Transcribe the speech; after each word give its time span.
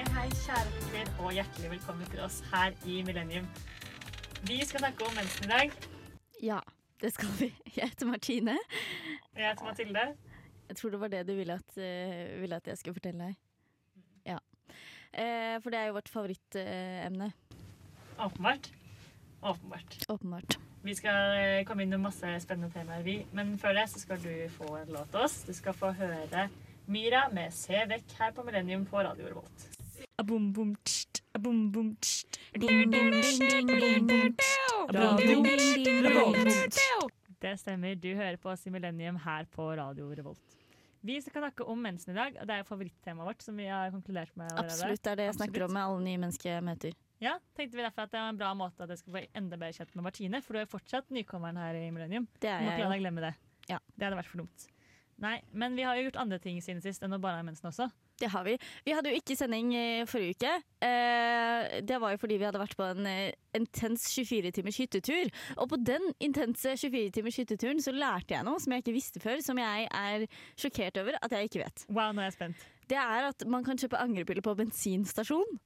Hei, 0.00 0.12
hei, 0.16 0.30
kjære 0.32 0.70
lytter, 0.72 1.08
og 1.20 1.32
hjertelig 1.36 1.70
velkommen 1.74 2.06
til 2.08 2.22
oss 2.24 2.38
her 2.48 2.72
i 2.88 3.02
Millennium. 3.04 3.44
Vi 4.48 4.54
skal 4.64 4.80
snakke 4.80 5.04
om 5.04 5.12
mensen 5.12 5.44
i 5.44 5.48
dag. 5.50 5.74
Ja, 6.40 6.60
det 7.02 7.10
skal 7.12 7.28
vi. 7.36 7.48
Jeg 7.76 7.90
heter 7.90 8.08
Martine. 8.08 8.54
Og 9.34 9.42
Jeg 9.42 9.50
heter 9.50 9.66
Mathilde. 9.66 10.04
Jeg 10.70 10.76
tror 10.78 10.94
det 10.94 11.00
var 11.02 11.10
det 11.12 11.20
du 11.28 11.34
ville 11.36 11.52
at, 11.52 11.76
uh, 11.76 12.40
ville 12.40 12.56
at 12.56 12.70
jeg 12.70 12.80
skulle 12.80 12.96
fortelle 12.96 13.26
deg. 13.26 13.34
Ja. 14.30 14.38
Uh, 15.12 15.60
for 15.60 15.68
det 15.68 15.82
er 15.82 15.90
jo 15.90 15.98
vårt 15.98 16.08
favorittemne. 16.08 17.28
Åpenbart. 18.16 18.70
Åpenbart. 19.42 19.98
åpenbart. 20.08 20.56
Vi 20.82 20.94
skal 20.96 21.36
eh, 21.36 21.66
komme 21.68 21.84
inn 21.84 21.92
med 21.92 22.06
masse 22.06 22.30
spennende 22.40 22.72
temaer, 22.72 23.04
vi. 23.04 23.18
Men 23.36 23.52
før 23.60 23.76
det 23.76 23.84
så 23.92 24.00
skal 24.00 24.24
du 24.24 24.32
få 24.56 24.78
en 24.78 24.96
låt 24.96 25.12
av 25.12 25.28
oss. 25.28 25.42
Du 25.44 25.52
skal 25.52 25.76
få 25.76 25.92
høre 26.00 26.48
Myra 26.88 27.26
med 27.36 27.52
Se 27.52 27.84
vekk 27.92 28.16
her 28.16 28.32
på 28.32 28.48
Millennium 28.48 28.88
på 28.88 29.04
Radio 29.04 29.28
Revolt. 29.28 29.79
Det 37.40 37.54
stemmer. 37.60 37.94
Du 37.96 38.10
hører 38.14 38.36
på 38.40 38.50
oss 38.52 38.66
i 38.68 38.70
Millennium 38.74 39.16
her 39.24 39.46
på 39.54 39.70
Radio 39.78 40.10
Revolt. 40.12 40.56
Vi 41.00 41.14
skal 41.24 41.40
snakke 41.46 41.64
om 41.64 41.78
mensen 41.80 42.12
i 42.12 42.16
dag, 42.18 42.34
og 42.42 42.48
det 42.50 42.56
er 42.60 42.66
favorittemaet 42.68 43.24
vårt. 43.30 43.42
som 43.42 43.56
vi 43.56 43.66
har 43.72 43.90
konkludert 43.94 44.34
med 44.36 44.50
allerede. 44.52 44.74
Absolutt, 44.74 45.02
det 45.02 45.12
er 45.14 45.16
det 45.16 45.28
jeg 45.30 45.34
snakker 45.38 45.64
om 45.64 45.72
med 45.72 45.82
alle 45.86 46.02
nye 46.04 46.18
mennesker 46.20 46.50
jeg 46.50 46.64
møter. 46.66 46.92
Ja, 47.20 47.38
tenkte 47.56 47.76
vi 47.78 47.84
derfor 47.84 48.02
at 48.04 48.12
det 48.12 48.20
var 48.20 48.28
en 48.34 48.40
bra 48.40 48.50
måte 48.56 48.84
at 48.84 48.92
jeg 48.92 48.98
skal 49.00 49.14
få 49.16 49.22
enda 49.36 49.56
bedre 49.56 49.72
kjent 49.78 49.94
med 49.96 50.04
Martine, 50.04 50.42
for 50.44 50.52
du 50.56 50.60
er 50.60 50.68
fortsatt 50.68 51.08
nykommeren 51.12 51.56
her 51.60 51.74
i 51.80 51.86
Millennium. 51.90 52.28
Det 52.40 52.48
Du 52.48 52.52
er 52.52 52.60
må 52.60 52.68
ikke 52.68 52.76
jeg 52.76 52.84
la 52.84 52.84
jo. 52.84 52.92
deg 52.92 53.00
glemme 53.06 53.24
det. 53.24 53.32
Ja. 53.72 53.78
Det 53.96 54.04
hadde 54.06 54.20
vært 54.20 54.28
for 54.34 54.42
dumt. 54.44 54.66
Nei, 55.20 55.34
men 55.52 55.76
vi 55.76 55.82
har 55.88 55.96
jo 55.96 56.04
gjort 56.08 56.16
andre 56.20 56.38
ting 56.40 56.60
siden 56.64 56.80
sist 56.84 57.02
enn 57.04 57.12
å 57.16 57.20
bare 57.20 57.40
ha 57.40 57.42
mensen 57.48 57.68
også. 57.72 57.88
Det 58.20 58.28
har 58.28 58.44
vi. 58.44 58.56
Vi 58.84 58.92
hadde 58.92 59.12
jo 59.12 59.20
ikke 59.20 59.36
sending 59.38 59.72
eh, 59.76 60.02
forrige 60.08 60.36
uke. 60.36 60.52
Eh, 60.84 61.78
det 61.88 62.00
var 62.02 62.12
jo 62.12 62.20
fordi 62.20 62.36
vi 62.40 62.46
hadde 62.48 62.60
vært 62.60 62.76
på 62.76 62.84
en 62.84 63.08
eh, 63.08 63.32
intens 63.56 64.04
24 64.12 64.52
timers 64.58 64.80
hyttetur. 64.82 65.30
Og 65.56 65.70
på 65.72 65.80
den 65.80 66.10
intense 66.20 66.76
24 66.76 67.14
timers 67.16 67.40
hytteturen 67.40 67.80
så 67.84 67.94
lærte 67.96 68.36
jeg 68.36 68.46
noe 68.46 68.60
som 68.60 68.74
jeg 68.74 68.84
ikke 68.84 68.96
visste 68.98 69.22
før, 69.22 69.40
som 69.44 69.58
jeg 69.60 69.88
er 69.88 70.28
sjokkert 70.60 71.00
over 71.00 71.16
at 71.20 71.32
jeg 71.36 71.48
ikke 71.48 71.64
vet. 71.64 71.86
Wow, 71.88 72.12
nå 72.12 72.24
er 72.24 72.30
jeg 72.30 72.38
spent. 72.38 72.68
Det 72.90 72.98
er 73.00 73.30
at 73.30 73.46
man 73.48 73.64
kan 73.64 73.78
kjøpe 73.80 74.00
angrepiller 74.02 74.44
på 74.44 74.56
bensinstasjon. 74.58 75.60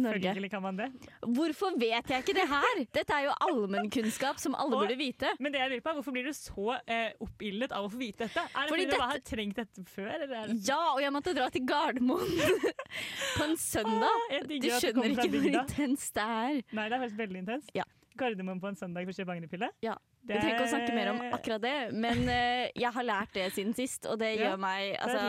Norge. 0.00 0.20
Selvfølgelig 0.22 0.50
kan 0.52 0.62
man 0.64 0.76
det. 0.80 0.88
Hvorfor 1.36 1.78
vet 1.80 2.10
jeg 2.12 2.24
ikke 2.24 2.34
det 2.38 2.46
her? 2.50 2.82
Dette 2.98 3.16
er 3.18 3.26
jo 3.28 3.34
allmennkunnskap 3.48 4.38
som 4.42 4.54
alle 4.54 4.76
Og- 4.76 4.84
burde 4.86 4.96
vite. 4.98 5.32
Men 5.40 5.52
det 5.54 5.60
jeg 5.62 5.70
lurer 5.74 5.84
på 5.86 5.90
er, 5.92 5.98
hvorfor 6.00 6.12
blir 6.16 6.28
du 6.28 6.32
så 6.36 6.76
eh, 6.86 7.10
oppildet 7.24 7.72
av 7.74 7.86
å 7.86 7.90
få 7.92 8.00
vite 8.00 8.26
dette? 8.28 8.44
Er 8.44 8.68
det 8.68 8.68
Fordi 8.68 8.70
fordi, 8.74 8.84
du 8.84 8.90
dette- 8.90 9.02
bare 9.04 9.16
har 9.18 9.24
trengt 9.32 9.56
dette 9.62 9.84
før? 9.94 10.08
Eller 10.14 10.36
er. 10.44 10.54
Ja, 10.68 10.80
og 10.94 11.00
jeg 11.04 11.12
måtte 11.16 11.34
dra 11.36 11.48
til 11.54 11.66
Gardermoen 11.66 12.38
på 13.38 13.44
en 13.48 13.56
søndag. 13.60 14.24
Ah, 14.30 14.46
Du 14.48 14.70
skjønner 14.70 15.12
ikke 15.14 15.28
hvor 15.34 15.50
intenst 15.50 16.14
det 16.16 16.24
er. 16.24 16.62
Nei, 16.74 16.88
det 16.88 16.96
er 16.98 17.04
faktisk 17.06 17.20
veldig 17.24 17.42
intenst. 17.44 17.70
Ja. 17.74 17.84
Gardermoen 18.18 18.60
på 18.62 18.68
en 18.70 18.76
søndag 18.78 19.08
for 19.08 19.10
å 19.10 19.16
kjøpe 19.18 19.34
angrepille? 19.34 19.68
Ja. 19.82 19.96
Vi 20.24 20.32
trenger 20.38 20.54
ikke 20.54 20.68
å 20.68 20.70
snakke 20.70 20.94
mer 20.96 21.08
om 21.10 21.18
akkurat 21.34 21.60
det, 21.64 21.72
men 22.00 22.22
eh, 22.32 22.68
jeg 22.78 22.92
har 22.94 23.04
lært 23.04 23.34
det 23.36 23.48
siden 23.56 23.74
sist, 23.76 24.06
og 24.08 24.20
det 24.22 24.30
Ja, 24.38 24.52
gjør 24.52 24.60
meg 24.62 24.94
altså, 25.02 25.24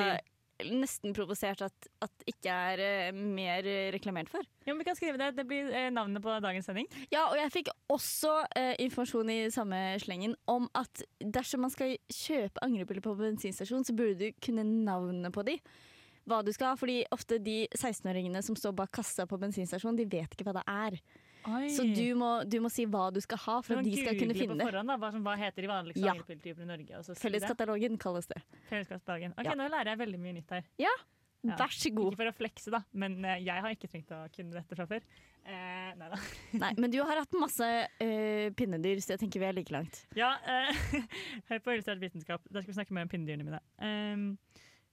nesten 0.63 1.13
provosert 1.15 1.65
at 1.65 1.87
at 2.03 2.25
ikke 2.29 2.51
er 2.51 2.81
eh, 2.83 3.15
mer 3.15 3.65
reklamert 3.95 4.29
for. 4.31 4.45
Ja, 4.65 4.73
men 4.73 4.81
vi 4.81 4.87
kan 4.87 4.97
skrive 4.97 5.19
det. 5.19 5.33
Det 5.37 5.45
blir 5.47 5.71
eh, 5.73 5.89
navnet 5.93 6.23
på 6.23 6.35
dagens 6.43 6.67
sending. 6.69 6.87
Ja, 7.11 7.27
og 7.27 7.37
jeg 7.39 7.53
fikk 7.53 7.71
også 7.91 8.37
eh, 8.55 8.73
informasjon 8.85 9.31
i 9.33 9.39
samme 9.53 9.81
slengen 10.03 10.35
om 10.51 10.69
at 10.77 11.03
dersom 11.19 11.65
man 11.65 11.73
skal 11.73 11.97
kjøpe 12.11 12.63
angrepiller 12.65 13.03
på 13.05 13.17
bensinstasjon, 13.19 13.85
så 13.85 13.95
burde 13.97 14.29
du 14.29 14.39
kunne 14.43 14.65
navnet 14.65 15.33
på 15.35 15.45
de. 15.47 15.59
Hva 16.25 16.41
du 16.41 16.49
skal 16.55 16.71
ha, 16.71 16.79
fordi 16.79 17.03
ofte 17.13 17.37
de 17.37 17.65
16-åringene 17.75 18.41
som 18.45 18.57
står 18.57 18.73
bak 18.79 18.93
kassa 18.97 19.27
på 19.29 19.37
bensinstasjonen, 19.41 19.99
de 19.99 20.09
vet 20.09 20.31
ikke 20.33 20.47
hva 20.47 20.57
det 20.57 20.65
er. 20.71 20.97
Så 21.75 21.85
du 21.95 22.05
må, 22.19 22.29
du 22.49 22.57
må 22.63 22.69
si 22.73 22.85
hva 22.89 23.07
du 23.13 23.19
skal 23.23 23.41
ha 23.45 23.57
for 23.65 23.79
at 23.79 23.85
de 23.87 23.95
skal 23.97 24.17
kunne 24.19 24.37
finne 24.37 24.57
det. 24.59 24.65
forhånd, 24.69 24.93
hva, 25.01 25.11
som, 25.13 25.25
hva 25.25 25.35
heter 25.39 25.65
de 25.65 25.69
vanligste 25.71 26.03
Ja. 26.05 26.13
angrepilltypene 26.15 26.65
i 26.65 26.71
Norge? 26.71 27.17
Felleskatalogen 27.21 27.99
kalles 28.01 28.27
det. 28.31 28.41
Felleskatalogen. 28.71 29.35
Ok, 29.37 29.45
Ja. 29.45 29.53
Nå 29.59 29.69
lærer 29.69 29.93
jeg 29.93 30.01
veldig 30.05 30.19
mye 30.19 30.33
nytt 30.39 30.49
her. 30.57 30.65
Ja, 30.81 30.93
Ja. 31.45 31.55
vær 31.59 31.69
så 31.69 31.93
god. 31.93 32.13
Ikke 32.13 32.17
for 32.23 32.31
å 32.31 32.35
flekse, 32.39 32.71
da, 32.73 32.79
men 32.93 33.23
eh, 33.23 33.43
jeg 33.45 33.61
har 33.61 33.69
ikke 33.69 33.87
trengt 33.91 34.09
å 34.09 34.23
kunne 34.33 34.51
dette 34.57 34.75
fra 34.75 34.87
før. 34.89 35.03
Eh, 35.45 35.91
nei 35.93 36.07
da. 36.09 36.17
Nei, 36.63 36.73
men 36.81 36.89
du 36.89 36.97
har 37.03 37.19
hatt 37.21 37.35
masse 37.37 37.61
uh, 38.01 38.49
pinnedyr, 38.57 38.97
så 38.97 39.13
jeg 39.13 39.19
tenker 39.21 39.43
vi 39.43 39.45
er 39.45 39.53
like 39.53 39.69
langt. 39.71 40.07
Ja, 40.17 40.31
uh, 40.41 40.73
hør 41.51 41.59
på 41.61 41.75
Illustrert 41.75 42.01
vitenskap. 42.01 42.41
Da 42.49 42.63
skal 42.63 42.71
vi 42.73 42.77
snakke 42.79 42.95
mer 42.97 43.05
om 43.05 43.11
pinnedyrene 43.11 43.45
mine. 43.45 43.61
Um, 43.77 44.25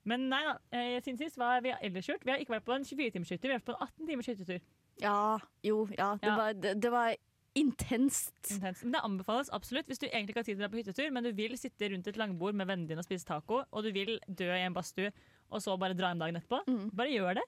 men 0.05 0.29
nei 0.29 0.43
da. 0.45 0.59
Uh, 0.75 0.99
siden 1.01 1.17
sist 1.17 1.39
hva 1.41 1.55
har 1.55 1.65
vi 1.65 1.73
ellers 1.73 2.11
gjort? 2.11 2.25
Vi 2.27 2.34
har 2.34 2.43
ikke 2.43 2.53
vært 2.59 2.67
på 2.69 2.77
en 2.77 2.84
24-timershytte, 2.84 3.49
vi 3.49 3.55
har 3.55 3.63
vært 3.63 3.71
på 3.71 3.77
en 3.79 3.87
18-timers 3.89 4.29
hyttetur. 4.34 4.61
Ja, 5.00 5.38
jo, 5.62 5.86
ja. 5.97 6.16
Det, 6.20 6.26
Ja. 6.28 6.36
Var, 6.36 6.54
det, 6.54 6.75
det 6.82 6.91
var 6.92 7.14
intenst. 7.54 8.50
Intens. 8.50 8.82
Men 8.82 8.92
det 8.92 9.00
anbefales 9.04 9.50
absolutt 9.53 9.88
hvis 9.91 10.00
du 10.00 10.06
egentlig 10.08 10.32
ikke 10.32 10.41
har 10.41 10.47
tid 10.48 10.56
til 10.56 10.62
å 10.62 10.66
dra 10.66 10.72
på 10.72 10.80
hyttetur, 10.80 11.10
men 11.12 11.25
du 11.26 11.32
vil 11.36 11.56
sitte 11.60 11.88
rundt 11.92 12.06
et 12.08 12.16
langbord 12.20 12.56
med 12.56 12.69
vennene 12.70 12.88
dine 12.88 13.03
og 13.03 13.08
spise 13.08 13.28
taco, 13.28 13.62
og 13.69 13.84
du 13.84 13.91
vil 13.92 14.19
dø 14.28 14.48
i 14.53 14.62
en 14.64 14.76
badstue, 14.76 15.12
og 15.53 15.60
så 15.64 15.76
bare 15.80 15.97
dra 15.98 16.12
hjem 16.12 16.22
dagen 16.22 16.41
etterpå. 16.41 16.62
Mm. 16.69 16.86
Bare 16.97 17.12
gjør 17.12 17.41
det. 17.41 17.44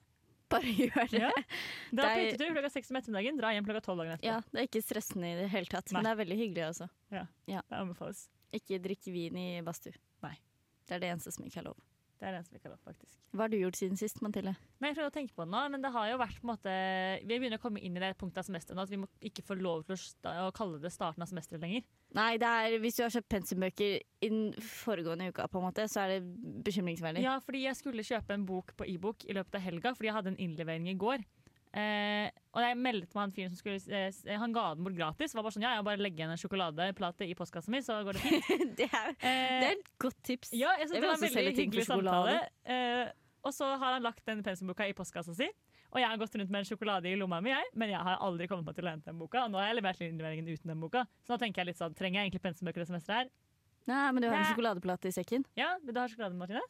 Bare 0.53 0.75
gjør 0.83 1.09
det. 1.15 1.23
Ja. 1.23 1.31
Dra 1.95 2.11
på 2.11 2.21
hyttetur 2.21 2.53
klokka 2.53 2.73
seks 2.75 2.93
om 2.93 3.01
ettermiddagen, 3.01 3.41
dra 3.41 3.55
hjem 3.57 3.69
klokka 3.69 3.85
tolv 3.87 4.03
dagen 4.05 4.17
etterpå. 4.19 4.29
Ja, 4.29 4.41
det 4.53 4.61
er 4.61 4.69
ikke 4.69 4.85
stressende 4.85 5.33
i 5.33 5.39
det 5.41 5.49
hele 5.55 5.73
tatt, 5.73 5.89
Nei. 5.89 5.97
men 5.99 6.09
det 6.09 6.13
er 6.13 6.21
veldig 6.21 6.41
hyggelig 6.43 6.67
også. 6.69 6.91
Ja, 7.15 7.27
Det 7.49 7.81
anbefales. 7.81 8.27
Ikke 8.55 8.79
drikke 8.83 9.11
vin 9.15 9.41
i 9.41 9.49
badstue. 9.67 9.97
Nei. 10.23 10.37
Det 10.85 10.99
er 10.99 11.01
det 11.01 11.15
eneste 11.15 11.33
som 11.33 11.47
ikke 11.49 11.63
er 11.63 11.71
lov. 11.73 11.81
Det 12.25 12.31
er 12.31 12.39
det 12.39 12.47
som 12.47 12.55
ikke 12.57 12.71
er 12.71 12.73
lov, 12.73 12.79
faktisk. 12.89 13.17
Hva 13.37 13.45
har 13.45 13.51
du 13.53 13.59
gjort 13.59 13.77
siden 13.77 13.99
sist, 14.01 14.23
Mathilde? 14.25 14.55
Nei, 14.81 14.89
jeg 14.89 14.97
prøver 14.97 15.11
å 15.11 15.13
tenke 15.13 15.35
på 15.37 15.45
det 15.45 15.53
nå, 15.53 15.61
men 15.75 15.83
det 15.85 15.91
har 15.93 16.07
jo 16.09 16.21
vært 16.23 16.39
på 16.39 16.47
en 16.47 16.51
måte 16.55 16.77
Vi 17.21 17.37
begynner 17.37 17.61
å 17.61 17.63
komme 17.67 17.83
inn 17.85 17.99
i 17.99 18.01
det 18.01 18.09
punktet 18.17 18.41
av 18.41 18.47
semesteret 18.47 18.79
nå 18.79 18.87
at 18.87 18.93
vi 18.95 19.01
må 19.03 19.09
ikke 19.29 19.45
få 19.45 19.59
lov 19.59 19.83
til 19.85 19.99
å, 20.31 20.47
kalle 20.57 20.81
det 20.81 20.93
starten 20.95 21.21
av 21.21 21.29
semesteret 21.29 21.61
lenger. 21.61 21.85
Nei, 22.17 22.31
det 22.41 22.49
er, 22.49 22.79
hvis 22.81 22.97
du 22.97 23.03
har 23.05 23.13
kjøpt 23.13 23.29
pensumbøker 23.35 23.99
i 24.25 24.33
den 24.33 24.47
foregående 24.57 25.29
uka, 25.35 25.51
på 25.53 25.61
en 25.61 25.67
måte, 25.67 25.85
så 25.93 26.07
er 26.07 26.15
det 26.15 26.21
bekymringsverdig. 26.65 27.27
Ja, 27.27 27.37
fordi 27.45 27.67
jeg 27.67 27.77
skulle 27.77 28.07
kjøpe 28.09 28.39
en 28.39 28.49
bok 28.49 28.73
på 28.79 28.89
e-bok 28.89 29.29
i 29.29 29.37
løpet 29.37 29.61
av 29.61 29.67
helga, 29.67 29.93
fordi 29.99 30.09
jeg 30.09 30.17
hadde 30.17 30.33
en 30.33 30.43
innlevering 30.47 30.89
i 30.89 30.97
går. 30.97 31.29
Eh, 31.75 32.29
og 32.55 32.63
jeg 32.63 32.77
meldte 32.79 33.17
meg 33.17 33.25
han 33.25 33.33
fyren 33.35 33.51
som 33.51 33.59
skulle 33.59 33.99
eh, 33.99 34.37
Han 34.39 34.53
ga 34.55 34.69
den 34.77 34.87
bort 34.87 34.95
gratis. 34.95 35.33
Var 35.35 35.43
bare 35.43 35.57
sånn, 35.57 35.65
ja, 35.67 35.73
jeg 35.75 35.87
bare 35.89 36.05
legger 36.05 36.31
en 36.31 36.39
sjokoladeplate 36.39 37.27
i 37.27 37.35
postkassa 37.35 37.73
mi, 37.75 37.81
så 37.83 37.97
går 38.07 38.15
det 38.15 38.23
fint. 38.23 38.49
det, 38.79 38.87
er, 38.87 39.11
Eh, 39.19 39.59
det 39.59 39.69
er 39.73 39.77
et 39.81 39.93
godt 39.99 40.21
tips. 40.27 40.53
Ja, 40.55 40.77
jeg 40.79 40.87
synes 40.89 40.95
Jeg 40.99 41.03
det 41.03 41.09
var 41.11 41.17
en 41.17 41.25
også 41.27 41.35
selge 41.35 41.55
ting 41.59 41.75
for 41.75 41.89
sjokolade. 41.89 42.37
Eh, 42.71 43.09
og 43.45 43.53
så 43.53 43.73
har 43.75 43.97
han 43.99 44.05
lagt 44.07 44.23
den 44.29 44.45
pensumboka 44.47 44.87
i 44.89 44.95
postkassa 44.97 45.35
si. 45.37 45.51
Og 45.95 46.01
jeg 46.03 46.11
har 46.11 46.19
gått 46.19 46.35
rundt 46.39 46.51
med 46.51 46.63
en 46.65 46.67
sjokolade 46.67 47.11
i 47.11 47.19
lomma 47.19 47.39
mi, 47.45 47.53
jeg, 47.53 47.67
men 47.79 47.93
jeg 47.93 48.03
har 48.03 48.23
aldri 48.25 48.49
kommet 48.51 48.67
meg 48.67 48.79
til 48.79 48.87
å 48.87 48.91
hente 48.95 49.11
den 49.11 49.19
boka. 49.21 49.45
Og 49.47 49.53
nå 49.53 49.61
har 49.61 49.69
jeg 49.69 49.79
levert 49.79 50.01
innleveringen 50.03 50.49
uten 50.51 50.73
den 50.73 50.81
boka. 50.83 51.05
Så 51.23 51.35
nå 51.35 51.39
tenker 51.43 51.63
jeg 51.63 51.71
litt 51.73 51.79
sånn, 51.79 51.95
trenger 51.95 52.19
jeg 52.21 52.31
egentlig 52.31 52.43
pensumbøker 52.47 52.83
det 52.83 52.89
semesteret 52.89 53.21
her? 53.27 53.35
Nei, 53.91 54.01
men 54.17 54.25
du 54.25 54.31
har 54.31 54.41
en 54.41 54.49
sjokoladeplate 54.49 55.11
i 55.11 55.15
sekken. 55.15 55.45
Ja, 55.59 55.75
vil 55.85 55.95
du 55.95 56.01
ha 56.01 56.07
sjokolade, 56.11 56.39
Martine? 56.39 56.63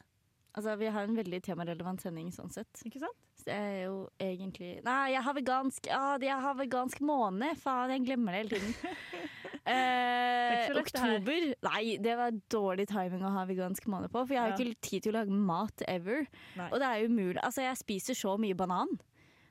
Altså, 0.55 0.75
Vi 0.79 0.91
har 0.91 1.07
en 1.07 1.17
veldig 1.17 1.41
temarelevant 1.43 2.03
sending 2.03 2.29
sånn 2.35 2.51
sett. 2.53 2.83
Ikke 2.87 3.01
sant? 3.01 3.17
Er 3.47 3.83
jo 3.85 4.09
egentlig 4.19 4.83
Nei, 4.83 5.11
jeg 5.13 5.21
har 5.21 5.33
vegansk 5.37 5.85
Ja, 5.87 6.17
jeg 6.17 6.41
har 6.41 6.55
vegansk 6.57 6.99
måned. 7.05 7.57
Faen, 7.61 7.91
jeg 7.93 8.05
glemmer 8.07 8.31
det 8.33 8.43
hele 8.43 8.59
tiden. 8.59 8.75
Eh, 9.65 10.67
så 10.67 10.73
det 10.75 10.81
oktober 10.83 11.45
Nei, 11.65 11.95
det 11.97 12.11
var 12.19 12.35
dårlig 12.53 12.83
timing 12.91 13.23
å 13.25 13.31
ha 13.33 13.45
vegansk 13.49 13.87
måned 13.89 14.11
på, 14.13 14.21
for 14.27 14.35
jeg 14.35 14.41
har 14.43 14.51
Ja. 14.51 14.57
ikke 14.61 14.75
tid 14.85 15.01
til 15.07 15.11
å 15.15 15.15
lage 15.17 15.31
mat 15.33 15.81
ever. 15.89 16.27
Nei. 16.55 16.67
Og 16.69 16.77
det 16.77 16.85
er 16.85 17.07
umulig. 17.09 17.39
Altså, 17.41 17.63
jeg 17.65 17.79
spiser 17.79 18.13
så 18.13 18.35
mye 18.37 18.53
banan. 18.53 18.91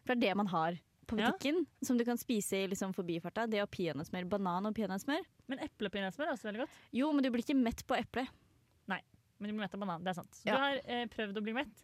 For 0.06 0.14
det 0.14 0.22
er 0.22 0.28
det 0.28 0.36
man 0.36 0.46
har 0.52 0.78
på 1.10 1.18
Ja. 1.18 1.32
som 1.82 1.98
du 1.98 2.04
kan 2.04 2.16
spise 2.16 2.62
i 2.62 2.68
liksom 2.68 2.94
forbifarta. 2.94 3.48
Det 3.50 3.60
og 3.60 3.70
peanøttsmør. 3.72 4.28
Banan 4.28 4.66
og 4.66 4.74
peanøttsmør. 4.76 5.24
Men 5.48 5.58
eple 5.58 5.86
og 5.86 5.92
peanøttsmør 5.92 6.28
er 6.28 6.32
også 6.36 6.46
veldig 6.52 6.60
godt. 6.62 6.70
Jo, 6.92 7.12
men 7.12 7.22
du 7.24 7.30
blir 7.30 7.42
ikke 7.42 7.56
mett 7.60 7.82
på 7.84 7.98
eple. 7.98 8.28
Nei, 8.86 9.00
Men 9.40 9.50
du 9.50 9.54
blir 9.56 9.66
mett 9.66 9.74
av 9.74 9.80
banan. 9.80 10.04
Det 10.04 10.10
er 10.10 10.14
sant. 10.22 10.30
Så 10.32 10.46
Ja. 10.46 10.52
du 10.54 10.58
har 10.60 10.80
eh, 10.86 11.06
prøvd 11.06 11.36
å 11.36 11.42
bli 11.42 11.52
mett? 11.54 11.74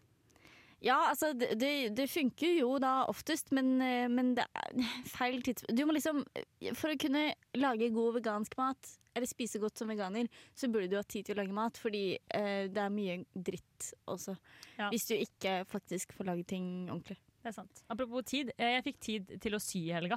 Ja, 0.83 0.97
altså, 1.11 1.33
det, 1.37 1.51
det, 1.61 1.71
det 1.97 2.07
funker 2.09 2.55
jo 2.57 2.79
da 2.81 3.05
oftest, 3.11 3.51
men, 3.53 3.75
eh, 3.85 4.07
men 4.09 4.35
det 4.39 4.47
er 4.57 4.79
feil 5.13 5.43
tidspunkt. 5.45 5.77
Du 5.77 5.83
må 5.85 5.93
liksom 5.97 6.23
For 6.79 6.95
å 6.95 6.97
kunne 7.01 7.27
lage 7.61 7.91
god 7.93 8.15
vegansk 8.17 8.57
mat, 8.57 8.95
eller 9.15 9.27
spise 9.29 9.59
godt 9.61 9.77
som 9.77 9.91
veganer, 9.91 10.29
så 10.57 10.71
burde 10.73 10.89
du 10.89 10.97
ha 10.97 11.03
tid 11.05 11.27
til 11.27 11.37
å 11.37 11.43
lage 11.43 11.53
mat, 11.57 11.77
fordi 11.83 12.05
eh, 12.17 12.69
det 12.73 12.81
er 12.81 12.95
mye 12.95 13.19
dritt 13.35 13.91
også. 14.09 14.37
Ja. 14.79 14.89
Hvis 14.95 15.09
du 15.11 15.17
ikke 15.19 15.59
faktisk 15.69 16.15
får 16.17 16.31
lage 16.31 16.47
ting 16.49 16.71
ordentlig. 16.89 17.19
Det 17.43 17.49
er 17.53 17.57
sant. 17.57 17.85
Apropos 17.93 18.25
tid. 18.29 18.53
eh, 18.57 18.77
Jeg 18.79 18.85
fikk 18.89 18.99
tid 19.01 19.37
til 19.41 19.57
å 19.57 19.61
sy 19.61 19.83
i 19.89 19.93
helga. 19.97 20.17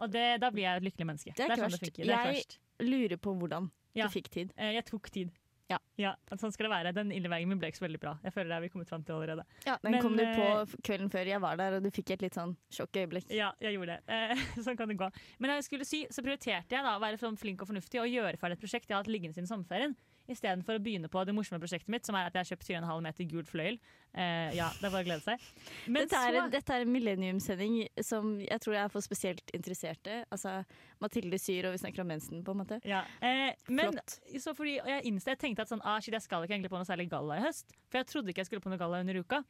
Og 0.00 0.10
det, 0.12 0.26
da 0.42 0.50
blir 0.52 0.66
jeg 0.66 0.76
et 0.82 0.86
lykkelig 0.90 1.06
menneske. 1.08 1.32
Det 1.36 1.44
er 1.46 1.54
ikke 1.54 1.62
er 1.62 1.70
verst. 1.70 1.88
det. 1.88 2.04
Det 2.04 2.20
Jeg-. 2.36 2.60
Lurer 2.84 3.16
på 3.16 3.32
hvordan 3.38 3.70
Ja. 3.96 4.06
du 4.08 4.12
fikk 4.12 4.28
tid. 4.28 4.52
Eh, 4.60 4.74
Jeg 4.76 4.84
tok 4.90 5.08
tid. 5.10 5.30
Ja. 5.70 6.12
Sånn 6.36 6.52
skal 6.54 6.68
det 6.68 6.72
være. 6.72 6.92
Den 6.96 7.10
innleveringen 7.14 7.50
min 7.54 7.60
ble 7.60 7.70
ikke 7.72 7.80
så 7.80 7.86
veldig 7.86 8.00
bra. 8.02 8.14
Jeg 8.26 8.34
føler 8.34 8.50
det 8.50 8.56
har 8.58 8.64
vi 8.64 8.70
kommet 8.72 8.90
fram 8.90 9.04
til 9.06 9.16
allerede. 9.16 9.46
Ja, 9.66 9.78
Den 9.82 9.96
Men, 9.96 10.02
kom 10.04 10.16
du 10.18 10.22
på 10.22 10.46
eh, 10.46 10.74
kvelden 10.86 11.10
før 11.12 11.30
jeg 11.30 11.42
var 11.42 11.58
der, 11.60 11.78
og 11.78 11.86
du 11.86 11.90
fikk 11.94 12.12
et 12.14 12.26
litt 12.26 12.36
sånn 12.38 12.54
sjokk 12.72 13.00
øyeblikk. 13.00 13.30
Ja, 13.34 13.52
jeg 13.62 13.78
gjorde 13.78 13.96
det. 13.96 14.16
Eh, 14.16 14.44
sånn 14.66 14.78
kan 14.78 14.92
det 14.92 14.98
gå. 15.00 15.08
Men 15.42 15.56
jeg 15.56 15.66
skulle 15.66 15.88
si, 15.88 16.04
så 16.12 16.24
prioriterte 16.26 16.76
jeg 16.76 16.86
da 16.86 16.96
å 16.96 17.02
være 17.02 17.32
flink 17.40 17.64
og 17.64 17.72
fornuftig 17.72 18.02
og 18.02 18.12
gjøre 18.12 18.38
ferdig 18.40 18.58
et 18.58 18.66
prosjekt 18.66 18.90
jeg 18.90 18.96
har 18.96 19.02
hatt 19.02 19.10
liggende 19.10 19.38
siden 19.38 19.50
sommerferien. 19.50 19.96
Istedenfor 20.28 20.76
å 20.78 20.82
begynne 20.82 21.08
på 21.12 21.22
det 21.26 21.34
morsomme 21.36 21.60
prosjektet 21.62 21.88
mitt, 21.92 22.06
som 22.06 22.14
er 22.18 22.26
at 22.28 22.34
jeg 22.34 22.42
har 22.44 22.48
kjøpt 22.50 22.66
4,5 22.68 23.02
meter 23.06 23.28
gult 23.30 23.48
fløyel. 23.50 23.78
Eh, 24.14 24.54
ja, 24.56 24.68
det 24.80 24.88
er 24.88 24.92
bare 24.94 25.04
å 25.04 25.08
glede 25.08 25.22
seg. 25.22 25.40
Men 25.86 26.06
Dette 26.06 26.20
er, 26.20 26.32
så- 26.40 26.50
dette 26.50 26.70
er 26.74 26.80
en 26.86 26.92
millenniumssending 26.92 27.88
som 28.02 28.38
jeg 28.40 28.60
tror 28.60 28.74
er 28.74 28.88
for 28.88 29.00
spesielt 29.00 29.50
interesserte. 29.54 30.24
Altså, 30.32 30.64
Mathilde 31.00 31.38
syr, 31.38 31.66
og 31.66 31.72
vi 31.76 31.78
snakker 31.84 32.00
om 32.00 32.08
mensen, 32.08 32.42
på 32.44 32.50
en 32.56 32.58
måte. 32.64 32.80
Ja, 32.84 33.04
eh, 33.22 33.52
men 33.68 33.92
Flott. 33.92 34.18
så 34.42 34.54
fordi, 34.56 34.76
jeg, 34.84 35.04
innså, 35.04 35.26
jeg 35.34 35.38
tenkte 35.38 35.60
at 35.60 35.68
sånn, 35.68 35.80
ah, 35.84 35.98
shit, 36.00 36.12
jeg 36.14 36.22
skal 36.22 36.42
ikke 36.42 36.54
egentlig 36.58 36.70
på 36.70 36.78
noe 36.80 36.88
særlig 36.88 37.08
galla 37.10 37.36
i 37.38 37.44
høst. 37.46 37.72
For 37.90 37.98
jeg 37.98 38.06
trodde 38.06 38.28
ikke 38.32 38.38
jeg 38.44 38.46
skulle 38.46 38.60
på 38.62 38.70
noe 38.70 38.78
galla 38.78 39.00
under 39.00 39.14
uka. 39.22 39.44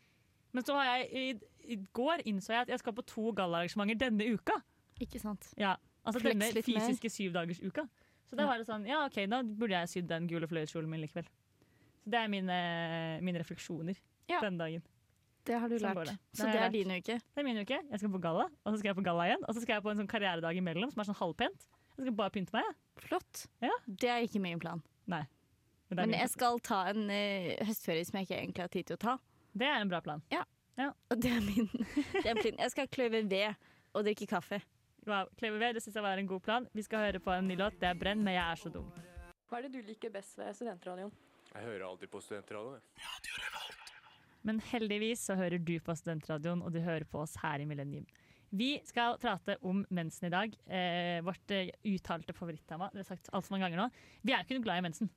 Men 0.53 0.63
så 0.65 0.75
har 0.75 0.99
jeg 0.99 1.11
i, 1.13 1.41
i 1.75 1.77
går 1.93 2.23
innså 2.27 2.49
jeg 2.55 2.63
at 2.63 2.69
jeg 2.69 2.79
skal 2.79 2.93
på 2.93 3.05
to 3.07 3.33
gallaarrangementer 3.33 3.99
denne 3.99 4.29
uka. 4.33 4.61
Ikke 5.01 5.21
sant? 5.21 5.51
Ja, 5.59 5.77
altså 6.07 6.21
Flex 6.23 6.33
denne 6.39 6.63
fysiske 6.65 7.11
syvdagersuka. 7.13 7.85
Så 8.31 8.37
da 8.39 8.47
var 8.49 8.59
det 8.59 8.67
sånn, 8.67 8.85
ja 8.89 9.05
ok, 9.07 9.21
da 9.31 9.43
burde 9.43 9.77
jeg 9.79 9.89
sydd 9.93 10.09
den 10.11 10.27
gule 10.31 10.49
fløyelskjolen 10.51 10.89
min 10.91 11.01
likevel. 11.05 11.29
Så 12.03 12.11
det 12.11 12.19
er 12.21 12.29
mine, 12.29 12.57
mine 13.23 13.39
refleksjoner 13.43 13.97
Ja. 14.29 14.41
den 14.43 14.59
dagen. 14.59 14.83
Det 15.47 15.61
har 15.63 15.69
du 15.71 15.77
Sånn 15.79 15.95
lært. 15.95 16.07
det. 16.11 16.19
Det 16.35 16.39
Så 16.41 16.47
det 16.51 16.61
er 16.61 16.71
din 16.75 16.91
uke. 16.91 17.15
Det 17.23 17.39
er 17.39 17.45
min 17.47 17.59
uke. 17.63 17.79
Jeg 17.91 17.99
skal 18.01 18.11
på 18.11 18.21
galla, 18.21 18.49
og 18.65 18.73
så 18.73 18.79
skal 18.81 18.89
jeg 18.91 18.97
på 18.99 19.05
galla 19.07 19.29
igjen. 19.29 19.45
Og 19.47 19.55
så 19.55 19.61
skal 19.63 19.75
jeg 19.77 19.83
på 19.85 19.91
en 19.93 19.97
sånn 20.01 20.09
karrieredag 20.11 20.57
imellom 20.59 20.91
som 20.91 21.01
er 21.01 21.05
sånn 21.07 21.21
halvpent. 21.21 21.69
Jeg 21.97 22.03
skal 22.07 22.13
bare 22.19 22.31
pynte 22.35 22.53
meg, 22.53 22.65
Ja. 22.67 22.73
Flott. 23.07 23.47
Ja. 23.63 23.71
Det 23.87 24.09
er 24.11 24.23
ikke 24.27 24.41
min 24.41 24.59
plan. 24.59 24.83
Men 25.07 25.27
er, 25.91 25.95
Men 25.95 26.11
jeg 26.19 26.29
skal 26.31 26.59
ta 26.59 26.87
en 26.91 27.05
uh, 27.09 27.65
høstferie 27.65 28.05
som 28.05 28.19
jeg 28.19 28.27
ikke 28.27 28.39
egentlig 28.43 28.59
har 28.65 28.69
tid 28.69 28.87
til 28.87 28.97
å 28.97 28.99
ta. 28.99 29.19
det 29.55 29.67
er 29.69 29.81
en 29.81 29.89
bra 29.89 30.01
plan. 30.01 30.21
Ja, 30.33 30.43
Og 31.11 31.21
det 31.23 31.31
er 31.31 31.41
min. 31.41 31.69
Det 32.13 32.27
er 32.27 32.35
min. 32.35 32.59
Jeg 32.59 32.71
skal 32.73 32.89
kløve 32.89 33.23
ved 33.31 33.55
og 33.95 34.05
drikke 34.05 34.27
kaffe. 34.27 34.61
Wow, 35.07 35.29
Kleve 35.39 35.61
ved, 35.63 35.77
det 35.77 35.85
syns 35.85 35.95
jeg 35.95 36.03
var 36.03 36.19
en 36.19 36.27
god 36.27 36.41
plan. 36.43 36.65
Vi 36.75 36.83
skal 36.83 37.05
høre 37.05 37.21
på 37.23 37.31
en 37.31 37.47
ny 37.47 37.55
låt. 37.59 37.77
Det 37.79 37.87
er 37.87 37.95
Brenn 37.95 38.25
men 38.25 38.35
'Jeg 38.35 38.53
er 38.53 38.57
så 38.59 38.71
dum'. 38.75 38.91
Hva 39.49 39.59
er 39.59 39.63
det 39.63 39.73
du 39.73 39.83
liker 39.87 40.11
best 40.11 40.39
ved 40.39 40.55
studentradioen? 40.55 41.13
Jeg 41.55 41.63
hører 41.63 41.87
alltid 41.87 42.11
på 42.11 42.21
studentradioen. 42.21 42.81
jeg. 42.83 43.77
Men 44.43 44.61
heldigvis 44.61 45.23
så 45.27 45.35
hører 45.35 45.59
du 45.59 45.79
på 45.83 45.95
Studentradioen, 45.95 46.63
og 46.63 46.73
du 46.73 46.81
hører 46.81 47.05
på 47.05 47.19
oss 47.19 47.35
her 47.43 47.59
i 47.59 47.65
Millennium. 47.65 48.07
Vi 48.51 48.81
skal 48.87 49.19
prate 49.19 49.57
om 49.63 49.85
mensen 49.91 50.29
i 50.29 50.31
dag. 50.31 50.53
Eh, 50.71 51.19
vårt 51.27 51.51
eh, 51.51 51.73
uttalte 51.85 52.33
favorittema. 52.33 52.91
Det 52.93 53.03
har 53.03 53.17
sagt 53.17 53.31
altfor 53.33 53.57
mange 53.57 53.67
ganger 53.67 53.83
nå. 53.83 53.89
Vi 54.23 54.33
er 54.33 54.43
jo 54.43 54.47
ikke 54.47 54.59
noe 54.61 54.67
glad 54.69 54.79
i 54.79 54.87
mensen. 54.87 55.11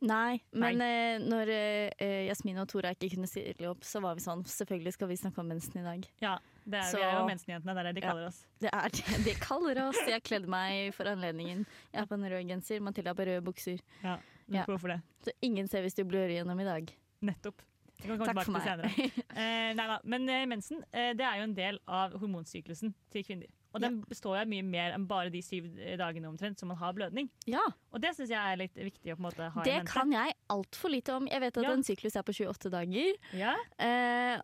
Nei, 0.00 0.40
men 0.56 0.80
eh, 0.80 1.18
når 1.20 1.50
eh, 1.52 2.26
Jasmin 2.30 2.56
og 2.62 2.68
Tora 2.72 2.94
ikke 2.94 3.10
kunne 3.14 3.28
stille 3.28 3.68
opp, 3.68 3.82
så 3.84 4.00
var 4.00 4.14
vi 4.16 4.22
sånn 4.24 4.44
Selvfølgelig 4.48 4.94
skal 4.96 5.08
vi 5.10 5.18
snakke 5.20 5.42
om 5.42 5.48
mensen 5.52 5.76
i 5.76 5.84
dag. 5.84 6.06
Ja, 6.24 6.38
det 6.64 6.78
er, 6.80 6.88
Så- 6.88 6.96
Vi 6.96 7.04
er 7.04 7.18
jo 7.18 7.26
mensenjentene, 7.28 7.74
det 7.76 7.80
er 7.84 7.92
det 7.92 7.94
de 8.00 8.00
Ja. 8.06 8.12
kaller 8.12 8.26
oss. 8.30 8.38
Det 8.60 8.70
er 8.72 8.88
det 8.88 9.24
de 9.24 9.34
kaller 9.40 9.82
oss. 9.88 9.96
Jeg 10.08 10.22
kledde 10.24 10.48
meg 10.48 10.94
for 10.94 11.04
anledningen. 11.04 11.66
Jeg 11.92 12.00
har 12.00 12.06
på 12.06 12.14
en 12.16 12.24
rød 12.30 12.48
genser, 12.48 12.80
Mathilde 12.80 13.08
har 13.12 13.14
på 13.14 13.26
røde 13.28 13.42
bukser. 13.44 13.80
Ja, 14.02 14.16
Ja. 14.50 14.64
Hvorfor 14.66 14.88
det? 14.88 15.00
Så 15.22 15.30
ingen 15.42 15.68
ser 15.68 15.82
hvis 15.82 15.94
du 15.94 16.02
blør 16.04 16.26
gjennom 16.32 16.58
i 16.60 16.64
dag. 16.64 16.88
Nettopp. 17.22 17.60
Takk 18.00 18.42
for 18.44 18.52
meg. 18.52 19.12
Eh, 19.36 19.74
nei 19.74 19.86
da, 19.86 19.98
Men 20.02 20.28
eh, 20.28 20.46
mensen 20.46 20.82
eh, 20.92 21.12
det 21.12 21.20
er 21.20 21.36
jo 21.36 21.42
en 21.44 21.54
del 21.54 21.78
av 21.86 22.12
hormonsyklusen 22.18 22.94
til 23.12 23.22
kvinner. 23.22 23.46
Og 23.72 23.80
den 23.80 24.00
består 24.02 24.40
av 24.40 24.48
mye 24.50 24.64
mer 24.66 24.92
enn 24.96 25.04
bare 25.06 25.30
de 25.30 25.40
syv 25.42 25.68
dagene 25.98 26.26
omtrent 26.26 26.58
som 26.58 26.68
man 26.68 26.76
har 26.80 26.92
blødning. 26.96 27.28
Ja, 27.46 27.62
Og 27.92 28.00
det 28.02 28.16
syns 28.16 28.28
jeg 28.32 28.38
er 28.38 28.56
litt 28.58 28.74
viktig 28.74 29.12
å 29.12 29.16
på 29.16 29.20
en 29.22 29.28
måte 29.28 29.50
ha 29.54 29.62
det 29.62 29.72
i 29.72 29.76
mente. 29.78 29.92
kan 29.92 30.10
jeg 30.12 30.34
altfor 30.50 30.90
lite 30.90 31.14
om. 31.14 31.26
Jeg 31.30 31.40
vet 31.40 31.56
at 31.58 31.62
Ja. 31.64 31.72
en 31.72 31.82
syklus 31.86 32.16
er 32.16 32.22
på 32.22 32.32
28 32.34 32.70
dager. 32.70 33.14
Ja, 33.32 33.54
Eh, 33.78 34.40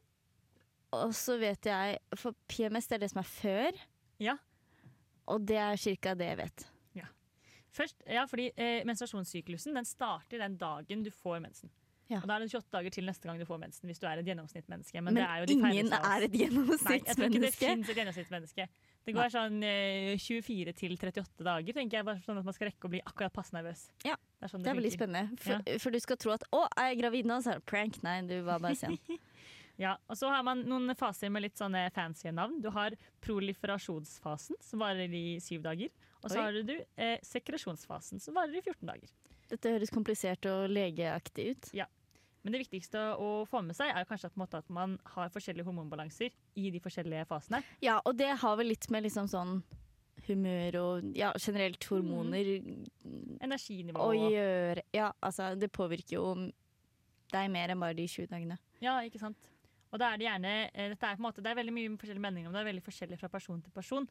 og 0.93 1.11
så 1.12 1.38
vet 1.40 1.62
jeg 1.67 1.99
For 2.17 2.32
PMS 2.49 2.87
det 2.87 2.94
er 2.94 2.99
det 2.99 3.11
som 3.11 3.19
er 3.19 3.28
før. 3.28 3.73
Ja. 4.20 4.37
Og 5.26 5.44
det 5.44 5.56
er 5.58 5.76
ca. 5.76 6.14
det 6.14 6.26
jeg 6.31 6.37
vet. 6.38 6.67
Først, 7.76 7.96
ja, 8.08 8.23
fordi 8.25 8.46
eh, 8.56 8.84
menstruasjonssyklusen 8.88 9.75
den 9.76 9.84
starter 9.84 10.38
den 10.40 10.56
dagen 10.56 11.02
du 11.05 11.11
får 11.11 11.43
mensen. 11.44 11.69
Ja. 12.08 12.23
Og 12.23 12.28
Da 12.31 12.37
er 12.37 12.38
det 12.46 12.49
28 12.55 12.70
dager 12.73 12.90
til 12.94 13.05
neste 13.05 13.26
gang 13.28 13.38
du 13.38 13.44
får 13.44 13.58
mensen, 13.61 13.84
hvis 13.84 13.99
du 14.00 14.06
er 14.06 14.17
et 14.17 14.25
gjennomsnittmenneske. 14.25 14.94
Men, 15.02 15.12
Men, 15.12 15.14
det 15.20 15.25
er 15.28 15.38
jo 15.43 15.44
de 15.44 15.52
ingen 15.52 15.90
færreste 15.90 15.99
av 15.99 16.00
oss. 16.00 16.06
er 16.06 16.25
et 16.25 16.32
Nei, 16.32 16.38
jeg 16.40 17.17
tror 17.17 17.26
ikke 17.26 17.40
det 17.43 17.52
gjennomsnittsmenneske. 17.52 17.67
finnes 17.69 17.88
et 17.90 17.96
gjennomsnittsmenneske. 18.00 18.69
Det 19.06 19.14
går 19.14 19.31
sånn 19.31 19.61
eh, 19.62 20.17
24 20.19 20.73
til 20.75 20.97
38 20.99 21.44
dager, 21.47 21.76
tenker 21.76 22.00
jeg, 22.00 22.06
bare 22.08 22.23
sånn 22.25 22.41
at 22.41 22.47
man 22.49 22.56
skal 22.56 22.73
rekke 22.73 22.88
å 22.88 22.93
bli 22.97 23.03
akkurat 23.06 23.35
passe 23.35 23.55
nervøs. 23.55 23.85
Ja, 24.06 24.17
det 24.43 24.50
sånn 24.50 24.64
Det 24.64 24.73
er 24.73 24.81
veldig 24.81 24.94
spennende. 24.97 25.38
For, 25.43 25.69
for 25.85 25.94
du 25.94 26.00
skal 26.03 26.19
tro 26.19 26.35
at 26.35 26.47
'å, 26.50 26.64
er 26.75 26.91
jeg 26.91 26.99
gravid 27.05 27.31
nå?' 27.31 27.38
Så 27.44 27.55
er 27.55 27.61
det 27.61 27.69
prank. 27.70 28.00
Nei, 28.03 28.19
du 28.26 28.41
var 28.43 28.58
bare 28.64 28.75
sen. 28.75 28.99
Ja, 29.76 29.99
og 30.08 30.17
så 30.17 30.31
har 30.32 30.41
man 30.41 30.62
noen 30.64 30.88
faser 30.97 31.29
med 31.29 31.44
litt 31.44 31.58
sånne 31.61 31.91
fancy 31.93 32.31
navn. 32.32 32.62
Du 32.64 32.70
har 32.73 32.94
proliferasjonsfasen, 33.20 34.56
som 34.64 34.81
varer 34.81 35.12
i 35.12 35.37
syv 35.44 35.67
dager. 35.67 35.93
Og 36.23 36.32
så 36.32 36.38
Oi. 36.41 36.44
har 36.47 36.56
du 36.64 36.75
eh, 36.97 37.19
sekresjonsfasen, 37.20 38.23
som 38.25 38.38
varer 38.38 38.56
i 38.56 38.62
14 38.64 38.88
dager. 38.88 39.12
Dette 39.50 39.75
høres 39.76 39.93
komplisert 39.94 40.49
og 40.50 40.64
legeaktig 40.73 41.50
ut. 41.52 41.69
Men 42.46 42.54
det 42.54 42.60
viktigste 42.62 43.00
å 43.19 43.31
få 43.50 43.58
med 43.66 43.75
seg 43.75 43.90
er 43.90 44.04
kanskje 44.06 44.28
at, 44.31 44.69
man 44.70 44.93
har 45.16 45.32
forskjellige 45.34 45.66
hormonbalanser 45.66 46.31
i 46.54 46.69
de 46.70 46.78
forskjellige 46.78 47.25
fasene. 47.26 47.58
Ja, 47.82 47.96
og 48.06 48.14
det 48.20 48.28
har 48.38 48.54
vel 48.60 48.70
litt 48.70 48.87
med 48.94 49.02
liksom 49.02 49.26
sånn 49.26 49.56
humør 50.28 50.78
og 50.78 51.08
ja, 51.19 51.32
generelt 51.43 51.82
hormoner 51.90 52.52
Energinivå. 53.43 53.98
å 53.98 54.14
gjøre. 54.14 54.87
Ja, 54.94 55.10
altså 55.19 55.50
det 55.58 55.72
påvirker 55.75 56.20
jo 56.20 56.28
deg 57.34 57.50
mer 57.50 57.75
enn 57.75 57.82
bare 57.82 57.98
de 57.98 58.06
sju 58.06 58.28
dagene. 58.31 58.60
Ja, 58.78 59.00
ikke 59.02 59.20
sant? 59.20 59.50
Og 59.90 59.99
da 59.99 60.12
er 60.12 60.20
det 60.20 60.28
gjerne 60.28 60.54
eh, 60.69 60.92
dette 60.92 61.08
er 61.10 61.19
på 61.19 61.22
en 61.22 61.26
måte, 61.26 61.42
Det 61.42 61.50
er 61.50 61.58
veldig 61.58 61.75
mye 61.75 61.99
forskjellige 61.99 62.26
meninger 62.28 62.46
om 62.46 62.54
det, 62.54 62.60
det 62.60 62.64
er 62.64 62.72
veldig 62.72 62.87
forskjellig 62.87 63.19
fra 63.19 63.32
person 63.32 63.60
til 63.62 63.75
person. 63.75 64.06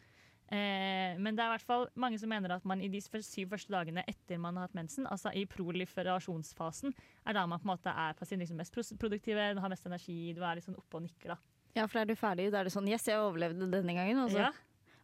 Eh, 0.53 1.15
men 1.17 1.33
det 1.35 1.41
er 1.41 1.49
i 1.49 1.53
hvert 1.55 1.65
fall 1.65 1.87
mange 1.97 2.19
som 2.21 2.29
mener 2.29 2.51
at 2.53 2.65
man 2.69 2.81
i 2.85 2.89
de 2.93 2.99
syv 3.01 3.49
første 3.55 3.73
dagene 3.73 4.03
etter 4.07 4.37
man 4.37 4.55
har 4.59 4.67
hatt 4.67 4.75
mensen, 4.77 5.07
altså 5.09 5.31
i 5.33 5.45
proliferasjonsfasen, 5.49 6.93
er 7.25 7.33
da 7.33 7.45
man 7.49 7.59
på 7.59 7.65
en 7.65 7.71
måte 7.73 7.89
er 7.89 8.13
på 8.17 8.27
sin 8.29 8.39
liksom 8.43 8.57
mest 8.61 8.75
produktive, 8.99 9.53
du 9.57 9.61
har 9.63 9.69
mest 9.73 9.85
energi, 9.89 10.33
du 10.37 10.43
er 10.45 10.61
sånn 10.61 10.77
oppe 10.77 10.99
og 10.99 11.05
nikker. 11.07 11.33
da. 11.33 11.37
Ja, 11.75 11.87
for 11.91 11.99
er 11.99 12.05
du 12.07 12.15
ferdig. 12.15 12.51
Da 12.53 12.61
er 12.61 12.69
det 12.69 12.71
sånn 12.75 12.87
Yes, 12.87 13.07
jeg 13.09 13.19
overlevde 13.19 13.67
denne 13.71 13.93
gangen. 13.97 14.21
Altså. 14.21 14.37
Ja, 14.45 14.51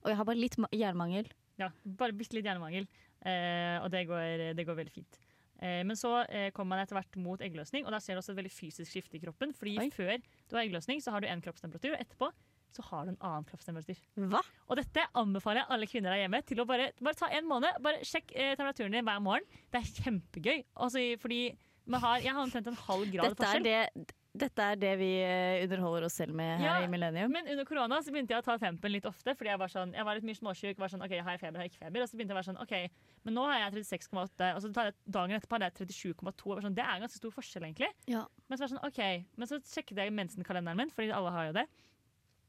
Og 0.03 0.09
jeg 0.09 0.17
har 0.17 0.25
bare 0.25 0.39
litt 0.39 0.55
ma- 0.57 0.69
jernmangel. 0.71 1.27
ja, 1.59 1.69
Bare 1.85 2.13
bitte 2.13 2.33
litt 2.37 2.45
hjernemangel, 2.45 2.87
eh, 3.25 3.77
og 3.83 3.91
det 3.91 4.07
går, 4.07 4.53
det 4.55 4.65
går 4.65 4.75
veldig 4.79 4.91
fint. 4.93 5.19
Eh, 5.61 5.83
men 5.83 5.95
så 5.95 6.25
eh, 6.29 6.49
kommer 6.51 6.75
man 6.77 6.85
etter 6.85 6.95
hvert 6.97 7.15
mot 7.21 7.39
eggløsning, 7.39 7.85
og 7.85 7.91
da 7.91 7.99
ser 7.99 8.15
du 8.15 8.21
også 8.21 8.31
et 8.33 8.37
veldig 8.39 8.51
fysisk 8.55 8.89
skifte 8.89 9.17
i 9.17 9.21
kroppen. 9.21 9.53
fordi 9.53 9.77
Oi. 9.79 9.89
før 9.93 10.17
du 10.49 10.55
har 10.55 10.63
eggløsning, 10.63 11.01
så 11.03 11.11
har 11.11 11.21
du 11.21 11.27
én 11.27 11.41
kroppstemperatur, 11.43 11.93
og 11.93 11.99
etterpå 12.01 12.31
så 12.75 12.85
har 12.89 13.07
du 13.07 13.13
en 13.13 13.19
annen 13.27 13.47
kroppstemperatur. 13.49 13.99
Hva? 14.31 14.41
Og 14.69 14.79
dette 14.79 15.07
anbefaler 15.19 15.63
jeg 15.63 15.71
alle 15.75 15.89
kvinner 15.89 16.15
der 16.15 16.23
hjemme 16.23 16.41
til 16.47 16.63
å 16.63 16.67
bare, 16.69 16.91
bare 17.01 17.19
ta 17.19 17.29
en 17.33 17.49
måned. 17.49 17.81
Bare 17.83 18.05
sjekk 18.07 18.31
eh, 18.35 18.53
temperaturen 18.55 18.95
din 18.95 19.05
hver 19.07 19.21
morgen. 19.23 19.61
Det 19.73 19.81
er 19.81 19.91
kjempegøy. 20.05 20.63
Altså, 20.85 21.03
fordi 21.21 21.43
har, 21.91 22.23
jeg 22.23 22.33
har 22.33 22.41
omtrent 22.43 22.67
en 22.71 22.81
halv 22.87 23.07
grad 23.11 23.31
Dette 23.33 23.47
er, 23.47 23.61
forskjell. 23.61 24.03
det, 24.05 24.17
dette 24.41 24.63
er 24.63 24.77
det 24.79 24.91
vi 25.01 25.09
eh, 25.19 25.63
underholder 25.65 26.05
oss 26.07 26.15
selv 26.21 26.35
med 26.37 26.61
her 26.61 26.67
Ja, 26.67 26.75
i 26.85 26.87
Millennium. 26.91 27.33
Men 27.33 27.49
under 27.51 27.67
korona 27.67 27.97
så 27.99 28.13
begynte 28.13 28.31
jeg 28.31 28.43
å 28.43 28.45
ta 28.45 28.55
tempen 28.61 28.93
litt 28.93 29.07
ofte. 29.09 29.33
Fordi 29.35 29.51
jeg 29.51 29.59
var, 29.59 29.73
sånn, 29.73 29.91
jeg 29.97 30.07
var 30.07 30.15
litt 30.17 30.27
mye 30.29 30.39
småsjuk. 30.39 30.79
Var 30.79 30.93
sånn, 30.93 31.03
ok, 31.03 31.17
Har 31.19 31.35
jeg 31.35 31.43
feber, 31.43 31.59
har 31.59 31.67
jeg 31.67 31.73
ikke 31.73 31.83
feber? 31.83 32.05
Og 32.05 32.11
så 32.11 32.19
begynte 32.19 32.31
jeg 32.31 32.37
å 32.37 32.39
være 32.39 32.49
sånn, 32.51 32.61
ok, 32.63 33.05
men 33.27 33.37
nå 33.37 33.45
har 33.49 33.59
jeg 33.65 33.75
36,8. 33.81 34.51
Og 34.55 34.63
så 34.63 34.71
tar 34.77 34.91
jeg 34.91 34.97
dagen 35.19 35.35
etterpå 35.35 35.59
hadde 35.59 35.71
jeg 35.71 35.91
37,2. 35.91 36.57
Sånn, 36.67 36.77
det 36.79 36.85
er 36.85 36.93
en 36.95 37.05
ganske 37.07 37.19
stor 37.19 37.35
forskjell, 37.35 37.67
egentlig. 37.67 37.91
Ja. 38.11 38.23
Men 38.47 38.59
så 38.59 38.65
var 38.65 38.73
sånn, 38.75 38.85
ok, 38.87 39.01
men 39.41 39.51
så 39.51 39.59
sjekket 39.73 39.99
jeg 40.05 40.15
mensenkalenderen 40.15 40.79
min, 40.79 40.93
fordi 40.95 41.11
alle 41.17 41.35
har 41.35 41.49
jo 41.49 41.57
det. 41.59 41.67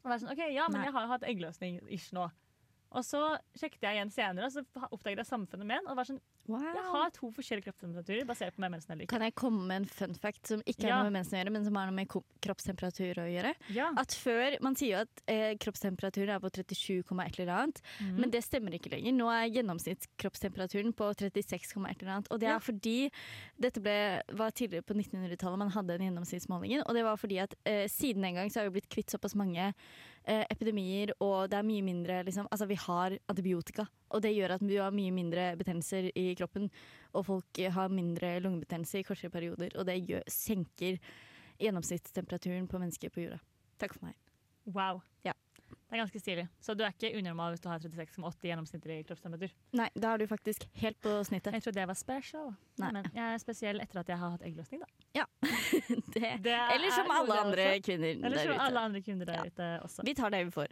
Og 0.03 0.11
være 0.11 0.23
sånn, 0.25 0.33
ok, 0.35 0.43
ja, 0.51 0.67
men 0.71 0.81
Nei. 0.81 0.87
jeg 0.89 0.97
har 0.97 1.11
hatt 1.13 1.27
eggløsning 1.29 1.79
ish 1.95 2.15
nå. 2.17 2.27
Og 2.95 3.05
så 3.05 3.21
sjekket 3.57 3.83
jeg 3.87 3.97
igjen 3.99 4.11
senere, 4.13 4.47
og 4.49 4.53
så 4.53 4.63
oppdaget 4.93 5.23
jeg 5.23 5.27
samme 5.29 5.47
fenomen. 5.51 5.87
Og 5.89 5.97
var 5.97 6.05
sånn, 6.09 6.21
Jeg 6.49 6.83
har 6.91 7.11
to 7.15 7.29
forskjellige 7.31 7.69
kroppstemperaturer 7.71 8.25
basert 8.27 8.57
på 8.57 8.63
har 8.65 8.71
mensen 8.73 8.91
eller 8.93 9.05
ikke. 9.05 9.13
Kan 9.15 9.23
jeg 9.23 9.35
komme 9.39 9.63
med 9.69 9.77
en 9.83 9.85
fun 9.87 10.15
fact 10.19 10.47
som 10.51 10.61
ikke 10.67 10.89
Ja. 10.89 10.97
noe 11.03 11.11
med 11.11 11.21
mensen 11.23 11.39
å 11.39 11.39
gjøre, 11.45 11.53
men 11.53 11.65
som 11.65 11.75
har 11.79 11.87
noe 11.87 11.95
med 11.95 12.09
kroppstemperatur 12.43 13.21
å 13.23 13.27
gjøre? 13.31 13.55
Ja. 13.71 13.93
At 13.97 14.09
før, 14.11 14.59
Man 14.61 14.75
sier 14.75 14.91
jo 14.91 15.03
at 15.07 15.23
eh, 15.29 15.55
kroppstemperaturen 15.57 16.31
er 16.35 16.41
på 16.41 16.51
37, 16.51 17.03
et 17.23 17.39
eller 17.39 17.53
annet, 17.53 17.81
mm. 18.01 18.17
men 18.19 18.31
det 18.31 18.43
stemmer 18.43 18.73
ikke 18.75 18.91
lenger. 18.91 19.13
Nå 19.15 19.31
er 19.31 19.51
gjennomsnittskroppstemperaturen 19.55 20.93
på 20.95 21.13
36, 21.15 21.87
et 21.89 22.03
eller 22.03 22.13
annet. 22.17 22.29
Og 22.31 22.41
det 22.41 22.49
er 22.49 22.53
Ja. 22.53 22.59
fordi 22.59 23.11
Dette 23.61 23.81
ble, 23.81 24.23
var 24.35 24.51
tidligere 24.51 24.83
på 24.83 24.95
1900-tallet 24.95 25.59
man 25.59 25.71
hadde 25.71 25.97
den 25.99 26.11
gjennomsnittsmålingen. 26.11 26.83
Og 26.89 26.95
det 26.95 27.05
var 27.05 27.17
fordi 27.17 27.39
at 27.39 27.55
eh, 27.65 27.87
siden 27.87 28.23
den 28.23 28.35
gang 28.35 28.51
så 28.51 28.61
har 28.61 28.71
vi 28.71 28.81
blitt 28.81 28.89
kvitt 28.91 29.11
såpass 29.11 29.35
mange 29.37 29.73
eh, 30.25 30.45
epidemier, 30.51 31.13
og 31.21 31.51
det 31.51 31.59
er 31.59 31.67
mye 31.67 31.85
mindre 31.87 32.23
liksom, 32.27 32.49
Altså 32.51 32.67
vi 32.71 32.79
har 32.79 33.17
antibiotika, 33.29 33.87
og 34.11 34.23
det 34.23 34.35
gjør 34.37 34.57
at 34.57 34.65
vi 34.67 34.81
har 34.81 34.95
mye 34.95 35.13
mindre 35.15 35.51
betennelser 35.61 36.11
i 36.19 36.33
kroppen. 36.39 36.71
Og 37.13 37.27
folk 37.27 37.63
har 37.77 37.93
mindre 37.93 38.39
lungebetennelse 38.41 39.01
i 39.01 39.07
kortere 39.07 39.31
perioder, 39.31 39.77
og 39.77 39.87
det 39.89 40.01
gjør, 40.07 40.27
senker 40.31 40.99
gjennomsnittstemperaturen 41.63 42.69
på 42.69 42.81
mennesker 42.83 43.13
på 43.13 43.27
jorda. 43.27 43.39
Takk 43.83 43.97
for 43.97 44.09
meg. 44.09 44.19
Wow. 44.67 45.03
Ja. 45.27 45.35
Det 45.93 45.99
er 45.99 46.03
ganske 46.03 46.21
stilig. 46.21 46.45
Så 46.61 46.75
du 46.77 46.85
er 46.87 46.93
ikke 46.95 47.13
unormal 47.19 47.53
hvis 47.53 47.63
du 47.65 47.69
har 47.69 47.81
36,8 47.83 48.49
gjennomsnittlig 48.49 48.99
kroppstemperatur. 49.09 49.53
Nei, 49.77 49.89
da 49.93 50.15
er 50.15 50.23
du 50.23 50.27
faktisk 50.31 50.65
helt 50.81 51.01
på 51.05 51.19
snittet. 51.29 51.57
Jeg 51.59 51.67
trodde 51.67 51.83
jeg 51.83 51.91
var 51.91 51.99
special. 51.99 52.53
Nei. 52.81 52.93
Men 52.97 53.09
jeg 53.13 53.25
er 53.27 53.43
spesiell 53.43 53.83
etter 53.85 54.01
at 54.01 54.13
jeg 54.13 54.21
har 54.21 54.37
hatt 54.37 54.47
eggløsning, 54.49 54.85
da. 54.85 55.02
Det. 56.15 56.31
Det 56.43 56.53
Eller 56.75 56.91
som 56.95 57.11
alle 57.11 57.37
andre 57.41 57.65
kvinner 57.85 58.13
Eller 58.15 58.31
der 58.37 58.45
som 58.47 58.53
ute. 58.55 58.61
alle 58.67 58.81
andre 58.89 59.01
kvinner 59.05 59.27
der 59.29 59.35
Ja. 59.35 59.45
ute 59.51 59.67
også. 59.85 60.05
Vi 60.07 60.15
tar 60.15 60.31
det 60.31 60.45
vi 60.47 60.51
får. 60.55 60.69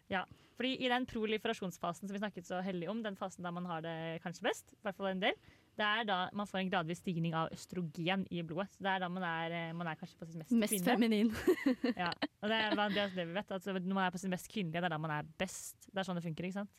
Fordi 0.57 0.75
i 0.85 0.89
den 0.93 1.07
proliferasjonsfasen 1.09 2.09
som 2.09 2.13
vi 2.15 2.21
snakket 2.21 2.45
så 2.47 2.61
heldig 2.63 2.89
om, 2.93 3.03
den 3.03 3.17
fasen 3.17 3.43
der 3.45 3.51
man 3.57 3.65
har 3.67 3.81
det 3.81 4.21
kanskje 4.23 4.43
best, 4.45 4.73
i 4.73 4.83
hvert 4.85 4.97
fall 4.97 5.07
en 5.15 5.21
del, 5.21 5.33
Det 5.81 5.87
er 5.87 6.05
da 6.05 6.17
man 6.37 6.47
får 6.47 6.59
en 6.61 6.69
gradvis 6.71 6.99
stigning 7.01 7.33
av 7.35 7.49
østrogen 7.55 8.27
i 8.31 8.43
blodet. 8.43 8.69
Så 8.75 8.83
det 8.85 8.91
er 8.91 8.99
da 9.01 9.09
man 9.09 9.23
er, 9.25 9.53
eh, 9.53 9.73
man 9.73 9.87
er 9.87 9.95
kanskje 9.97 10.19
på 10.19 10.27
sitt 10.27 10.37
mest, 10.37 10.51
Mest 10.53 10.75
kvinne. 10.75 10.85
feminin. 10.93 11.31
Ja. 11.97 12.11
Og 12.43 12.49
det 12.51 12.59
er, 12.59 12.75
det 12.91 12.99
er 12.99 13.15
det 13.17 13.27
vi 13.29 13.33
vet. 13.39 13.51
Altså, 13.51 13.73
når 13.73 13.95
man 13.95 14.05
er 14.07 14.11
på 14.11 14.19
sitt 14.21 14.29
mest 14.31 14.49
kvinnelige, 14.53 14.81
det 14.83 14.85
er 14.85 14.89
da 14.93 14.99
man 14.99 15.11
er 15.11 15.23
best. 15.39 15.77
Det 15.89 15.97
er 15.97 16.05
sånn 16.05 16.17
det 16.21 16.25
funker, 16.27 16.45
ikke 16.45 16.59
sant? 16.61 16.71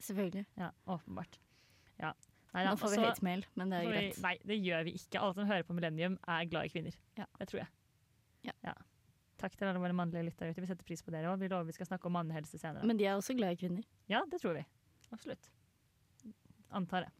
Selvfølgelig. 0.00 0.44
Ja, 0.58 0.70
åpenbart. 0.86 1.38
Ja. 2.00 2.12
Nei, 2.50 2.64
ja, 2.64 2.70
Nå 2.72 2.78
får 2.80 2.94
vi 2.94 2.98
og 2.98 3.04
hate-mail, 3.06 3.44
men 3.60 3.70
det 3.70 3.78
er 3.78 3.90
greit. 3.92 4.16
vi-. 4.16 4.22
Nei, 4.24 4.32
det 4.50 4.56
gjør 4.58 4.86
vi 4.88 4.94
ikke. 4.98 5.20
Alle 5.20 5.36
som 5.36 5.46
hører 5.46 5.66
på 5.68 5.76
Millennium, 5.76 6.16
er 6.26 6.48
glad 6.50 6.66
i 6.66 6.72
kvinner. 6.72 6.96
Ja. 7.20 7.28
Det 7.38 7.46
tror 7.52 7.62
jeg. 7.62 7.70
Ja. 8.48 8.74
Takk 9.40 9.54
til 9.56 9.70
alle 9.70 9.80
våre 9.80 9.96
mannlige 9.96 10.26
lyttere 10.26 10.50
ute. 10.50 10.64
Vi 10.64 10.68
setter 10.68 10.84
pris 10.84 11.04
på 11.04 11.14
dere 11.14 11.30
òg. 11.30 11.38
Vi 11.40 11.48
lover 11.48 11.70
vi 11.70 11.76
skal 11.76 11.88
snakke 11.88 12.10
om 12.10 12.16
mannehelse 12.18 12.58
senere. 12.60 12.84
Men 12.88 12.98
de 13.00 13.06
er 13.06 13.16
også 13.16 13.36
glad 13.38 13.54
i 13.54 13.60
kvinner. 13.62 13.86
Ja, 14.10 14.24
det 14.28 14.42
tror 14.42 14.58
vi. 14.58 14.66
Absolutt. 15.14 15.48
Antar 16.76 17.06
det. 17.06 17.14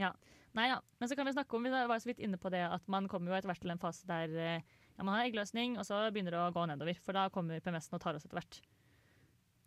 Ja. 0.00 0.12
Nei 0.54 0.68
da. 0.70 0.78
Men 0.98 1.10
så 1.10 1.16
kan 1.18 1.26
vi 1.26 1.34
snakke 1.34 1.56
om, 1.56 1.66
vi 1.66 1.70
var 1.74 1.98
så 2.02 2.10
vidt 2.10 2.22
inne 2.22 2.38
på 2.40 2.50
det, 2.54 2.62
at 2.66 2.86
man 2.90 3.08
kommer 3.10 3.32
jo 3.32 3.38
etter 3.38 3.50
hvert 3.50 3.62
til 3.64 3.74
en 3.74 3.82
fase 3.82 4.06
der 4.06 4.34
eh, 4.38 4.72
ja, 4.94 5.02
man 5.02 5.16
har 5.16 5.26
eggløsning, 5.26 5.76
og 5.80 5.86
så 5.86 5.98
begynner 6.14 6.36
det 6.36 6.42
å 6.42 6.52
gå 6.54 6.66
nedover. 6.70 6.98
For 7.02 7.16
da 7.16 7.26
kommer 7.34 7.62
PMS-en 7.62 7.98
og 7.98 8.02
tar 8.04 8.18
oss 8.18 8.26
etter 8.26 8.38
hvert. 8.38 8.60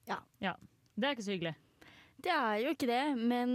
Ja. 0.07 0.21
Det 0.95 1.03
er 1.03 1.15
ikke 1.17 1.25
så 1.27 1.35
hyggelig. 1.35 1.55
Det 2.23 2.31
er 2.33 2.61
jo 2.63 2.71
ikke 2.73 2.87
det, 2.89 3.03
men 3.19 3.51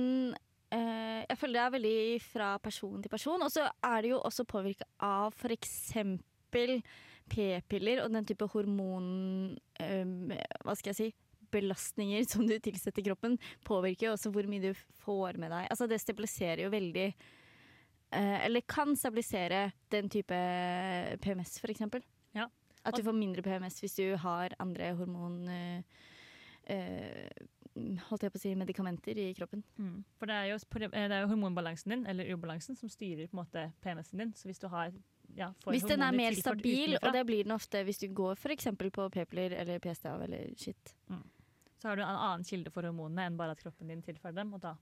eh, 0.73 1.23
jeg 1.29 1.39
føler 1.39 1.59
det 1.59 1.65
er 1.65 1.75
veldig 1.77 1.97
fra 2.25 2.53
person 2.63 3.03
til 3.03 3.13
person. 3.13 3.43
Og 3.45 3.53
så 3.53 3.67
er 3.69 4.05
det 4.05 4.13
jo 4.13 4.21
også 4.21 4.47
påvirka 4.49 4.89
av 5.03 5.35
f.eks. 5.37 5.77
p-piller 7.33 8.03
og 8.05 8.15
den 8.15 8.29
type 8.29 8.49
hormon... 8.55 9.59
eh, 9.81 10.39
hva 10.65 10.77
skal 10.79 10.93
jeg 10.93 11.01
si? 11.01 11.11
Belastninger 11.53 12.25
som 12.25 12.47
du 12.49 12.57
tilsetter 12.65 13.05
kroppen, 13.05 13.37
påvirker 13.69 14.09
jo 14.09 14.17
også 14.17 14.33
hvor 14.33 14.49
mye 14.49 14.71
du 14.71 14.73
får 15.05 15.37
med 15.41 15.53
deg. 15.53 15.69
Altså 15.69 15.89
Det 15.91 16.01
stabiliserer 16.01 16.65
jo 16.65 16.73
veldig 16.73 17.09
eh, 17.11 18.39
Eller 18.47 18.65
kan 18.65 18.97
stabilisere 18.97 19.67
den 19.93 20.09
type 20.13 20.39
PMS, 21.21 21.59
f.eks. 21.61 21.85
Ja. 22.33 22.49
At 22.83 22.97
du 22.97 23.05
får 23.05 23.15
mindre 23.15 23.45
PMS 23.45 23.83
hvis 23.85 24.01
du 24.01 24.07
har 24.25 24.57
andre 24.63 24.95
hormon... 24.99 25.43
Uh, 26.63 27.43
holdt 27.75 28.23
jeg 28.27 28.33
på 28.33 28.39
å 28.39 28.43
si, 28.43 28.53
medikamenter 28.59 29.19
i 29.19 29.31
kroppen. 29.37 29.63
Mm. 29.79 30.05
For 30.21 30.29
det 30.29 30.35
er, 30.37 30.47
jo, 30.53 30.59
det 30.83 30.93
er 31.01 31.23
jo 31.25 31.31
hormonbalansen 31.31 31.95
din, 31.95 32.07
eller 32.11 32.29
ubalansen, 32.35 32.77
som 32.77 32.91
styrer 32.93 33.31
på 33.31 33.37
en 33.37 33.43
måte 33.45 33.65
PMS-en 33.85 34.19
din. 34.25 34.33
Så 34.37 34.49
hvis 34.51 34.61
du 34.63 34.69
har 34.73 34.93
ja, 35.35 35.49
Hvis 35.65 35.87
den 35.89 36.03
er 36.05 36.13
mer 36.13 36.35
stabil, 36.37 36.93
utenfra, 36.93 37.09
og 37.09 37.15
det 37.17 37.23
blir 37.27 37.45
den 37.47 37.55
ofte 37.55 37.81
hvis 37.89 38.03
du 38.03 38.09
går 38.13 38.37
f.eks. 38.37 38.69
på 38.77 39.07
p-piller 39.15 39.55
eller 39.57 39.79
PSTA 39.81 40.19
eller 40.27 40.53
shit. 40.61 40.95
så 41.81 41.89
har 41.89 41.97
du 41.97 42.03
en 42.03 42.09
annen 42.13 42.45
kilde 42.45 42.71
for 42.71 42.85
hormonene 42.85 43.25
enn 43.31 43.39
bare 43.41 43.57
at 43.57 43.63
kroppen 43.63 43.89
din 43.89 44.03
tilfører 44.05 44.37
dem. 44.37 44.53
Og 44.55 44.61
da 44.61 44.77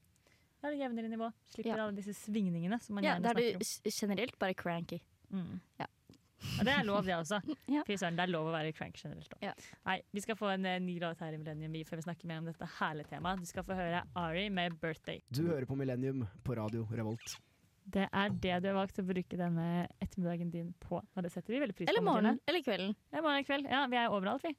er 0.64 0.74
det 0.74 0.80
jevnere 0.82 1.08
nivå. 1.08 1.30
Slipper 1.54 1.76
Ja. 1.76 1.84
alle 1.86 1.96
disse 1.96 2.14
svingningene 2.18 2.80
som 2.82 2.94
man 2.98 3.04
Ja, 3.04 3.14
gjerne 3.14 3.22
da 3.22 3.30
er 3.30 3.58
du 3.58 3.90
generelt 3.90 4.38
bare 4.38 4.54
cranky. 4.54 5.00
Mm. 5.30 5.60
Ja. 5.78 5.86
Og 6.58 6.64
det 6.64 6.72
er 6.72 6.84
lov, 6.88 7.04
det 7.04 7.14
også. 7.16 7.40
Ja. 7.74 7.82
Fy 7.86 7.96
søren, 8.00 8.16
det 8.16 8.24
er 8.24 8.32
lov 8.32 8.48
å 8.48 8.52
være 8.54 8.72
crank 8.76 8.96
generelt. 8.96 9.32
Ja. 9.44 9.52
Nei, 9.86 9.98
vi 10.12 10.22
skal 10.24 10.36
få 10.40 10.48
en 10.54 10.64
eh, 10.66 10.78
ny 10.80 10.96
låt 11.02 11.20
her 11.20 11.34
i 11.36 11.38
Millennium 11.40 11.72
Vi, 11.76 11.82
før 11.84 12.00
vi 12.00 12.06
snakker 12.08 12.26
mer 12.30 12.40
om 12.42 12.48
dette 12.48 12.68
herlige 12.78 13.10
temaet. 13.12 13.42
Du 13.44 13.46
skal 13.50 13.64
få 13.68 13.76
høre 13.78 14.02
Ari 14.16 14.48
med 14.50 14.78
'Birthday'. 14.80 15.20
Du 15.30 15.42
hører 15.48 15.66
på 15.68 15.76
Millennium 15.76 16.26
på 16.44 16.56
Radio 16.56 16.86
Revolt. 16.90 17.36
Det 17.90 18.08
er 18.12 18.28
det 18.30 18.58
du 18.62 18.68
har 18.68 18.76
valgt 18.76 18.98
å 19.02 19.06
bruke 19.06 19.36
denne 19.36 19.86
ettermiddagen 20.00 20.50
din 20.52 20.74
på. 20.80 21.00
Og 21.00 21.22
det 21.24 21.32
setter 21.32 21.52
vi 21.54 21.60
veldig 21.60 21.74
pris 21.74 21.86
på. 21.88 21.92
Eller 21.92 22.04
Martine. 22.04 22.34
morgenen. 22.36 22.40
Eller 22.46 22.62
kvelden. 22.62 22.92
Ja, 23.12 23.22
morgen 23.24 23.44
kveld. 23.48 23.66
Ja, 23.70 23.86
vi 23.90 23.96
er 23.96 24.08
overalt, 24.14 24.44
vi. 24.44 24.52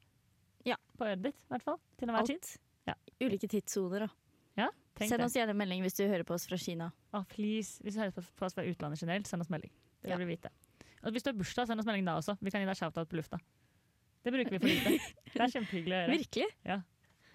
Ja. 0.68 0.76
På 0.98 1.06
øret 1.06 1.22
ditt, 1.22 1.38
i 1.38 1.48
hvert 1.54 1.62
fall. 1.64 1.78
Til 1.98 2.08
enhver 2.10 2.26
tid. 2.28 2.50
Ja. 2.86 2.94
Ulike 3.22 3.48
tidssoner. 3.48 4.06
da. 4.06 4.68
Tenk 4.94 5.08
Send 5.08 5.22
det. 5.22 5.24
oss 5.24 5.32
gjerne 5.38 5.54
en 5.54 5.56
melding 5.56 5.80
hvis 5.86 5.94
du 5.96 6.02
hører 6.04 6.22
på 6.28 6.34
oss 6.36 6.44
fra 6.46 6.58
Kina. 6.60 6.90
Å, 7.16 7.22
please. 7.30 7.80
Hvis 7.80 7.94
du 7.96 8.00
hører 8.02 8.12
på, 8.12 8.20
på 8.36 8.44
oss 8.44 8.52
fra 8.52 8.62
utlandet 8.68 9.00
generelt, 9.00 9.26
send 9.26 9.40
oss 9.40 9.48
melding. 9.48 9.70
Det 10.02 10.10
Ja. 10.10 10.18
vil 10.20 10.26
vi 10.28 10.34
vite. 10.36 10.50
Og 11.02 11.12
hvis 11.14 11.24
du 11.26 11.30
har 11.32 11.36
bursdag, 11.38 11.66
send 11.70 11.82
oss 11.82 11.86
melding 11.88 12.06
da 12.06 12.16
også. 12.20 12.36
Vi 12.40 12.50
kan 12.54 12.62
gi 12.62 12.68
deg 12.68 12.78
shout-out 12.78 13.08
på 13.10 13.18
lufta. 13.18 13.38
Det 14.22 14.30
bruker 14.32 14.54
vi 14.54 14.58
for 14.62 14.70
lite. 14.70 15.12
Det 15.34 15.40
er 15.42 15.52
kjempehyggelig 15.56 15.94
å 15.96 16.00
gjøre. 16.02 16.16
Virkelig? 16.18 16.48
Ja. 16.68 16.80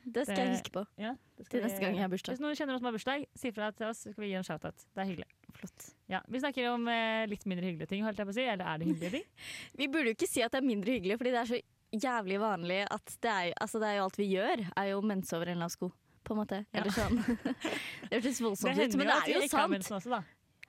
Det 0.08 0.24
skal 0.24 0.36
Det- 0.38 0.44
jeg 0.46 0.52
huske 0.56 0.72
på 0.72 0.82
Ja, 1.04 1.10
det 1.36 1.46
skal 1.46 1.60
til 1.60 1.64
neste 1.68 1.82
gang 1.84 1.96
jeg 1.98 2.04
har 2.06 2.12
bursdag. 2.14 2.32
Hvis 2.38 2.40
noen 2.46 2.56
kjenner 2.56 2.78
oss 2.78 2.80
som 2.80 2.88
har 2.88 2.94
bursdag, 2.96 3.26
si 3.36 3.52
fra 3.52 3.72
til 3.76 3.88
oss, 3.90 4.04
så 4.06 4.12
skal 4.14 4.24
vi 4.24 4.30
gi 4.32 4.38
en 4.40 4.46
shout-out. 4.48 4.86
Det 4.96 5.02
er 5.04 5.10
hyggelig. 5.10 5.28
Flott. 5.58 5.88
Ja, 6.08 6.22
vi 6.32 6.40
snakker 6.40 6.70
om 6.72 6.88
eh, 6.88 7.26
litt 7.28 7.44
mindre 7.50 7.66
hyggelige 7.68 7.90
ting, 7.92 8.06
holdt 8.08 8.22
jeg 8.22 8.30
på 8.30 8.32
å 8.32 8.38
si. 8.38 8.46
Eller 8.48 8.64
er 8.72 8.78
det 8.80 8.88
hyggelige 8.88 9.12
ting? 9.18 9.26
Vi 9.82 9.88
burde 9.92 10.14
jo 10.14 10.16
ikke 10.16 10.30
si 10.32 10.44
at 10.46 10.54
det 10.56 10.62
er 10.62 10.68
mindre 10.68 10.96
hyggelig, 10.96 11.18
fordi 11.20 11.34
det 11.36 11.42
er 11.42 11.52
så 11.52 11.60
jævlig 12.08 12.40
vanlig 12.40 12.80
at 12.88 13.16
det 13.26 13.32
er, 13.34 13.52
altså 13.60 13.80
det 13.84 13.88
er 13.90 13.96
jo 13.98 14.04
alt 14.08 14.18
vi 14.20 14.28
gjør, 14.32 14.64
er 14.78 14.88
jo 14.92 15.02
mense 15.02 15.36
over 15.36 15.52
en 15.52 15.60
lav 15.66 15.72
sko. 15.74 15.92
På 16.28 16.36
en 16.36 16.40
måte. 16.44 16.58
Ja. 16.76 16.82
Eller 16.82 16.92
sånn. 16.92 17.20
det 18.12 18.18
hørtes 18.20 18.42
voldsomt 18.44 18.80
ut, 18.80 18.96
men 19.00 19.08
det 19.08 19.16
er 19.16 19.34
jo 19.34 19.48
sant. 19.52 19.92
også. 19.92 20.24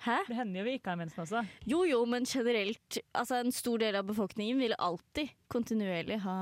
Hæ? 0.05 0.17
Det 0.29 0.37
hender 0.39 0.61
jo 0.61 0.65
vi 0.69 0.77
ikke 0.79 0.93
har 0.93 0.99
mensen 1.01 1.25
også. 1.25 1.43
Jo 1.67 1.83
jo, 1.89 2.05
men 2.07 2.27
generelt. 2.29 3.01
Altså 3.15 3.41
En 3.43 3.53
stor 3.53 3.79
del 3.83 3.99
av 3.99 4.07
befolkningen 4.07 4.61
vil 4.63 4.75
alltid 4.79 5.35
kontinuerlig 5.51 6.21
ha 6.27 6.39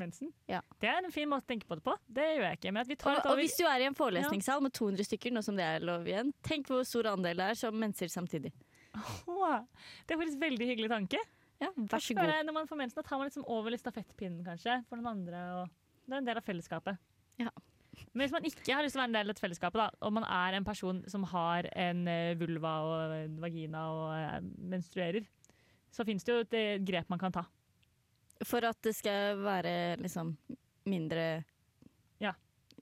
Mensen. 0.00 0.30
Ja. 0.48 0.62
Det 0.80 0.88
er 0.88 1.04
en 1.04 1.12
fin 1.12 1.28
måte 1.28 1.44
å 1.44 1.50
tenke 1.50 1.66
på 1.68 1.76
det 1.76 1.84
på. 1.84 1.92
Det 2.08 2.24
gjør 2.24 2.46
jeg 2.46 2.58
ikke. 2.58 2.70
Men 2.72 2.80
at 2.80 2.88
vi 2.88 2.96
tar 2.96 3.18
og, 3.18 3.26
og 3.34 3.40
hvis 3.40 3.56
du 3.58 3.66
er 3.68 3.82
i 3.82 3.88
en 3.90 3.96
forelesningssal 3.98 4.62
med 4.64 4.72
200 4.72 5.04
stykker, 5.04 5.34
nå 5.34 5.42
som 5.44 5.58
det 5.58 5.66
er 5.66 5.84
lov 5.84 6.08
igjen, 6.08 6.30
tenk 6.46 6.70
hvor 6.70 6.86
stor 6.88 7.10
andel 7.12 7.42
det 7.42 7.48
er 7.52 7.58
som 7.60 7.76
menser 7.76 8.08
samtidig. 8.08 8.54
Åh, 8.96 9.60
Det 10.06 10.14
er 10.14 10.22
faktisk 10.22 10.40
veldig 10.40 10.68
hyggelig 10.72 10.88
tanke. 10.94 11.20
Ja, 11.60 11.68
Vær 11.76 12.00
så 12.00 12.16
god. 12.16 12.32
Når 12.48 12.56
man 12.56 12.70
får 12.70 12.80
mensen, 12.80 12.96
da 12.96 13.04
tar 13.04 13.20
man 13.20 13.28
liksom 13.28 13.44
over 13.52 13.76
stafettpinnen 13.76 14.40
kanskje, 14.46 14.78
for 14.88 14.96
noen 14.96 15.12
andre. 15.12 15.42
Og 15.60 16.08
det 16.08 16.16
er 16.16 16.22
en 16.22 16.30
del 16.30 16.40
av 16.40 16.48
fellesskapet. 16.48 16.96
Ja. 17.42 17.52
Men 18.12 18.24
hvis 18.24 18.34
man 18.34 18.46
ikke 18.48 18.74
har 18.74 18.84
lyst 18.84 18.96
til 18.96 19.00
å 19.00 19.04
være 19.04 19.10
en 19.10 19.16
del 19.18 19.28
av 19.28 19.32
dette 19.34 19.44
fellesskapet, 19.44 19.80
da, 19.80 20.06
og 20.06 20.14
man 20.16 20.26
er 20.26 20.56
en 20.58 20.66
person 20.66 21.00
som 21.10 21.24
har 21.32 21.68
en 21.74 22.02
eh, 22.10 22.34
vulva 22.40 22.74
og 22.86 23.14
en 23.16 23.38
vagina 23.42 23.84
og 23.94 24.04
eh, 24.16 24.36
menstruerer, 24.72 25.26
så 25.90 26.06
fins 26.06 26.26
det 26.26 26.34
jo 26.34 26.44
et 26.44 26.56
eh, 26.58 26.82
grep 26.86 27.10
man 27.12 27.20
kan 27.22 27.34
ta. 27.34 27.44
For 28.46 28.64
at 28.64 28.78
det 28.86 28.94
skal 28.96 29.40
være 29.44 29.72
liksom 30.00 30.34
mindre 30.88 31.26
Ja. 32.22 32.32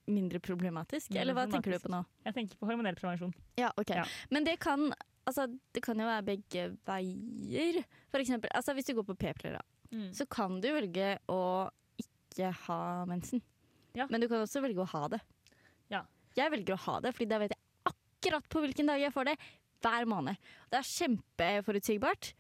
Mindre 0.09 0.41
problematisk? 0.41 1.11
Mindre 1.11 1.21
Eller 1.21 1.37
hva 1.37 1.47
tenker 1.51 1.75
du 1.75 1.83
på 1.83 1.91
nå? 1.93 2.03
Jeg 2.25 2.37
tenker 2.37 2.61
på 2.61 2.69
hormonell 2.71 2.97
prevensjon. 2.97 3.35
Ja, 3.61 3.73
ok. 3.77 3.91
Ja. 3.99 4.07
Men 4.31 4.47
det 4.47 4.55
kan, 4.63 4.87
altså, 5.29 5.49
det 5.75 5.83
kan 5.85 5.99
jo 6.01 6.07
være 6.09 6.25
begge 6.31 6.69
veier. 6.89 7.83
For 8.09 8.23
eksempel, 8.23 8.53
altså, 8.57 8.73
hvis 8.79 8.89
du 8.89 8.95
går 8.97 9.09
på 9.11 9.19
p-piller, 9.21 9.59
da, 9.59 10.07
så 10.17 10.25
kan 10.31 10.61
du 10.65 10.71
velge 10.73 11.19
å 11.29 11.43
ikke 12.01 12.53
ha 12.69 12.81
mensen. 13.11 13.43
Ja. 13.99 14.07
Men 14.11 14.23
du 14.23 14.29
kan 14.31 14.45
også 14.45 14.63
velge 14.65 14.85
å 14.85 14.91
ha 14.93 15.05
det. 15.15 15.21
Ja. 15.93 16.05
Jeg 16.39 16.53
velger 16.55 16.77
å 16.77 16.83
ha 16.87 16.99
det, 17.03 17.15
Fordi 17.17 17.31
da 17.31 17.41
vet 17.43 17.55
jeg 17.55 17.93
akkurat 17.93 18.51
på 18.51 18.63
hvilken 18.63 18.91
dag 18.91 19.03
jeg 19.03 19.15
får 19.15 19.33
det. 19.33 19.39
Hver 19.83 20.07
måned. 20.11 20.39
Det 20.71 20.81
er 20.81 20.87
kjempeforutsigbart, 20.91 22.33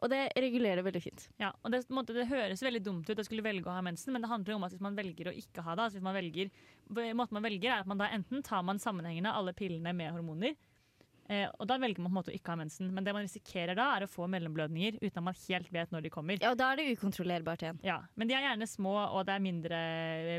og 0.00 0.08
det 0.12 0.20
regulerer 0.40 0.84
veldig 0.86 1.02
fint. 1.04 1.26
Ja, 1.42 1.50
og 1.60 1.74
det, 1.74 1.82
måte, 1.92 2.14
det 2.16 2.28
høres 2.30 2.62
veldig 2.64 2.80
dumt 2.86 3.10
ut 3.10 3.20
å 3.20 3.26
skulle 3.26 3.44
velge 3.44 3.68
å 3.68 3.74
ha 3.76 3.82
mensen, 3.84 4.14
men 4.14 4.24
det 4.24 4.30
handler 4.30 4.56
om 4.56 4.64
at 4.64 4.72
hvis 4.72 4.84
man 4.84 4.96
velger 4.96 5.28
å 5.28 5.34
ikke 5.36 5.64
ha 5.66 5.74
det, 5.76 5.84
altså 5.84 5.98
hvis 5.98 6.06
man 6.06 6.16
velger, 6.16 6.52
måten 6.88 7.36
man 7.36 7.44
velger 7.44 7.74
er 7.74 7.82
at 7.82 7.90
man 7.90 8.00
da 8.00 8.08
enten 8.16 8.44
tar 8.46 8.64
man 8.64 8.80
sammenhengende 8.80 9.34
alle 9.36 9.52
pillene 9.58 9.92
med 9.96 10.14
hormoner, 10.16 10.56
og 11.28 11.66
da 11.68 11.76
velger 11.76 12.00
man 12.00 12.08
på 12.08 12.14
en 12.14 12.18
måte 12.22 12.32
å 12.32 12.36
ikke 12.36 12.54
ha 12.54 12.58
mensen. 12.60 12.88
Men 12.94 13.04
det 13.04 13.12
man 13.12 13.26
risikerer 13.26 13.76
da, 13.76 13.90
er 13.96 14.06
å 14.06 14.10
få 14.10 14.24
mellomblødninger 14.32 14.96
uten 15.02 15.20
at 15.20 15.26
man 15.26 15.36
helt 15.42 15.70
vet 15.74 15.90
når 15.92 16.06
de 16.06 16.12
kommer. 16.12 16.38
Ja, 16.40 16.54
og 16.54 16.60
da 16.60 16.70
er 16.72 16.80
det 16.80 16.94
ukontrollerbart 16.96 17.64
igjen. 17.64 17.80
Ja, 17.84 17.98
Men 18.16 18.30
de 18.30 18.36
er 18.36 18.46
gjerne 18.46 18.68
små, 18.70 18.94
og 18.96 19.26
det 19.28 19.34
er 19.34 19.44
mindre 19.44 19.80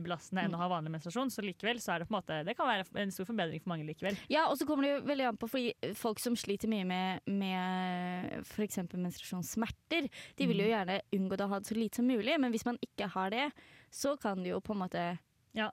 belastende 0.06 0.48
enn 0.48 0.56
å 0.58 0.62
ha 0.62 0.70
vanlig 0.72 0.96
menstruasjon, 0.96 1.34
så 1.34 1.46
likevel 1.46 1.82
så 1.84 1.94
er 1.94 2.02
det 2.02 2.10
på 2.10 2.16
en 2.16 2.18
måte, 2.18 2.40
det 2.48 2.56
kan 2.58 2.70
være 2.70 2.88
en 3.04 3.14
stor 3.14 3.30
forbedring 3.30 3.62
for 3.62 3.74
mange 3.74 3.86
likevel. 3.88 4.18
Ja, 4.34 4.48
og 4.50 4.58
så 4.60 4.66
kommer 4.70 4.88
det 4.88 4.94
jo 4.96 5.04
veldig 5.10 5.28
an 5.30 5.40
på 5.40 5.50
fordi 5.52 5.94
folk 6.00 6.22
som 6.24 6.38
sliter 6.40 6.72
mye 6.72 6.88
med, 6.90 7.28
med 7.30 8.40
f.eks. 8.48 8.82
menstruasjonssmerter, 8.90 10.10
de 10.10 10.50
vil 10.50 10.64
jo 10.64 10.72
gjerne 10.72 11.02
unngå 11.16 11.38
å 11.46 11.52
ha 11.54 11.62
det 11.62 11.70
så 11.70 11.78
lite 11.78 12.02
som 12.02 12.10
mulig, 12.10 12.40
men 12.42 12.54
hvis 12.54 12.66
man 12.66 12.80
ikke 12.82 13.12
har 13.14 13.30
det, 13.36 13.46
så 13.94 14.16
kan 14.22 14.42
det 14.42 14.56
jo 14.56 14.64
på 14.64 14.74
en 14.74 14.82
måte 14.88 15.06
ja. 15.58 15.70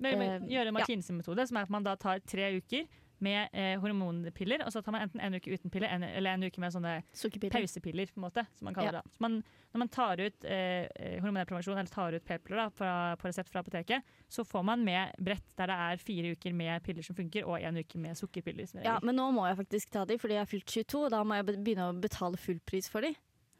Eh, 0.00 0.40
gjøre 0.48 0.70
en 0.70 0.78
McKinsey-metode, 0.78 1.44
som 1.46 1.58
er 1.60 1.66
at 1.66 1.72
man 1.72 1.84
da 1.84 1.92
tar 2.00 2.22
tre 2.24 2.54
uker 2.56 2.86
med 3.24 3.54
eh, 3.56 3.74
hormonpiller, 3.80 4.64
og 4.66 4.72
så 4.72 4.82
tar 4.82 4.94
man 4.94 5.06
enten 5.06 5.22
en 5.22 5.36
uke 5.36 5.52
uten 5.52 5.72
piller 5.72 5.92
en, 5.92 6.04
eller 6.04 6.36
en 6.36 6.46
uke 6.48 6.62
med 6.62 6.74
sånne 6.74 6.94
pausepiller, 7.52 8.10
på 8.12 8.20
en 8.20 8.26
måte, 8.26 8.44
som 8.58 8.68
man 8.68 8.76
kaller 8.76 8.98
det. 9.00 9.14
Så 9.14 9.24
man, 9.24 9.38
når 9.72 9.84
man 9.84 9.92
tar 9.92 10.22
ut 10.24 10.48
eh, 10.48 11.16
hormonell 11.22 11.48
prevensjon, 11.48 11.78
eller 11.78 11.92
tar 11.92 12.16
ut 12.16 12.26
p-piller 12.26 12.74
på 12.74 13.28
resept 13.28 13.52
fra 13.52 13.64
apoteket, 13.64 14.14
så 14.28 14.44
får 14.46 14.66
man 14.72 14.84
med 14.86 15.16
brett 15.18 15.46
der 15.60 15.70
det 15.70 15.78
er 15.86 16.04
fire 16.04 16.34
uker 16.34 16.56
med 16.56 16.82
piller 16.86 17.06
som 17.06 17.18
funker, 17.18 17.46
og 17.46 17.60
en 17.60 17.80
uke 17.82 18.00
med 18.02 18.18
sukkerpiller. 18.18 18.68
Som 18.70 18.82
Ja, 18.84 18.98
men 19.04 19.18
nå 19.18 19.30
må 19.36 19.46
jeg 19.48 19.60
faktisk 19.62 19.92
ta 19.94 20.06
de, 20.08 20.18
fordi 20.20 20.38
jeg 20.38 20.44
har 20.44 20.50
fylt 20.50 20.78
22, 20.80 21.04
og 21.06 21.10
da 21.14 21.24
må 21.24 21.38
jeg 21.38 21.50
begynne 21.52 21.90
å 21.90 21.98
betale 22.00 22.40
full 22.40 22.60
pris 22.66 22.90
for 22.90 23.06
de. 23.06 23.14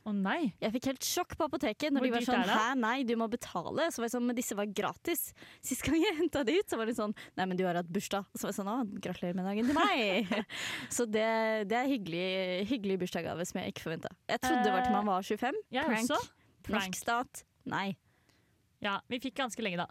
Å 0.08 0.12
nei! 0.16 0.54
Jeg 0.62 0.72
fikk 0.76 0.86
helt 0.88 1.04
sjokk 1.04 1.34
på 1.36 1.44
apoteket 1.44 1.92
når 1.92 2.00
Hvor 2.00 2.08
de 2.08 2.12
var 2.14 2.24
sånn? 2.24 2.48
Hæ, 2.48 2.68
nei, 2.80 3.02
du 3.04 3.12
må 3.20 3.26
betale. 3.28 3.88
Så 3.92 4.00
var 4.00 4.08
jeg 4.08 4.14
sånn, 4.14 4.24
men 4.30 4.38
disse 4.38 4.56
var 4.56 4.70
gratis. 4.72 5.26
Sist 5.60 5.84
gang 5.84 5.98
jeg 6.00 6.16
henta 6.16 6.40
de 6.48 6.54
ut, 6.56 6.68
så 6.72 6.78
var 6.80 6.88
de 6.88 6.94
sånn 6.96 7.12
Nei, 7.36 7.44
men 7.50 7.58
du 7.60 7.66
har 7.68 7.76
hatt 7.76 7.90
bursdag. 7.92 8.24
Så 8.32 8.48
var 8.48 8.54
jeg 8.54 8.58
sånn 8.62 8.70
Å, 8.72 8.76
gratulerer 9.04 9.36
med 9.36 9.44
dagen 9.50 9.68
til 9.68 9.76
meg. 9.76 10.32
så 10.96 11.04
det, 11.04 11.26
det 11.68 11.76
er 11.82 11.90
hyggelig, 11.92 12.24
hyggelig 12.72 12.96
bursdagsgave 13.04 13.44
som 13.50 13.60
jeg 13.60 13.74
ikke 13.74 13.84
forventa. 13.90 14.12
Jeg 14.32 14.40
trodde 14.46 14.64
det 14.64 14.72
var 14.78 14.86
til 14.88 14.96
man 14.96 15.10
var 15.12 15.28
25. 15.28 15.60
Jeg 15.76 15.92
Prank. 15.92 16.06
også. 16.08 16.32
Prank. 16.64 16.74
Norsk 16.78 17.00
stat. 17.02 17.44
Nei. 17.68 17.86
Ja, 18.80 18.96
vi 19.12 19.20
fikk 19.20 19.36
ganske 19.42 19.60
lenge, 19.64 19.84
da. 19.84 19.88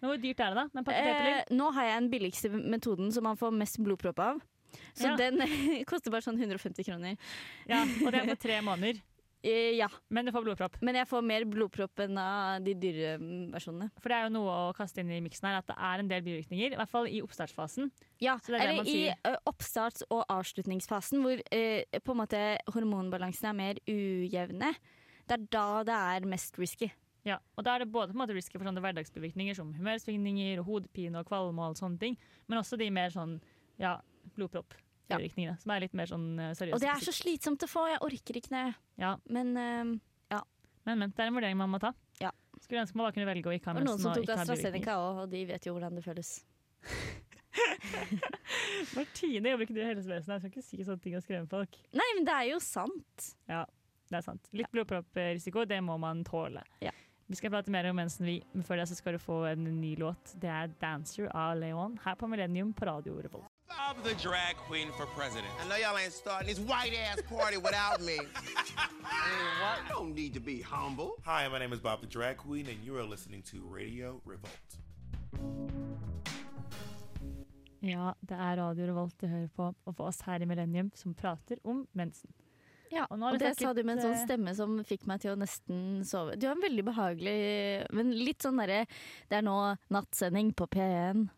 Men 0.00 0.12
hvor 0.12 0.20
dyrt 0.20 0.40
er 0.44 0.52
det, 0.54 0.62
da? 0.62 0.68
Men? 0.76 0.92
Eh, 0.92 1.42
nå 1.56 1.72
har 1.76 1.88
jeg 1.88 1.96
den 2.00 2.12
billigste 2.12 2.50
metoden 2.56 3.08
som 3.12 3.24
man 3.24 3.40
får 3.40 3.56
mest 3.56 3.80
blodpropp 3.84 4.20
av. 4.24 4.40
Så 4.94 5.08
Ja. 5.08 5.16
den 5.18 5.40
koster 5.90 6.12
bare 6.12 6.24
sånn 6.24 6.38
150 6.40 6.84
kroner. 6.86 7.16
Ja, 7.68 7.82
og 7.82 8.12
det 8.12 8.20
er 8.22 8.28
på 8.34 8.38
tre 8.40 8.60
måneder. 8.64 9.00
Eh, 9.42 9.72
ja, 9.78 9.88
Men 10.12 10.26
du 10.26 10.32
får 10.32 10.44
blodpropp. 10.44 10.74
men 10.84 10.94
jeg 10.98 11.08
får 11.08 11.22
mer 11.24 11.44
blodpropp 11.48 12.02
enn 12.04 12.18
av 12.20 12.60
de 12.64 12.74
dyre 12.76 13.14
mm, 13.16 13.50
versjonene. 13.54 13.90
For 13.96 14.12
det 14.12 14.16
er 14.18 14.26
jo 14.26 14.32
noe 14.34 14.56
å 14.68 14.74
kaste 14.76 15.00
inn 15.00 15.10
i 15.16 15.20
miksen 15.24 15.48
her, 15.48 15.58
at 15.62 15.66
det 15.70 15.76
er 15.78 16.02
en 16.02 16.08
del 16.10 16.22
bivirkninger. 16.26 16.74
I 16.74 16.76
hvert 16.76 16.92
fall 16.92 17.08
i 17.08 17.22
oppstartsfasen. 17.24 17.88
Ja, 18.20 18.36
Så 18.36 18.52
det 18.52 18.60
er 18.60 18.66
det 18.66 18.74
eller 18.74 18.90
i 18.90 18.96
sier. 19.08 19.38
oppstarts- 19.48 20.04
og 20.10 20.26
avslutningsfasen, 20.28 21.22
hvor 21.24 21.40
eh, 21.50 21.84
på 22.04 22.12
en 22.12 22.20
måte 22.20 22.42
hormonbalansen 22.74 23.48
er 23.48 23.56
mer 23.56 23.80
ujevne. 23.88 24.74
Det 25.26 25.38
er 25.38 25.46
da 25.56 25.66
det 25.88 25.96
er 25.96 26.28
mest 26.28 26.58
risky. 26.60 26.90
Ja, 27.24 27.38
og 27.56 27.64
da 27.64 27.74
er 27.76 27.84
det 27.84 27.92
både 27.92 28.12
på 28.12 28.16
en 28.16 28.22
måte 28.26 28.36
risky 28.36 28.56
for 28.58 28.64
sånne 28.64 28.80
hverdagsbevirkninger 28.80 29.56
som 29.56 29.72
humørsvingninger 29.76 30.60
og 30.60 30.68
hodepine 30.70 31.20
og 31.20 31.28
kvalme 31.28 31.66
og 31.68 31.76
sånne 31.76 32.00
ting, 32.00 32.16
men 32.48 32.58
også 32.60 32.78
de 32.80 32.88
mer 32.90 33.12
sånn 33.12 33.38
ja, 33.80 33.98
blodproppbivirkningene, 35.10 35.56
som 35.62 35.74
er 35.74 35.84
litt 35.84 35.96
mer 35.98 36.10
sånn 36.10 36.28
eh, 36.38 36.54
seriøse. 36.58 36.78
Og 36.78 36.84
det 36.84 36.92
er 36.92 37.04
så 37.04 37.14
slitsomt 37.14 37.66
å 37.66 37.70
få. 37.70 37.88
Jeg 37.90 38.00
orker 38.06 38.40
ikke 38.40 38.54
det. 38.54 38.68
Ja, 39.02 39.16
Men 39.28 39.52
eh, 39.56 39.98
men, 40.84 40.98
men 40.98 41.10
det 41.12 41.22
er 41.22 41.28
en 41.28 41.36
vurdering 41.36 41.58
man 41.60 41.72
må 41.74 41.80
ta. 41.82 41.92
Ja. 42.22 42.30
Skulle 42.60 42.84
ønske 42.84 42.98
man 42.98 43.06
bare 43.08 43.16
kunne 43.16 43.28
velge 43.28 43.50
å 43.50 43.56
ikke 43.56 43.70
ha 43.70 43.76
mensen. 43.76 43.90
Og 43.92 44.00
noen 44.00 44.04
som 44.04 44.16
tok. 44.16 44.32
AstraZeneca 44.36 44.96
òg, 45.00 45.24
og 45.24 45.34
de 45.34 45.42
vet 45.48 45.68
jo 45.68 45.74
hvordan 45.76 45.98
det 45.98 46.04
føles. 46.06 46.32
Martine 48.96 49.52
jobber 49.52 49.66
ikke 49.66 49.76
du 49.76 49.82
i 49.82 49.88
helsevesenet, 49.88 50.32
jeg 50.32 50.40
skal 50.40 50.50
ikke 50.52 50.64
si 50.64 50.86
sånne 50.86 51.04
ting 51.04 51.18
og 51.18 51.24
skremme 51.24 51.50
folk. 51.50 51.78
Nei, 51.96 52.08
men 52.16 52.26
det 52.28 52.36
er 52.36 52.48
jo 52.52 52.58
sant. 52.64 53.30
Det 53.46 54.18
er 54.18 54.26
sant. 54.26 54.50
Litt 54.56 54.70
blodpropprisiko, 54.72 55.66
det 55.68 55.80
må 55.84 55.98
man 56.00 56.24
tåle. 56.26 56.64
Ja. 56.84 56.94
Vi 57.30 57.38
skal 57.38 57.52
prate 57.54 57.70
mer 57.70 57.86
om 57.86 57.98
mensen, 58.00 58.26
vi, 58.26 58.40
men 58.54 58.66
før 58.66 58.80
det 58.80 58.88
så 58.90 58.96
skal 58.98 59.14
du 59.14 59.22
få 59.22 59.44
en 59.52 59.68
ny 59.78 59.92
låt. 60.00 60.32
Det 60.42 60.50
er 60.50 60.72
'Dancer' 60.80 61.30
av 61.30 61.58
Leon 61.60 61.98
her 62.02 62.16
på 62.18 62.26
Millennium 62.26 62.72
på 62.74 62.88
Radio 62.88 63.20
Revolt. 63.22 63.49
I'm 63.78 63.96
the 64.02 64.14
drag 64.14 64.56
queen 64.56 64.88
for 64.96 65.06
president. 65.06 65.46
I 65.62 65.68
know 65.68 65.76
y'all 65.76 65.96
ain't 65.98 66.12
starting 66.12 66.48
this 66.48 66.58
white 66.58 66.92
ass 66.94 67.20
party 67.28 67.56
without 67.56 68.00
me. 68.00 68.16
what? 69.60 69.78
Don't 69.88 70.14
need 70.14 70.34
to 70.34 70.40
be 70.40 70.60
humble. 70.60 71.16
Hi, 71.24 71.48
my 71.48 71.58
name 71.58 71.72
is 71.72 71.80
Bob 71.80 72.00
the 72.00 72.06
Drag 72.06 72.36
Queen, 72.36 72.66
and 72.66 72.78
you 72.84 72.96
are 72.98 73.04
listening 73.04 73.42
to 73.50 73.62
Radio 73.62 74.20
Revolt. 74.24 74.70
Ja, 77.80 78.14
det 78.20 78.36
er 78.36 78.56
Radio 78.60 78.86
Revolt 78.90 79.14
du 79.20 79.26
hører 79.26 79.48
på, 79.56 79.70
og 79.86 79.94
for 79.96 80.10
oss 80.10 80.20
her 80.26 80.42
i 80.42 80.46
Millennium 80.46 80.90
som 80.94 81.14
prater 81.14 81.56
om 81.64 81.86
mensen. 81.96 82.30
Ja, 82.90 83.06
Og 83.10 83.18
nå 83.20 83.28
har 83.28 83.36
og 83.36 83.38
det 83.38 83.52
sa 83.56 83.70
du 83.72 83.84
med 83.86 83.98
en 83.98 84.02
sånn 84.02 84.16
eh, 84.16 84.24
stemme 84.26 84.52
som 84.58 84.72
fikk 84.84 85.04
meg 85.06 85.20
til 85.22 85.36
å 85.36 85.38
nesten 85.38 86.00
sove. 86.04 86.34
Du 86.34 86.48
har 86.48 86.56
en 86.56 86.64
veldig 86.64 86.84
behagelig, 86.88 87.36
men 87.94 88.10
litt 88.18 88.42
sånn 88.42 88.58
derre 88.58 88.80
Det 89.30 89.38
er 89.38 89.44
nå 89.46 89.54
nattsending 89.94 90.50
på 90.58 90.66
P1. 90.74 91.28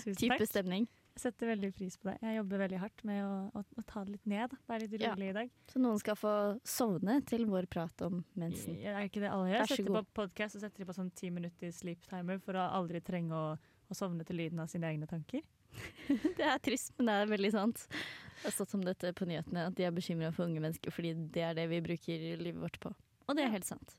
Tusen 0.00 0.16
Type 0.16 0.38
takk. 0.40 0.48
stemning. 0.48 0.88
Jeg 1.12 1.20
setter 1.26 1.50
veldig 1.52 1.68
pris 1.76 1.96
på 2.00 2.08
det. 2.08 2.14
Jeg 2.24 2.38
jobber 2.38 2.60
veldig 2.62 2.78
hardt 2.80 3.02
med 3.04 3.18
å, 3.26 3.32
å, 3.58 3.62
å 3.78 3.82
ta 3.86 4.02
det 4.06 4.14
litt 4.14 4.28
ned. 4.32 4.54
Være 4.70 4.86
litt 4.88 5.02
Ja. 5.04 5.10
rolig 5.12 5.28
i 5.28 5.34
dag. 5.36 5.50
Så 5.68 5.80
noen 5.82 5.98
skal 6.00 6.16
få 6.16 6.32
sovne 6.64 7.18
til 7.28 7.44
vår 7.50 7.66
prat 7.68 8.04
om 8.06 8.22
mensen. 8.34 8.78
Det 8.80 8.88
er 8.94 9.04
ikke 9.08 9.20
det 9.20 9.28
alle 9.30 9.50
gjør. 9.52 9.66
Setter 9.74 9.90
på 9.92 10.02
podkast 10.22 10.56
og 10.56 10.64
setter 10.64 10.88
på 10.88 10.96
sånn 10.96 11.10
ti 11.14 11.28
minutter 11.34 11.70
sleep 11.76 12.06
timer 12.08 12.40
for 12.40 12.56
å 12.56 12.64
aldri 12.80 13.02
trenge 13.04 13.36
å, 13.36 13.52
å 13.92 13.94
sovne 13.98 14.24
til 14.24 14.40
lyden 14.40 14.64
av 14.64 14.70
sine 14.72 14.88
egne 14.88 15.06
tanker. 15.10 15.44
Det 16.08 16.44
er 16.44 16.58
trist, 16.64 16.92
men 16.98 17.08
det 17.08 17.14
er 17.22 17.30
veldig 17.30 17.50
sant. 17.54 17.84
Det 17.92 18.44
har 18.48 18.52
stått 18.56 18.74
om 18.76 18.82
dette 18.84 19.12
på 19.16 19.24
nyhetene, 19.28 19.68
at 19.70 19.76
de 19.78 19.84
er 19.86 19.94
bekymra 19.94 20.32
for 20.34 20.44
unge 20.48 20.60
mennesker 20.60 20.92
fordi 20.92 21.12
det 21.32 21.44
er 21.46 21.54
det 21.56 21.68
vi 21.70 21.78
bruker 21.84 22.24
livet 22.40 22.60
vårt 22.60 22.80
på. 22.82 22.92
Og 23.28 23.36
det 23.38 23.44
er 23.46 23.52
helt 23.54 23.68
sant. 23.68 23.94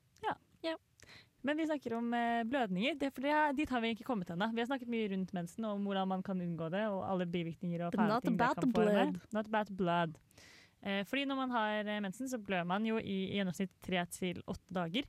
Men 1.43 1.57
vi 1.59 1.65
snakker 1.67 1.93
om 1.97 2.13
eh, 2.15 2.43
blødninger. 2.47 2.95
Det, 2.99 3.09
for 3.13 3.25
det, 3.25 3.35
dit 3.57 3.69
har 3.69 3.81
vi 3.83 3.89
ikke 3.93 4.05
kommet 4.07 4.29
ennå. 4.31 4.47
Vi 4.55 4.61
har 4.63 4.69
snakket 4.69 4.91
mye 4.91 5.09
rundt 5.11 5.33
mensen 5.35 5.65
og 5.67 5.75
om 5.75 5.87
hvordan 5.89 6.07
man 6.07 6.23
kan 6.23 6.39
unngå 6.41 6.69
det, 6.71 6.85
og 6.87 7.01
alle 7.09 7.27
bivirkninger 7.27 7.83
og 7.87 7.97
fæle 7.97 8.19
ting 8.23 8.37
det 8.39 8.51
kan 8.61 8.71
blood. 8.71 9.17
Not 9.35 9.49
about 9.51 9.73
blood. 9.77 10.15
Eh, 10.83 11.01
fordi 11.07 11.25
når 11.27 11.35
man 11.41 11.51
har 11.51 11.83
eh, 11.87 11.99
mensen, 12.03 12.29
så 12.31 12.39
blør 12.39 12.63
man 12.67 12.85
jo 12.87 12.97
i, 12.99 13.17
i 13.33 13.37
gjennomsnitt 13.39 13.71
tre 13.83 14.05
til 14.11 14.39
åtte 14.47 14.75
dager. 14.75 15.07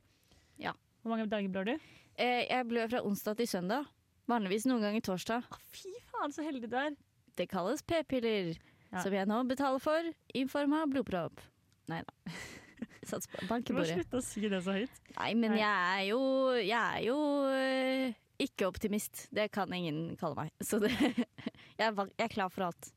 Ja. 0.59 0.75
Hvor 1.03 1.15
mange 1.15 1.29
dager 1.31 1.51
blør 1.55 1.71
du? 1.71 1.75
Eh, 2.19 2.43
jeg 2.51 2.67
blør 2.71 2.91
fra 2.91 3.05
onsdag 3.07 3.39
til 3.39 3.49
søndag. 3.51 3.87
Vanligvis 4.31 4.67
noen 4.67 4.83
ganger 4.87 5.03
torsdag. 5.05 5.47
Ah, 5.53 5.63
fy 5.75 5.91
faen, 6.11 6.33
så 6.35 6.43
heldig 6.47 6.71
du 6.71 6.77
er. 6.81 6.95
Det 7.37 7.49
kalles 7.51 7.83
p-piller, 7.83 8.55
Ja. 8.91 9.03
som 9.03 9.13
jeg 9.13 9.27
nå 9.27 9.43
betaler 9.51 9.83
for 9.83 10.11
i 10.35 10.45
form 10.47 10.73
av 10.79 10.87
blodpropp. 10.91 11.43
Nei 11.91 12.03
da. 12.07 12.35
Sats 13.11 13.29
på 13.31 13.47
bank 13.51 13.71
i 13.71 13.77
bordet. 13.77 13.95
slutte 13.99 14.21
å 14.21 14.25
si 14.25 14.49
det 14.51 14.61
så 14.65 14.75
høyt. 14.77 15.01
Nei, 15.17 15.31
men 15.39 15.57
jeg 15.59 15.69
er 15.69 16.03
jo, 16.09 16.21
jeg 16.59 16.81
er 16.81 17.03
jo 17.07 17.17
eh, 17.53 18.17
ikke 18.45 18.69
optimist. 18.71 19.27
Det 19.35 19.49
kan 19.55 19.73
ingen 19.77 20.17
kalle 20.21 20.45
meg. 20.45 20.53
Så 20.65 20.81
det, 20.83 20.91
jeg, 21.01 21.87
er, 21.87 21.93
jeg 21.93 22.27
er 22.27 22.33
klar 22.33 22.53
for 22.53 22.69
alt. 22.71 22.91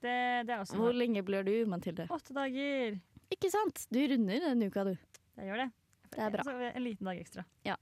Det, 0.00 0.14
det 0.48 0.54
er 0.54 0.62
også 0.62 0.78
Hvor 0.78 0.94
bra. 0.94 1.00
lenge 1.02 1.22
blør 1.26 1.44
du, 1.44 1.54
Mathilde? 1.68 2.06
Åtte 2.14 2.36
dager. 2.36 2.96
Ikke 3.30 3.50
sant? 3.52 3.84
Du 3.92 4.00
runder 4.00 4.46
denne 4.46 4.70
uka, 4.70 4.86
du. 4.88 4.94
Jeg 5.36 5.50
gjør 5.50 5.64
det. 5.64 5.68
Det 6.10 6.22
er 6.24 6.32
bra. 6.34 6.44
Altså, 6.46 6.70
en 6.70 6.86
liten 6.86 7.10
dag 7.10 7.20
ekstra. 7.20 7.44
Ja. 7.68 7.76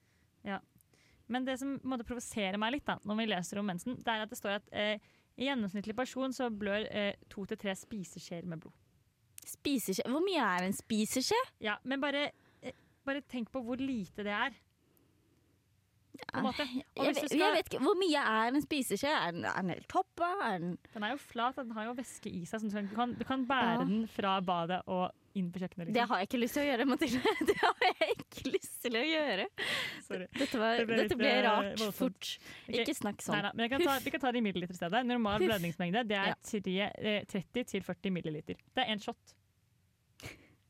Ja. 0.46 0.58
Men 1.28 1.44
det 1.44 1.58
som 1.60 1.76
måtte 1.88 2.06
provosere 2.08 2.58
meg 2.60 2.74
litt 2.74 2.88
da, 2.88 2.98
når 3.06 3.20
vi 3.20 3.28
leser 3.28 3.60
om 3.60 3.68
mensen, 3.68 3.96
det 4.00 4.12
er 4.12 4.24
at 4.24 4.32
det 4.32 4.38
står 4.40 4.58
at 4.58 4.68
eh, 4.72 5.08
i 5.38 5.46
gjennomsnittlig 5.46 5.94
person 5.96 6.32
så 6.34 6.48
blør 6.50 6.86
eh, 6.90 7.14
to 7.30 7.44
til 7.48 7.60
tre 7.60 7.74
spiseskjeer 7.78 8.48
med 8.48 8.64
blod. 8.64 8.74
Spiseskje. 9.48 10.04
Hvor 10.12 10.20
mye 10.24 10.44
er 10.44 10.66
en 10.68 10.74
spiseskje? 10.76 11.38
Ja, 11.64 11.76
men 11.88 12.00
bare, 12.02 12.26
eh, 12.62 12.72
bare 13.08 13.22
tenk 13.32 13.48
på 13.54 13.62
hvor 13.64 13.80
lite 13.80 14.24
det 14.26 14.34
er. 14.34 14.56
På 16.32 16.40
en 16.40 16.44
måte. 16.48 16.64
Jeg, 16.66 16.82
vet- 17.14 17.16
skal, 17.22 17.38
jeg 17.38 17.52
vet 17.54 17.68
ikke, 17.70 17.78
Hvor 17.84 17.94
mye 18.00 18.18
er 18.20 18.48
en 18.50 18.62
spiseskje? 18.64 19.08
Er 19.08 19.30
den, 19.36 19.44
er 19.46 19.60
den 19.62 19.70
helt 19.70 19.88
toppa? 19.88 20.30
Den 20.58 20.72
Den 20.94 21.02
er 21.06 21.12
jo 21.14 21.16
flat, 21.22 21.56
den 21.56 21.70
har 21.76 21.84
jo 21.86 21.92
væske 21.94 22.28
i 22.30 22.44
seg, 22.44 22.60
så 22.60 22.82
du 22.82 22.94
kan, 22.96 23.14
du 23.14 23.24
kan 23.24 23.46
bære 23.46 23.78
Ja. 23.78 23.84
den 23.84 24.08
fra 24.08 24.40
badet 24.40 24.82
og 24.86 25.12
inn 25.34 25.50
på 25.52 25.60
kjøkkenet. 25.62 25.86
Det 25.88 25.94
Liksom. 25.94 26.08
har 26.08 26.18
jeg 26.22 26.28
ikke 26.28 26.40
lyst 26.42 26.54
til 26.56 26.62
å 26.62 26.66
gjøre, 26.68 26.86
Mathilde. 26.88 27.32
Det 27.50 27.56
har 27.62 27.86
jeg 27.88 28.16
ikke 28.16 28.44
lyst 28.54 28.76
til 28.82 28.98
å 28.98 29.02
gjøre. 29.08 29.48
Sorry. 30.06 30.28
Dette, 30.38 30.58
var, 30.62 30.76
Det 30.78 30.86
ble 30.88 31.00
dette 31.02 31.18
ble 31.20 31.32
eh, 31.32 31.42
rart 31.46 31.72
voldsomt. 31.82 31.98
fort. 31.98 32.30
Okay. 32.68 32.80
Ikke 32.82 32.94
snakk 32.98 33.24
sånn. 33.24 33.50
Nei, 33.58 33.68
kan 33.68 33.84
ta, 33.84 33.98
vi 34.04 34.14
kan 34.14 34.20
ta 34.24 34.32
det 34.32 34.40
i 34.42 34.46
milliliter 34.48 34.76
i 34.76 34.80
stedet. 34.80 35.02
Normal 35.08 35.38
Huff. 35.42 35.48
blødningsmengde 35.50 36.06
det 36.08 36.16
er 36.22 36.32
Ja. 36.32 36.86
eh, 36.98 37.24
30-40 37.28 38.14
milliliter. 38.14 38.56
Det 38.74 38.84
er 38.86 38.94
én 38.94 39.02
shot. 39.04 39.34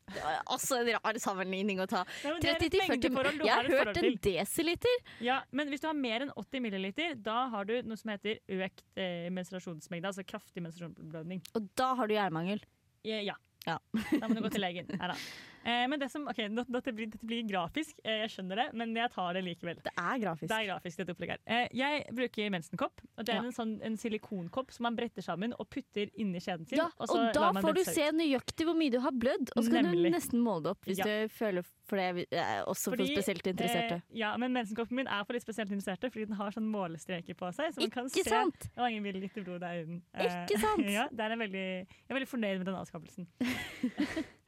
Det 0.08 0.22
Altså 0.48 0.78
en 0.80 0.88
rar 0.96 1.18
sammenligning 1.20 1.80
å 1.84 1.86
ta. 1.88 2.04
Ja, 2.24 2.32
men 2.32 2.40
det 2.40 2.48
er 2.48 2.54
et 2.56 2.62
30 2.62 2.70
til 2.70 2.80
40 2.80 2.92
mengdeforhold 2.94 3.42
Jeg 3.44 3.54
har 3.54 3.68
hørt 3.74 3.98
en 4.00 4.16
desiliter. 4.24 5.02
Ja, 5.24 5.42
men 5.52 5.68
hvis 5.68 5.82
du 5.84 5.88
har 5.90 5.98
mer 5.98 6.24
enn 6.24 6.32
80 6.32 6.62
milliliter, 6.64 7.14
da 7.20 7.48
har 7.52 7.68
du 7.68 7.74
noe 7.84 7.98
som 8.00 8.12
heter 8.14 8.38
økt 8.48 8.84
eh, 8.96 9.28
menstruasjonsmengde, 9.36 10.08
altså 10.08 10.24
kraftig 10.24 10.64
menstruasjonsblødning. 10.64 11.42
Og 11.58 11.68
da 11.76 11.90
har 11.98 12.08
du 12.08 12.14
jernmangel. 12.16 12.62
Ja, 13.06 13.20
ja. 13.20 13.36
Ja. 13.66 13.78
Da 14.20 14.28
må 14.28 14.34
du 14.34 14.42
gå 14.44 14.50
til 14.54 14.62
legen. 14.62 14.86
Neida. 14.94 15.14
Eh, 15.14 15.57
men 15.90 16.00
det 16.00 16.08
som, 16.12 16.24
ok, 16.30 16.38
dette, 16.72 16.92
blir, 16.96 17.08
dette 17.12 17.26
blir 17.28 17.42
grafisk, 17.48 17.98
eh, 18.04 18.22
jeg 18.24 18.30
skjønner 18.34 18.56
det, 18.62 18.66
men 18.78 18.94
jeg 18.96 19.10
tar 19.14 19.34
det 19.36 19.42
likevel. 19.44 19.80
Det 19.84 19.92
er 19.96 20.18
grafisk. 20.22 20.48
Det 20.52 20.56
er 20.58 20.66
grafisk, 20.70 21.00
dette 21.02 21.14
opplegget 21.16 21.42
her. 21.46 21.64
Eh, 21.64 21.68
jeg 21.76 22.04
bruker 22.14 22.50
mensenkopp. 22.54 23.02
og 23.18 23.24
Det 23.26 23.34
er 23.34 23.40
Ja. 23.42 23.44
en, 23.48 23.52
sånn, 23.52 23.74
en 23.84 23.96
silikonkopp 23.96 24.70
som 24.72 24.84
man 24.88 24.96
bretter 24.96 25.22
sammen 25.22 25.52
og 25.58 25.68
putter 25.70 26.10
inni 26.16 26.40
skjeden 26.40 26.66
sin. 26.68 26.78
Ja, 26.78 26.88
og 26.98 27.10
og 27.10 27.32
da 27.34 27.52
får 27.52 27.74
du 27.74 27.84
se 27.84 28.06
nøyaktig 28.12 28.64
hvor 28.68 28.76
mye 28.78 28.90
du 28.90 29.00
har 29.00 29.12
blødd, 29.12 29.50
og 29.56 29.64
så 29.64 29.70
kan 29.72 29.84
Nemlig. 29.84 30.10
du 30.12 30.16
nesten 30.16 30.40
måle 30.40 30.62
det 30.62 30.70
opp 30.76 30.84
hvis 30.88 30.98
Ja. 30.98 31.04
du 31.04 31.28
føler 31.28 31.64
for 31.88 31.96
det. 31.96 32.26
Også 32.68 32.90
Fordi, 32.92 33.06
for 33.14 33.22
spesielt 33.22 33.46
interesserte. 33.46 33.94
Eh, 34.02 34.18
ja, 34.20 34.36
men 34.36 34.52
mensenkoppen 34.52 34.96
min 34.96 35.06
er 35.08 35.24
for 35.24 35.32
litt 35.32 35.42
spesielt 35.42 35.70
interesserte, 35.70 36.10
fordi 36.12 36.26
den 36.28 36.36
har 36.36 36.50
sånn 36.52 36.68
målestreker 36.68 37.34
på 37.34 37.48
seg. 37.54 37.72
Så 37.74 37.80
man 37.80 37.90
kan 37.90 38.04
Ikke 38.06 38.24
se 38.24 38.30
sant? 38.30 38.68
hvor 38.74 38.84
mange 38.84 39.00
milliliter 39.02 39.42
blod 39.44 39.60
det 39.60 39.68
er 39.68 39.80
i 39.80 39.84
den. 39.84 40.02
Ikke 40.14 40.58
sant? 40.60 40.84
ja, 40.98 41.08
det 41.08 41.20
er 41.20 41.32
en 41.32 41.38
veldig, 41.38 41.66
jeg 41.88 42.10
er 42.10 42.14
veldig 42.14 42.28
fornøyd 42.28 42.58
med 42.58 42.66
den 42.66 42.74
avskapelsen. 42.74 43.26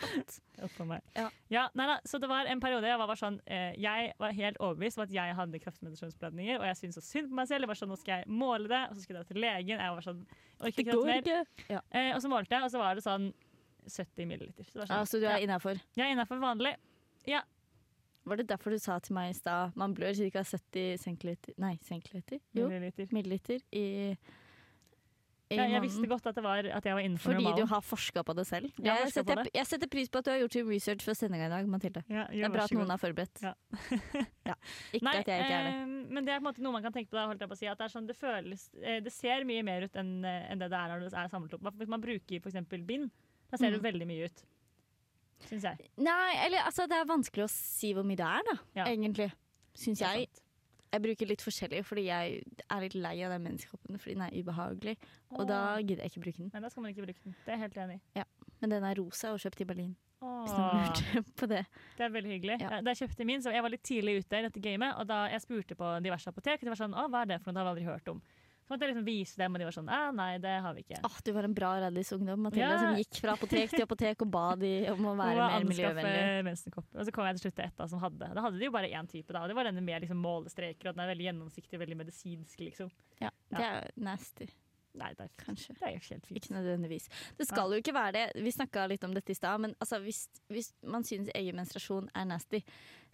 Meg. 0.90 1.00
Ja. 1.16 1.66
nei 1.76 1.86
da, 1.88 1.96
så 2.08 2.18
det 2.20 2.28
var 2.28 2.48
en 2.48 2.60
periode 2.60 2.88
jeg 2.88 3.00
var, 3.00 3.08
var 3.08 3.18
sånn 3.20 3.38
eh, 3.48 3.72
Jeg 3.80 4.10
var 4.20 4.34
helt 4.36 4.58
overbevist 4.60 4.98
om 4.98 5.04
at 5.06 5.12
jeg 5.14 5.36
hadde 5.38 5.60
kraftmenstruasjonsblødninger, 5.62 6.58
og 6.60 6.66
jeg 6.68 6.78
syntes 6.80 6.98
så 7.00 7.04
synd 7.06 7.30
på 7.30 7.38
meg 7.38 7.48
selv. 7.48 7.64
Jeg 7.64 7.72
var 7.72 7.80
sånn, 7.80 7.92
Nå 7.92 7.98
skal 8.00 8.20
jeg 8.20 8.32
måle 8.42 8.68
det, 8.70 8.80
og 8.88 8.96
så 8.96 9.04
skulle 9.04 9.20
jeg 9.20 9.28
dra 9.28 9.32
til 9.32 9.44
legen. 9.44 9.84
Jeg 9.84 9.94
var 9.96 10.06
sånn, 10.08 10.20
orker 10.60 10.84
ikke 10.84 10.98
dette 10.98 11.38
mer. 11.38 11.54
Ja. 11.72 11.80
Eh, 11.90 12.10
og 12.16 12.20
så 12.24 12.32
målte 12.32 12.56
jeg, 12.56 12.66
og 12.66 12.74
så 12.74 12.82
var 12.82 12.98
det 12.98 13.06
sånn 13.06 13.30
70 13.88 14.28
milliliter. 14.28 14.68
Så 14.68 14.82
sånn, 14.82 14.92
Ja, 14.92 15.00
så 15.08 15.20
du 15.20 15.26
er 15.26 15.38
ja, 15.38 15.40
innafor. 15.46 15.80
jeg 15.96 16.06
er 16.06 16.16
innafor 16.16 16.42
vanlig. 16.42 16.76
Var 18.30 18.36
det 18.36 18.48
derfor 18.50 18.70
du 18.70 18.78
sa 18.78 18.98
til 19.02 19.16
meg 19.16 19.32
i 19.32 19.38
stad 19.38 19.76
man 19.80 19.94
blør 19.96 20.12
ca. 20.14 20.42
70 20.44 21.00
centiliter 21.00 21.56
Nei, 21.58 21.78
centiliter? 21.82 22.40
Jo, 22.54 22.68
milliliter. 22.68 23.08
milliliter 23.16 23.62
i 23.72 23.84
Ja, 25.50 25.64
jeg 25.66 25.82
visste 25.82 26.06
godt 26.06 26.26
at, 26.30 26.36
det 26.38 26.42
var, 26.44 26.58
at 26.62 26.84
jeg 26.86 26.94
var 26.94 27.02
innenfor 27.02 27.34
Fordi 27.34 27.52
du 27.58 27.64
har 27.66 27.80
forska 27.82 28.22
på 28.22 28.34
det 28.38 28.44
selv. 28.46 28.68
Jeg 28.78 28.84
Jeg 28.86 29.06
på 29.08 29.14
setter, 29.16 29.48
jeg 29.54 29.66
setter 29.66 29.88
pris 29.90 30.08
på 30.08 30.18
at 30.20 30.24
du 30.24 30.30
har 30.30 30.38
gjort 30.44 30.56
research 30.68 31.02
for 31.02 31.18
sendinga 31.18 31.48
i 31.48 31.50
dag, 31.50 31.66
Mathilde. 31.66 32.02
Ja, 32.08 32.26
Det 32.30 32.44
er 32.46 32.52
bra 32.54 32.66
at 32.68 32.74
noen 32.76 32.92
er 32.94 33.00
forberedt. 33.02 33.42
Ja. 33.42 33.54
Ja. 34.50 34.54
Ikke 34.92 35.04
Nei, 35.06 35.16
at 35.20 35.28
jeg 35.30 35.42
ikke 35.44 35.56
er 35.58 35.66
det. 35.66 35.74
eh, 35.74 36.12
men 36.14 36.24
det 36.26 36.32
er 36.34 36.40
noe 36.42 36.72
man 36.74 36.82
kan 36.82 36.92
tenke 36.94 37.10
på. 37.10 37.18
Da, 37.18 37.26
holdt 37.30 37.42
jeg 37.42 37.50
på 37.50 37.54
å 37.54 37.58
si, 37.60 37.66
at 37.70 37.78
det, 37.78 37.84
er 37.86 37.92
sånn, 37.92 38.06
det, 38.08 38.16
føles, 38.18 38.64
eh, 38.82 38.98
det 39.04 39.12
ser 39.14 39.44
mye 39.46 39.62
mer 39.66 39.84
ut 39.86 39.98
enn 40.00 40.24
eh, 40.26 40.46
enn 40.50 40.58
det 40.62 40.70
det 40.72 40.78
er 40.78 40.88
når 40.94 41.04
det 41.04 41.12
er 41.14 41.28
samlet 41.30 41.54
opp. 41.58 41.68
Hvis 41.78 41.90
man 41.92 42.02
bruker 42.02 42.40
eksempel 42.40 42.82
bind, 42.86 43.10
da 43.50 43.56
ser 43.60 43.70
det 43.70 43.78
Mm. 43.82 43.86
veldig 43.90 44.06
mye 44.10 44.24
ut. 44.30 44.42
Syns 45.46 45.62
jeg. 45.66 45.90
Nei, 45.98 46.32
eller 46.46 46.66
altså, 46.66 46.86
det 46.90 46.98
er 46.98 47.06
vanskelig 47.10 47.46
å 47.46 47.50
si 47.52 47.92
hvor 47.94 48.04
mye 48.06 48.18
det 48.18 48.26
er, 48.26 48.42
da. 48.50 48.56
Ja. 48.76 48.84
Egentlig. 48.90 49.30
Syns 49.74 50.02
jeg. 50.02 50.26
sant. 50.30 50.42
Jeg 50.90 51.02
bruker 51.04 51.28
litt 51.30 51.42
forskjellig 51.44 51.80
fordi 51.86 52.04
jeg 52.08 52.42
er 52.66 52.82
litt 52.82 52.96
lei 52.98 53.14
av 53.22 53.34
den 53.34 53.44
menskoppen 53.46 54.00
fordi 54.00 54.16
den 54.16 54.26
er 54.26 54.36
ubehagelig. 54.36 54.96
Og 55.38 55.46
da 55.46 55.62
gidder 55.78 56.04
jeg 56.04 56.14
ikke 56.14 56.24
bruke 56.26 56.42
den. 56.42 56.52
Nei, 56.54 56.62
da 56.64 56.70
skal 56.72 56.84
man 56.84 56.94
ikke 56.94 57.06
bruke 57.06 57.22
den. 57.22 57.36
Det 57.44 57.52
er 57.52 57.58
jeg 57.58 57.64
helt 57.68 57.82
enig 57.84 57.98
i. 58.00 58.04
Ja. 58.20 58.26
Men 58.60 58.74
den 58.74 58.86
er 58.88 58.98
rosa 58.98 59.30
og 59.34 59.42
kjøpt 59.42 59.62
i 59.62 59.68
Berlin. 59.70 59.92
Hvis 60.20 60.52
noen 60.52 60.82
lurte 60.82 61.22
på 61.40 61.48
det. 61.48 61.62
Det 61.96 62.04
er 62.04 62.12
veldig 62.12 62.32
hyggelig. 62.34 62.56
Ja. 62.60 62.80
Da 62.84 62.92
jeg 62.92 63.06
kjøpte 63.06 63.26
min, 63.28 63.40
så 63.44 63.54
jeg 63.54 63.64
var 63.64 63.72
litt 63.72 63.86
tidlig 63.86 64.18
ute 64.20 64.40
i 64.40 64.44
dette 64.44 64.60
gamet, 64.60 64.98
og 65.00 65.08
da 65.08 65.22
jeg 65.32 65.44
spurte 65.46 65.76
på 65.78 65.92
diverse 66.04 66.28
apotek, 66.28 66.60
det 66.66 66.72
var 66.74 66.80
sånn, 66.82 66.96
å, 66.96 67.06
hva 67.08 67.22
er 67.24 67.30
det 67.30 67.38
for 67.40 67.50
noe, 67.50 67.56
det 67.56 67.62
har 67.62 67.68
vi 67.68 67.72
aldri 67.72 67.86
hørt 67.88 68.10
om. 68.12 68.20
Så 68.70 68.76
måtte 68.76 68.86
jeg 68.86 68.92
liksom 68.94 69.06
vise 69.08 69.34
dem, 69.40 69.50
og 69.50 69.58
de 69.58 69.64
var 69.66 69.74
sånn, 69.74 69.88
ah, 69.90 70.10
nei, 70.14 70.28
det 70.38 70.50
har 70.62 70.74
vi 70.76 70.84
ikke. 70.84 71.00
Åh, 71.02 71.14
du 71.26 71.30
var 71.34 71.46
en 71.48 71.54
bra 71.58 71.70
Raddis-ungdom, 71.82 72.38
Mathilde, 72.46 72.68
Ja. 72.70 72.76
som 72.78 72.94
gikk 73.00 73.18
fra 73.24 73.32
apotek 73.34 73.72
til 73.74 73.82
apotek 73.82 74.22
og 74.22 74.30
ba 74.30 74.44
de 74.54 74.70
om 74.92 75.08
å 75.10 75.14
være 75.18 75.48
mer 75.50 75.64
miljøvennlig. 75.66 76.54
Og 76.94 77.02
så 77.08 77.10
kom 77.16 77.26
jeg 77.26 77.34
til 77.40 77.50
slutt 77.50 77.56
til 77.58 77.64
et 77.66 77.76
da 77.82 77.88
som 77.90 77.98
hadde. 77.98 78.28
Da 78.32 78.40
hadde 78.46 78.60
de 78.60 78.68
jo 78.68 78.70
bare 78.70 78.86
én 78.94 79.10
type, 79.10 79.26
da, 79.34 79.42
og 79.42 79.48
det 79.50 79.56
var 79.58 79.64
denne 79.66 79.82
med 79.82 80.02
liksom 80.06 80.22
målestreker, 80.22 80.86
og 80.92 80.94
den 80.94 81.02
er 81.02 81.10
veldig 81.10 81.26
gjennomsiktig, 81.26 81.80
veldig 81.82 81.98
medisinsk, 81.98 82.60
liksom. 82.62 82.92
Ja, 83.20 83.30
det 83.50 83.58
er 83.58 83.90
nasty, 83.98 84.46
Nei, 84.98 85.12
det 85.14 85.28
er, 85.28 85.30
kanskje. 85.38 85.74
det 85.78 85.86
er 85.86 85.92
jo 85.94 86.00
helt 86.08 86.26
fint. 86.26 86.38
Ikke 86.40 86.54
nødvendigvis. 86.56 87.04
Det 87.38 87.46
skal 87.46 87.70
jo 87.70 87.78
ikke 87.78 87.94
være 87.94 88.12
det. 88.16 88.24
Vi 88.42 88.50
snakka 88.50 88.88
litt 88.90 89.04
om 89.06 89.12
dette 89.14 89.30
i 89.30 89.36
stad, 89.38 89.60
men 89.62 89.74
altså, 89.78 90.00
hvis, 90.02 90.24
hvis 90.50 90.72
man 90.82 91.04
synes 91.06 91.30
egen 91.38 91.54
menstruasjon 91.60 92.08
er 92.18 92.26
nasty, 92.26 92.60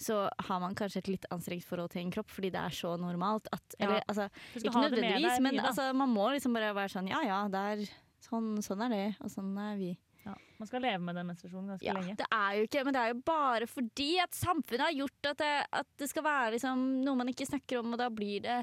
så 0.01 0.23
har 0.49 0.62
man 0.62 0.75
kanskje 0.79 1.03
et 1.05 1.11
litt 1.12 1.29
anstrengt 1.35 1.65
forhold 1.69 1.93
til 1.93 2.03
en 2.07 2.15
kropp 2.17 2.33
fordi 2.33 2.51
det 2.55 2.62
er 2.62 2.75
så 2.79 2.95
normalt 3.01 3.49
at 3.53 3.77
Ja. 3.79 3.87
Eller 3.87 4.03
altså, 4.09 4.29
ikke 4.57 4.73
nødvendigvis, 4.73 5.41
men 5.45 5.61
altså, 5.61 5.91
man 5.93 6.09
må 6.17 6.31
liksom 6.33 6.57
bare 6.57 6.73
være 6.77 6.95
sånn 6.97 7.09
ja 7.12 7.21
ja, 7.27 7.39
det 7.53 7.62
er, 7.75 7.87
sånn, 8.25 8.51
sånn 8.65 8.83
er 8.89 8.93
det, 8.97 9.07
og 9.21 9.31
sånn 9.33 9.53
er 9.61 9.77
vi. 9.81 9.93
Ja. 10.27 10.35
Man 10.59 10.67
skal 10.69 10.83
leve 10.83 10.99
med 11.05 11.15
den 11.15 11.29
menstruasjonen 11.29 11.69
ganske 11.75 11.87
Ja, 11.87 11.93
lenge. 11.95 12.17
det 12.19 12.27
er 12.33 12.57
jo 12.59 12.67
ikke, 12.67 12.85
men 12.89 12.97
det 12.97 13.03
er 13.05 13.12
jo 13.12 13.21
bare 13.29 13.69
fordi 13.71 14.11
at 14.25 14.35
samfunnet 14.35 14.89
har 14.89 14.97
gjort 14.97 15.29
at 15.31 15.39
det, 15.45 15.55
at 15.85 15.91
det 16.01 16.09
skal 16.11 16.25
være 16.27 16.55
liksom 16.57 16.87
noe 17.05 17.21
man 17.21 17.29
ikke 17.31 17.47
snakker 17.47 17.79
om, 17.85 17.93
og 17.95 18.01
da 18.01 18.09
blir 18.11 18.41
det 18.49 18.62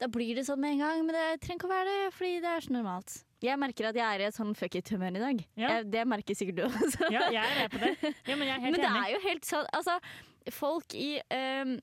da 0.00 0.08
blir 0.10 0.38
det 0.38 0.44
sånn 0.48 0.60
med 0.62 0.76
en 0.76 0.82
gang, 0.84 1.04
men 1.06 1.16
det 1.16 1.24
trenger 1.44 1.60
ikke 1.60 1.68
å 1.68 1.72
være 1.72 1.92
det, 1.92 2.10
fordi 2.16 2.34
det 2.44 2.50
er 2.50 2.66
så 2.66 2.74
normalt. 2.74 3.16
Jeg 3.44 3.60
merker 3.60 3.88
at 3.90 3.98
jeg 3.98 4.04
er 4.04 4.22
i 4.22 4.28
et 4.28 4.36
sånn 4.36 4.52
fuck 4.56 4.76
it-humør 4.78 5.18
i 5.18 5.22
dag. 5.22 5.40
Ja. 5.60 5.72
Jeg, 5.76 5.88
det 5.92 6.04
merker 6.08 6.38
sikkert 6.38 6.60
du 6.60 6.62
også. 6.68 7.10
Ja, 7.12 7.26
jeg 7.34 7.42
er 7.42 7.58
med 7.60 7.74
på 7.74 7.82
det. 7.82 8.12
Ja, 8.24 8.36
men 8.36 8.48
jeg 8.48 8.54
er 8.54 8.62
helt 8.64 8.76
Men 8.76 8.84
det 8.84 8.92
er 8.92 9.10
jo 9.12 9.24
helt 9.24 9.48
sånn 9.48 9.68
Altså, 9.76 9.96
folk 10.54 10.96
i 10.96 11.08
um, 11.28 11.74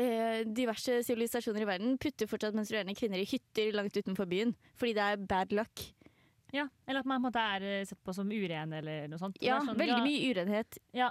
eh, 0.00 0.42
diverse 0.48 1.00
sivilisasjoner 1.06 1.64
i 1.64 1.68
verden 1.68 1.98
putter 2.00 2.30
fortsatt 2.30 2.56
menstruerende 2.56 2.96
kvinner 2.98 3.20
i 3.20 3.28
hytter 3.28 3.74
langt 3.76 3.96
utenfor 3.96 4.28
byen 4.30 4.54
fordi 4.78 4.96
det 4.96 5.08
er 5.08 5.26
bad 5.34 5.52
luck. 5.56 5.84
Ja, 6.52 6.66
eller 6.86 7.00
at 7.00 7.08
man 7.08 7.20
på 7.20 7.22
en 7.22 7.28
måte 7.30 7.42
er 7.56 7.64
eh, 7.64 7.84
sett 7.88 8.00
på 8.04 8.12
som 8.16 8.28
uren 8.28 8.72
eller 8.76 9.08
noe 9.08 9.20
sånt. 9.20 9.38
Ja, 9.44 9.62
sånn, 9.64 9.78
veldig 9.78 10.00
ja, 10.00 10.04
mye 10.04 10.32
urenhet. 10.32 10.80
Ja. 10.96 11.08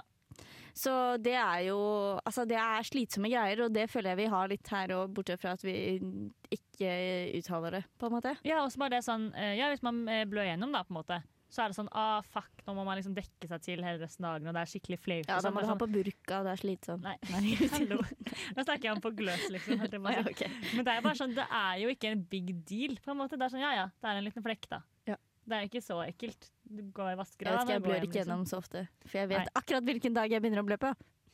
Så 0.72 0.92
det 1.20 1.34
er 1.36 1.66
jo 1.68 1.78
Altså, 2.22 2.46
det 2.48 2.56
er 2.56 2.86
slitsomme 2.86 3.30
greier, 3.32 3.64
og 3.66 3.74
det 3.74 3.88
føler 3.92 4.12
jeg 4.12 4.22
vi 4.22 4.30
har 4.32 4.48
litt 4.50 4.72
her 4.72 4.94
òg, 4.96 5.12
bortsett 5.16 5.42
fra 5.42 5.52
at 5.56 5.64
vi 5.64 5.74
ikke 6.52 6.90
uttaler 7.38 7.78
det, 7.78 7.84
på 8.00 8.08
en 8.08 8.16
måte. 8.16 8.34
Ja, 8.46 8.62
også 8.64 8.80
bare 8.82 8.96
det 8.96 9.04
sånn 9.06 9.30
eh, 9.38 9.54
Ja, 9.58 9.68
hvis 9.72 9.84
man 9.84 10.02
eh, 10.08 10.24
blør 10.28 10.48
gjennom, 10.48 10.72
da, 10.74 10.84
på 10.86 10.94
en 10.94 11.00
måte, 11.00 11.20
så 11.52 11.64
er 11.64 11.72
det 11.72 11.76
sånn 11.76 11.90
ah, 11.98 12.22
fuck, 12.32 12.62
nå 12.64 12.74
må 12.76 12.84
man 12.86 12.96
liksom 12.96 13.12
dekke 13.16 13.48
seg 13.48 13.64
til 13.64 13.82
hele 13.84 14.00
resten 14.00 14.24
av 14.24 14.38
dagen, 14.38 14.48
og 14.48 14.56
det 14.56 14.62
er 14.62 14.70
skikkelig 14.72 14.98
flaut. 15.02 15.26
Ja, 15.26 15.36
da 15.36 15.42
sånn. 15.44 15.52
må 15.52 15.60
du 15.60 15.66
sånn, 15.66 15.74
ha 15.74 15.82
på 15.82 15.90
burka, 15.92 16.38
det 16.46 16.54
er 16.54 16.62
slitsomt. 16.62 17.04
Nei. 17.04 17.16
Nei. 17.28 17.56
Hallo. 17.74 17.98
Nå 18.56 18.64
snakker 18.64 18.88
jeg 18.88 18.94
om 18.94 19.02
på 19.04 19.12
gløs, 19.18 19.44
liksom. 19.52 19.84
ja, 20.16 20.24
okay. 20.24 20.48
Men 20.72 20.88
det 20.88 20.94
er 20.94 21.04
bare 21.04 21.18
sånn, 21.20 21.36
det 21.36 21.44
er 21.44 21.82
jo 21.82 21.92
ikke 21.92 22.14
en 22.14 22.24
big 22.32 22.54
deal, 22.68 22.96
på 23.04 23.12
en 23.12 23.20
måte. 23.20 23.36
Det 23.36 23.48
er 23.48 23.52
sånn, 23.52 23.64
ja 23.66 23.74
ja, 23.82 23.86
det 24.00 24.08
er 24.08 24.22
en 24.22 24.28
liten 24.30 24.46
flekk, 24.46 24.70
da. 24.72 24.80
Ja. 25.12 25.18
Det 25.44 25.58
er 25.58 25.68
ikke 25.68 25.84
så 25.84 25.98
ekkelt. 26.06 26.48
Du 26.72 26.84
går 26.96 27.12
i 27.12 27.16
vasker 27.20 27.48
Jeg 27.48 27.56
vet 27.56 27.64
ikke, 27.66 27.72
jeg 27.74 27.84
blør 27.86 28.06
ikke 28.06 28.18
gjennom 28.20 28.44
så 28.48 28.60
ofte, 28.62 28.86
for 29.04 29.18
jeg 29.20 29.32
vet 29.32 29.42
Nei. 29.44 29.56
akkurat 29.60 29.88
hvilken 29.90 30.16
dag 30.16 30.32
jeg 30.32 30.44
begynner 30.44 30.62
å 30.62 30.68
blø 30.68 30.78
på. 30.80 30.92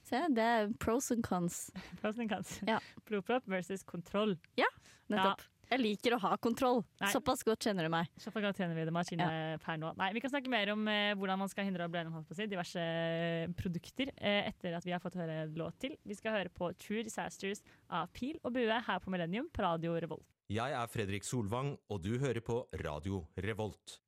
Se, 0.08 0.22
det 0.32 0.44
er 0.44 0.72
pros 0.80 1.10
and 1.12 1.22
cons. 1.26 1.68
liksom. 1.74 1.98
Pros 2.00 2.18
and 2.18 2.32
cons. 2.32 2.56
Ja. 2.66 2.78
Blodpropp 3.08 3.46
versus 3.50 3.84
kontroll. 3.86 4.38
Ja, 4.58 4.70
Nettopp. 5.12 5.44
Jeg 5.68 5.82
liker 5.82 6.14
å 6.16 6.18
ha 6.22 6.30
kontroll. 6.40 6.78
Nei. 7.02 7.10
Såpass 7.12 7.42
godt 7.44 7.66
kjenner 7.66 7.84
du 7.84 7.92
meg. 7.92 8.08
Såpass 8.16 8.40
godt 8.40 8.60
kjenner 8.60 8.78
vi 8.78 8.86
det 8.88 8.94
Martine 8.94 9.26
per 9.60 9.76
nå. 9.80 9.90
Nei, 10.00 10.08
vi 10.16 10.22
kan 10.24 10.32
snakke 10.32 10.48
mer 10.52 10.72
om 10.72 10.86
eh, 10.88 11.12
hvordan 11.18 11.42
man 11.42 11.52
skal 11.52 11.68
hindre 11.68 11.84
å 11.84 11.92
bli 11.92 12.00
gjennom 12.00 12.16
holdt 12.16 12.30
på 12.30 12.36
å 12.36 12.38
si, 12.38 12.48
diverse 12.48 12.80
eh, 12.80 13.44
produkter 13.58 14.14
eh, 14.16 14.48
etter 14.48 14.78
at 14.78 14.88
vi 14.88 14.94
har 14.96 15.02
fått 15.04 15.18
høre 15.20 15.42
en 15.44 15.54
låt 15.60 15.76
til. 15.84 15.98
Vi 16.08 16.16
skal 16.16 16.38
høre 16.38 16.52
på 16.56 16.72
True 16.80 17.04
Disasters 17.04 17.60
av 17.92 18.08
Pil 18.16 18.40
og 18.40 18.56
Bue 18.56 18.80
her 18.88 19.04
på 19.04 19.12
Millennium 19.12 19.52
på 19.52 19.66
Radio 19.66 19.92
Revolt. 20.00 20.24
Jeg 20.48 20.72
er 20.72 20.88
Fredrik 20.88 21.28
Solvang, 21.28 21.74
og 21.92 22.00
du 22.00 22.14
hører 22.16 22.40
på 22.40 22.62
Radio 22.80 23.26
Revolt. 23.44 23.98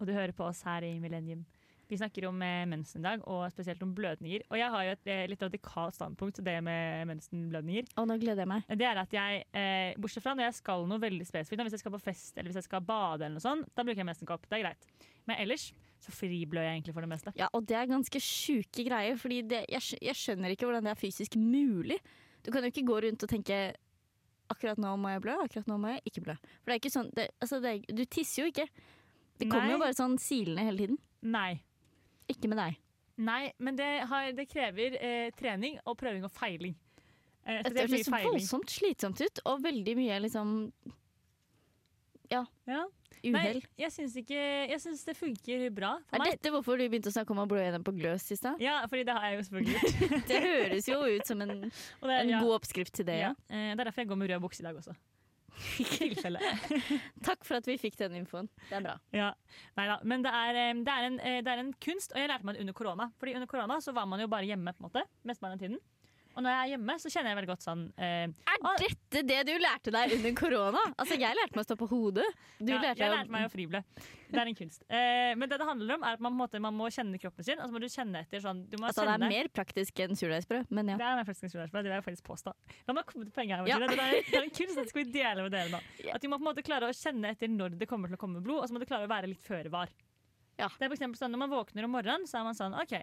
Og 0.00 0.08
du 0.08 0.14
hører 0.16 0.32
på 0.36 0.46
oss 0.48 0.62
her 0.64 0.84
i 0.86 0.94
Millennium. 1.00 1.44
Vi 1.90 1.98
snakker 1.98 2.28
om 2.28 2.42
eh, 2.46 2.66
mensen 2.70 3.02
i 3.02 3.08
dag, 3.08 3.22
og 3.26 3.48
spesielt 3.50 3.80
om 3.82 3.90
blødninger. 3.94 4.44
Og 4.48 4.58
jeg 4.60 4.70
har 4.70 4.84
jo 4.86 4.92
et 4.94 5.08
eh, 5.10 5.24
litt 5.26 5.42
radikalt 5.42 5.96
standpunkt 5.96 6.38
til 6.38 6.46
det 6.46 6.54
med 6.62 7.08
mensenblødninger. 7.10 7.90
Og 7.98 8.06
nå 8.06 8.16
gleder 8.22 8.44
jeg 8.44 8.50
meg. 8.52 8.68
Det 8.78 8.86
er 8.86 9.00
at 9.02 9.16
jeg, 9.16 9.40
eh, 9.58 9.98
Bortsett 9.98 10.22
fra 10.22 10.36
når 10.38 10.46
jeg 10.46 10.58
skal 10.60 10.86
noe 10.86 11.02
veldig 11.02 11.26
spesifikt, 11.26 11.64
hvis 11.66 11.74
jeg 11.74 11.82
skal 11.82 11.96
på 11.96 12.02
fest 12.04 12.38
eller 12.38 12.52
hvis 12.52 12.60
jeg 12.62 12.68
skal 12.68 12.84
bade, 12.86 13.26
eller 13.26 13.40
noe 13.40 13.44
sånt, 13.44 13.66
da 13.74 13.82
bruker 13.82 14.04
jeg 14.04 14.06
mensenkopp. 14.06 14.46
Det 14.46 14.60
er 14.60 14.64
greit. 14.68 14.86
Men 15.26 15.42
ellers 15.42 15.66
så 16.00 16.14
friblør 16.14 16.68
jeg 16.68 16.78
egentlig 16.78 16.94
for 16.94 17.04
det 17.04 17.10
meste. 17.10 17.34
Ja, 17.36 17.50
og 17.52 17.66
det 17.68 17.76
er 17.76 17.90
ganske 17.90 18.22
sjuke 18.22 18.86
greier, 18.86 19.18
Fordi 19.20 19.42
det, 19.50 19.64
jeg, 19.68 20.00
jeg 20.00 20.16
skjønner 20.22 20.54
ikke 20.54 20.70
hvordan 20.70 20.86
det 20.86 20.94
er 20.94 21.02
fysisk 21.02 21.34
mulig. 21.36 21.98
Du 22.46 22.54
kan 22.54 22.62
jo 22.62 22.70
ikke 22.70 22.86
gå 22.86 23.02
rundt 23.04 23.26
og 23.26 23.34
tenke 23.34 23.58
akkurat 24.50 24.80
nå 24.82 24.94
må 24.98 25.12
jeg 25.12 25.22
blø, 25.26 25.36
akkurat 25.44 25.68
nå 25.70 25.76
må 25.80 25.92
jeg 25.94 26.06
ikke 26.10 26.24
blø. 26.26 26.38
For 26.62 26.70
det 26.70 26.76
er 26.76 26.82
ikke 26.82 26.94
sånn, 26.94 27.10
det, 27.18 27.28
altså 27.42 27.60
det 27.62 27.74
Du 27.90 28.02
tisser 28.06 28.44
jo 28.44 28.50
ikke. 28.50 28.66
Det 29.40 29.48
kommer 29.48 29.66
Nei. 29.70 29.72
jo 29.74 29.80
bare 29.82 29.96
sånn 29.96 30.18
silende 30.20 30.66
hele 30.68 30.84
tiden. 30.84 31.00
Nei. 31.32 31.50
Ikke 32.30 32.48
med 32.52 32.60
deg. 32.60 32.78
Nei, 33.20 33.42
men 33.60 33.76
det, 33.76 33.88
har, 34.08 34.30
det 34.36 34.46
krever 34.48 34.94
eh, 35.00 35.30
trening 35.36 35.74
og 35.84 35.96
prøving 36.00 36.22
og 36.24 36.32
feiling. 36.32 36.76
Eh, 37.44 37.62
Dette 37.66 37.86
høres 37.88 38.08
feiling. 38.08 38.30
voldsomt 38.36 38.70
slitsomt 38.72 39.20
ut, 39.24 39.42
og 39.48 39.60
veldig 39.64 39.96
mye 39.98 40.20
liksom 40.28 40.54
Ja. 42.30 42.44
ja. 42.70 42.84
uhell. 43.26 43.58
jeg 43.76 43.90
syns 43.92 44.14
ikke 44.20 44.38
Jeg 44.70 44.78
syns 44.80 45.00
det 45.04 45.16
funker 45.18 45.64
bra 45.74 45.96
Er 46.12 46.22
meg. 46.22 46.30
dette 46.36 46.52
hvorfor 46.54 46.78
du 46.78 46.84
begynte 46.88 47.10
å 47.10 47.14
snakke 47.16 47.34
om 47.34 47.40
å 47.42 47.46
blø 47.50 47.58
gjennom 47.64 47.82
på 47.84 47.92
gløs 47.96 48.28
i 48.32 48.36
stad? 48.38 48.60
Ja, 48.62 48.78
fordi 48.88 49.02
det 49.08 49.16
har 49.16 49.24
jeg 49.26 49.40
jo 49.40 49.46
selvfølgelig 49.48 49.74
gjort. 49.74 50.26
Det 50.30 50.40
høres 50.46 50.88
jo 50.88 51.00
ut 51.10 51.26
som 51.26 51.42
en, 51.44 51.54
er- 52.04 52.16
en 52.20 52.30
ja. 52.36 52.40
god 52.44 52.54
oppskrift 52.60 52.94
til 53.00 53.08
det. 53.10 53.18
Ja. 53.24 53.32
Ja. 53.34 53.56
Eh, 53.56 53.72
det 53.74 53.80
er 53.82 53.90
derfor 53.90 54.04
jeg 54.04 54.12
går 54.12 54.20
med 54.22 54.30
rød 54.30 54.44
bukse 54.46 54.62
i 54.62 54.68
dag 54.68 54.78
også. 54.78 54.94
I 55.82 55.84
tilfelle. 55.84 56.40
Takk 57.28 57.44
for 57.46 57.60
at 57.60 57.68
vi 57.68 57.76
fikk 57.80 57.98
den 58.00 58.16
infoen. 58.20 58.48
Det 58.68 58.78
er 58.78 58.84
bra. 58.86 58.96
Ja, 59.14 59.30
Neida, 59.78 59.98
Men 60.04 60.24
det 60.24 60.32
er, 60.34 60.60
eh, 60.62 60.74
det, 60.86 60.96
er 60.96 61.08
en, 61.08 61.18
eh, 61.20 61.40
det 61.44 61.52
er 61.52 61.62
en 61.64 61.72
kunst, 61.82 62.14
og 62.14 62.22
jeg 62.22 62.30
lærte 62.32 62.46
meg 62.48 62.56
det 62.56 62.64
under 62.64 62.76
korona. 62.76 63.10
Fordi 63.20 63.34
under 63.38 63.50
korona 63.50 63.80
så 63.84 63.94
var 63.96 64.08
man 64.10 64.22
jo 64.22 64.30
bare 64.32 64.48
hjemme 64.48 64.74
på 64.76 64.84
en 64.84 64.88
måte, 64.88 65.04
mesteparten 65.28 65.58
av 65.58 65.64
tiden. 65.64 65.80
Og 66.36 66.44
når 66.44 66.54
jeg 66.54 66.60
er 66.60 66.70
hjemme, 66.74 66.94
så 67.02 67.10
kjenner 67.10 67.32
jeg 67.32 67.38
veldig 67.40 67.50
godt 67.50 67.64
sånn 67.64 67.82
eh, 67.98 68.30
Er 68.30 68.78
dette 68.78 69.22
det 69.26 69.38
du 69.48 69.52
lærte 69.60 69.92
deg 69.94 70.14
under 70.16 70.34
korona? 70.38 70.82
Altså, 70.94 71.18
jeg 71.18 71.36
lærte 71.36 71.56
meg 71.56 71.64
å 71.64 71.66
stå 71.66 71.76
på 71.80 71.88
hodet. 71.90 72.26
Du 72.60 72.70
ja, 72.70 72.78
lærte 72.84 73.02
Jeg 73.02 73.12
lærte 73.12 73.34
meg 73.34 73.46
å 73.48 73.52
frible. 73.52 73.80
Det 74.30 74.38
er 74.38 74.50
en 74.52 74.58
kunst. 74.58 74.84
Eh, 74.86 75.32
men 75.34 75.50
det 75.50 75.58
det 75.60 75.66
handler 75.66 75.96
om, 75.96 76.04
er 76.06 76.18
at 76.18 76.22
man, 76.22 76.36
måte, 76.38 76.60
man 76.62 76.76
må 76.76 76.86
kjenne 76.94 77.18
kroppen 77.20 77.46
sin. 77.46 77.58
Altså 77.58 77.74
må 77.74 77.82
du 77.82 77.88
kjenne 77.90 78.22
etter 78.22 78.44
sånn 78.44 78.62
Altså, 78.80 79.06
det 79.08 79.16
er 79.16 79.32
mer 79.34 79.50
praktisk 79.52 80.02
enn 80.04 80.14
surdeigsbrød, 80.18 80.70
men 80.70 80.92
ja. 80.92 80.98
Det 81.00 81.08
er 81.08 81.18
mer 81.18 81.26
praktisk 81.26 81.48
enn 81.48 81.54
surdeigsbrød, 81.56 81.86
det 81.86 81.90
vil 81.90 81.98
jeg 81.98 82.06
faktisk 82.06 82.28
påstå. 82.30 82.54
La 82.86 82.96
meg 82.96 83.08
komme 83.10 83.26
til 83.26 83.34
poenget 83.34 83.58
her. 83.58 83.70
Ja. 83.70 83.80
Det, 83.82 83.96
er, 83.96 84.20
det 84.30 84.38
er 84.38 84.46
en 84.46 84.54
kunst, 84.54 84.78
det 84.78 84.86
skal 84.92 85.02
vi 85.02 85.08
dele 85.18 85.46
med 85.46 85.56
dere 85.56 85.74
nå. 85.74 85.82
At 86.14 86.22
Du 86.22 86.30
må 86.30 86.38
på 86.38 86.46
en 86.46 86.50
måte 86.52 86.64
klare 86.66 86.90
å 86.90 86.94
kjenne 86.96 87.34
etter 87.34 87.50
når 87.50 87.74
det 87.80 87.90
kommer 87.90 88.10
til 88.10 88.20
å 88.20 88.22
komme 88.22 88.42
blod, 88.44 88.62
og 88.62 88.70
så 88.70 88.76
må 88.76 88.82
du 88.82 88.86
klare 88.88 89.08
å 89.08 89.10
være 89.10 89.32
litt 89.32 89.42
føre 89.42 89.72
var. 89.72 89.90
Ja. 90.60 90.68
Det 90.76 90.86
er 90.86 90.92
for 90.92 91.00
sånn, 91.00 91.32
Når 91.32 91.42
man 91.42 91.52
våkner 91.52 91.86
om 91.86 91.94
morgenen, 91.96 92.28
så 92.28 92.40
er 92.40 92.46
man 92.46 92.56
sånn 92.56 92.76
OK, 92.76 92.94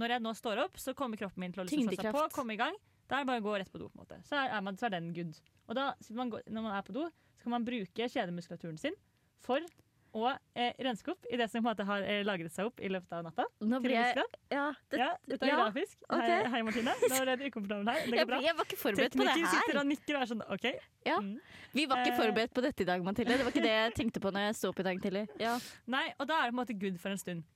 når 0.00 0.16
jeg 0.16 0.24
nå 0.24 0.32
står 0.38 0.62
opp, 0.64 0.80
så 0.80 0.94
kommer 0.96 1.20
kroppen 1.20 1.44
min 1.44 1.52
til 1.54 1.62
å 1.62 1.66
liksom 1.68 1.90
slå 1.90 2.00
seg 2.00 2.16
på, 2.16 2.24
komme 2.34 2.56
i 2.56 2.60
gang. 2.60 2.78
Da 3.10 3.18
er 3.18 3.24
det 3.26 3.30
bare 3.32 3.42
å 3.42 3.46
gå 3.48 3.58
rett 3.58 3.70
på 3.72 3.80
do. 3.82 3.88
på 3.90 3.98
en 3.98 4.04
måte. 4.04 4.20
Så 4.28 4.38
er, 4.38 4.52
er 4.54 4.62
man, 4.62 4.76
så 4.78 4.86
er 4.88 4.96
den 4.96 5.12
good. 5.16 5.36
Og 5.66 5.76
da, 5.78 5.90
man 6.14 6.30
går, 6.30 6.44
når 6.48 6.66
man 6.68 6.76
er 6.78 6.84
på 6.86 6.94
do, 6.94 7.06
så 7.36 7.46
kan 7.46 7.56
man 7.58 7.66
bruke 7.66 8.06
kjedemuskulaturen 8.12 8.78
sin 8.78 8.94
for 9.42 9.64
å 10.10 10.24
eh, 10.58 10.72
renske 10.82 11.12
opp 11.12 11.26
i 11.30 11.38
det 11.38 11.46
som 11.50 11.60
på 11.60 11.62
en 11.62 11.68
måte 11.68 11.84
har 11.86 12.02
eh, 12.02 12.22
lagret 12.26 12.50
seg 12.54 12.66
opp 12.66 12.80
i 12.82 12.88
løpet 12.90 13.12
av 13.14 13.22
natta. 13.28 13.44
Nå 13.62 13.78
blir 13.82 13.94
jeg. 13.94 14.24
Ja, 14.50 14.64
det, 14.90 14.98
Ja, 14.98 15.08
dette 15.30 15.46
er 15.46 15.52
ja, 15.52 15.58
grafisk. 15.62 16.00
Okay. 16.08 16.32
Hei, 16.34 16.48
hei, 16.54 16.62
Martine. 16.66 16.94
Nå 17.12 17.20
ble 17.22 17.36
du 17.38 17.44
ukomfortabel 17.46 17.90
her. 17.92 18.00
Det 18.10 18.18
går 18.18 18.28
bra. 18.32 18.40
jeg 18.42 18.56
var 18.58 18.66
ikke 18.68 18.80
forberedt 18.80 19.14
på 19.14 19.22
det 19.22 19.36
Tekniker 19.36 19.54
sitter 19.54 19.80
og 19.82 19.86
nikker 19.90 20.18
og 20.18 20.24
er 20.24 20.30
sånn 20.32 20.42
OK. 20.56 20.66
Ja. 21.06 21.20
Mm. 21.22 21.36
Vi 21.78 21.86
var 21.86 22.02
ikke 22.02 22.16
Eh. 22.16 22.18
forberedt 22.24 22.54
på 22.58 22.64
dette 22.66 22.82
i 22.82 22.88
dag, 22.90 23.06
Mathilde. 23.06 23.38
Det 23.38 23.46
var 23.46 23.54
ikke 23.54 23.66
det 23.68 23.76
jeg 23.76 23.94
tenkte 24.00 24.22
på 24.26 24.34
når 24.34 24.48
jeg 24.48 24.58
sto 24.58 24.72
opp 24.74 24.82
i 24.82 24.88
dag 24.90 25.02
tidlig. 25.06 25.24
Ja, 25.38 25.54
Nei, 25.86 26.06
og 26.18 26.26
da 26.26 26.40
er 26.40 26.50
det 26.50 26.54
på 26.54 26.58
en 26.58 26.62
måte 26.64 26.78
good 26.82 26.98
for 26.98 27.14
en 27.14 27.22
stund. 27.22 27.46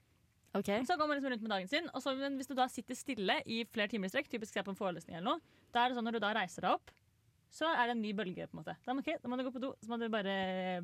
Ok. 0.58 0.70
Så 0.88 0.96
går 0.98 1.10
man 1.10 1.18
liksom 1.18 1.34
rundt 1.34 1.46
med 1.46 1.54
dagen 1.54 1.70
sin, 1.70 1.88
og 1.92 2.02
så, 2.04 2.14
men 2.18 2.38
hvis 2.40 2.50
du 2.50 2.54
da 2.58 2.66
sitter 2.70 2.98
stille 2.98 3.38
i 3.46 3.62
flere 3.70 3.90
timer 3.92 4.10
i 4.10 4.14
strekk, 4.14 4.30
typisk 4.32 4.56
se 4.56 4.64
på 4.66 4.74
en 4.74 4.78
forelesning 4.78 5.18
eller 5.18 5.34
noe, 5.34 5.62
da 5.74 5.84
er 5.84 5.90
det 5.90 5.98
sånn 5.98 6.08
når 6.08 6.18
du 6.18 6.24
da 6.24 6.34
reiser 6.38 6.66
deg 6.66 6.76
opp, 6.78 6.92
så 7.54 7.70
er 7.70 7.86
det 7.86 7.94
en 7.94 8.02
ny 8.02 8.10
bølge. 8.16 8.48
på 8.50 8.56
en 8.56 8.62
måte. 8.62 8.74
Da, 8.82 8.96
okay, 8.98 9.20
da 9.22 9.30
må 9.30 9.38
du 9.38 9.44
gå 9.46 9.54
på 9.54 9.62
do, 9.62 9.72
så 9.82 9.92
må 9.92 10.00
du 10.00 10.08
bare 10.10 10.34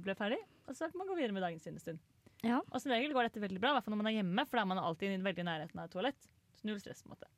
bli 0.03 0.15
ferdig, 0.19 0.39
og 0.67 0.77
så 0.79 0.91
kan 0.91 1.03
man 1.03 1.11
gå 1.11 1.19
videre 1.19 1.35
med 1.35 1.43
dagen 1.47 1.63
sin 1.63 1.75
en 1.75 1.83
stund. 1.83 2.03
Ja. 2.47 2.61
Og 2.71 2.81
som 2.81 2.93
regel 2.95 3.13
går 3.13 3.29
dette 3.29 3.43
veldig 3.43 3.61
bra, 3.61 3.75
i 3.75 3.79
hvert 3.79 3.87
fall 3.87 3.97
når 3.97 4.03
man 4.03 4.11
er 4.13 4.19
hjemme, 4.21 4.47
for 4.47 4.59
da 4.59 4.63
er 4.63 4.71
man 4.71 4.81
alltid 4.81 5.19
veldig 5.27 5.43
i 5.43 5.49
nærheten 5.51 5.83
av 5.83 5.89
et 5.91 5.95
toalett. 5.97 6.31
Så 6.57 6.69
null 6.69 6.81
stress 6.81 7.03
på 7.03 7.11
en 7.11 7.17
måte. 7.17 7.29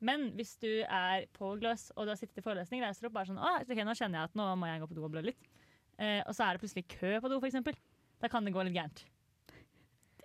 Men 0.00 0.30
hvis 0.36 0.54
du 0.62 0.68
er 0.86 1.26
på 1.36 1.52
gløs 1.60 1.90
og 1.94 2.06
du 2.06 2.12
har 2.14 2.18
sittet 2.20 2.40
i 2.40 2.44
forelesning, 2.44 2.82
reiser 2.84 3.08
opp 3.08 3.16
bare 3.18 3.28
sånn 3.28 3.40
Å, 3.40 3.58
ok, 3.66 3.80
nå 3.84 3.96
kjenner 3.98 4.22
jeg 4.22 4.30
at 4.30 4.38
nå 4.38 4.46
må 4.56 4.70
jeg 4.70 4.80
gå 4.80 4.88
på 4.88 4.96
do 4.96 5.04
og 5.04 5.12
blø 5.12 5.24
litt. 5.28 5.48
Eh, 6.00 6.20
og 6.24 6.32
så 6.32 6.46
er 6.46 6.56
det 6.56 6.62
plutselig 6.62 6.86
kø 6.88 7.18
på 7.20 7.28
do, 7.28 7.36
for 7.36 7.50
eksempel. 7.50 7.76
Da 8.22 8.30
kan 8.32 8.46
det 8.46 8.54
gå 8.54 8.64
litt 8.64 8.76
gærent. 8.76 9.02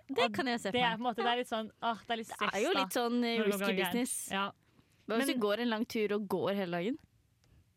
Det 0.08 0.28
kan 0.34 0.46
jeg 0.46 0.60
se 0.60 0.70
for 0.70 0.78
meg. 0.78 1.16
det 1.16 1.26
er 1.26 1.36
litt 1.40 1.50
sånn 1.50 1.70
åh, 1.82 1.98
det 2.06 2.14
er 2.14 2.16
litt 2.22 2.28
Det 2.38 2.50
er 2.52 2.62
jo 2.62 2.72
litt 2.76 2.94
sånn 2.94 3.20
går 3.22 3.46
risky 3.50 3.76
business. 3.76 4.14
Ja. 4.30 4.50
Hva 5.06 5.18
hvis 5.18 5.26
du 5.32 5.38
går 5.42 5.60
en 5.62 5.70
lang 5.70 5.84
tur 5.86 6.12
og 6.14 6.28
går 6.28 6.54
hele 6.54 6.78
dagen? 6.78 6.98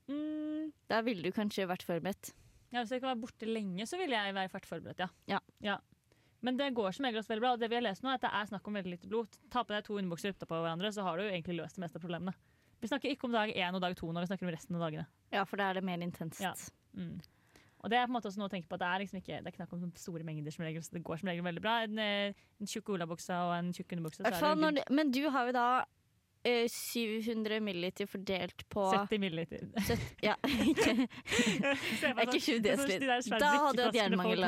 Mm, 0.10 0.72
Da 0.90 1.02
ville 1.06 1.22
du 1.24 1.32
kanskje 1.32 1.68
vært 1.70 1.86
forberedt. 1.86 2.34
Ja, 2.72 2.82
Hvis 2.84 2.92
jeg 2.92 3.02
kan 3.02 3.10
være 3.16 3.22
borte 3.24 3.48
lenge, 3.50 3.86
så 3.90 3.98
ville 3.98 4.14
jeg 4.14 4.34
vært 4.36 4.66
forberedt, 4.66 5.00
ja. 5.00 5.40
Ja. 5.62 5.78
Men 6.42 6.56
det 6.58 6.74
går 6.74 6.94
som 6.96 7.06
regel 7.06 7.20
også 7.20 7.34
veldig 7.34 7.42
bra. 7.44 7.54
Og 7.54 7.60
det 7.60 7.70
vi 7.70 7.76
har 7.76 7.84
lest 7.84 8.04
nå, 8.04 8.10
er 8.10 8.20
at 8.20 8.22
det 8.22 8.32
er 8.32 8.46
snakk 8.46 8.68
om 8.70 8.74
veldig 8.78 8.94
lite 8.94 9.10
blod. 9.10 9.28
Ta 9.52 9.64
på 9.64 9.74
deg 9.76 9.84
to 9.84 9.98
underbukser 10.00 10.32
oppå 10.34 10.62
hverandre, 10.62 10.92
så 10.94 11.04
har 11.04 11.18
du 11.18 11.24
jo 11.26 11.30
egentlig 11.34 11.58
løst 11.58 11.76
det 11.76 11.84
meste 11.84 12.00
av 12.00 12.06
problemene. 12.06 12.34
Vi 12.80 12.88
snakker 12.88 13.12
ikke 13.12 13.26
om 13.28 13.34
dag 13.36 13.50
én 13.52 13.76
og 13.76 13.82
dag 13.82 13.96
to 14.00 14.08
når 14.08 14.24
vi 14.24 14.30
snakker 14.32 14.48
om 14.48 14.54
resten 14.56 14.76
av 14.78 14.86
dagene. 14.86 15.06
Ja, 15.34 15.44
for 15.44 15.58
da 15.58 15.70
er 15.70 15.74
det 15.74 15.84
mer 15.84 15.98
intenst. 15.98 16.40
Ja. 16.40 16.54
Mm. 16.96 17.20
Og 17.80 17.92
det 17.92 17.98
er 17.98 18.08
på 18.08 18.12
en 18.12 18.18
måte 18.18 18.28
også 18.28 18.42
noe 18.42 18.50
å 18.50 18.52
tenke 18.52 18.68
på 18.68 18.76
at 18.76 18.82
det 18.84 18.88
er 18.90 19.02
liksom 19.04 19.20
ikke 19.22 19.38
Det 19.44 19.52
er 19.52 19.56
knakk 19.56 19.76
om 19.78 19.92
store 19.96 20.26
mengder 20.28 20.52
som 20.52 20.66
regel, 20.66 20.84
så 20.84 20.98
det 20.98 21.04
går 21.08 21.22
som 21.22 21.30
regel 21.32 21.46
veldig 21.46 21.64
bra. 21.64 21.78
En, 21.86 22.02
eh, 22.04 22.42
en 22.60 22.68
tjukk 22.68 22.92
olabukse 22.96 23.38
og 23.46 23.54
en 23.56 23.72
tjukk 23.76 23.96
underbukse, 23.96 24.26
er 24.28 24.36
men 24.92 25.14
du 25.16 25.22
har 25.30 25.48
jo 25.48 25.56
da 25.56 25.68
700 26.46 27.60
milliliter 27.62 28.08
fordelt 28.08 28.64
på 28.72 28.86
70 28.94 29.20
milliliter. 29.20 29.66
Søtt- 29.88 30.24
Ja, 30.24 30.36
ikke, 30.46 31.08
Se 32.00 32.12
er 32.14 32.22
ikke 32.24 32.40
20 32.40 32.76
sånn- 32.80 33.24
sånn- 33.28 33.40
Da 33.44 33.50
hadde 33.66 33.76
du 33.76 33.84
hatt 33.88 33.98
jernmangel, 34.00 34.46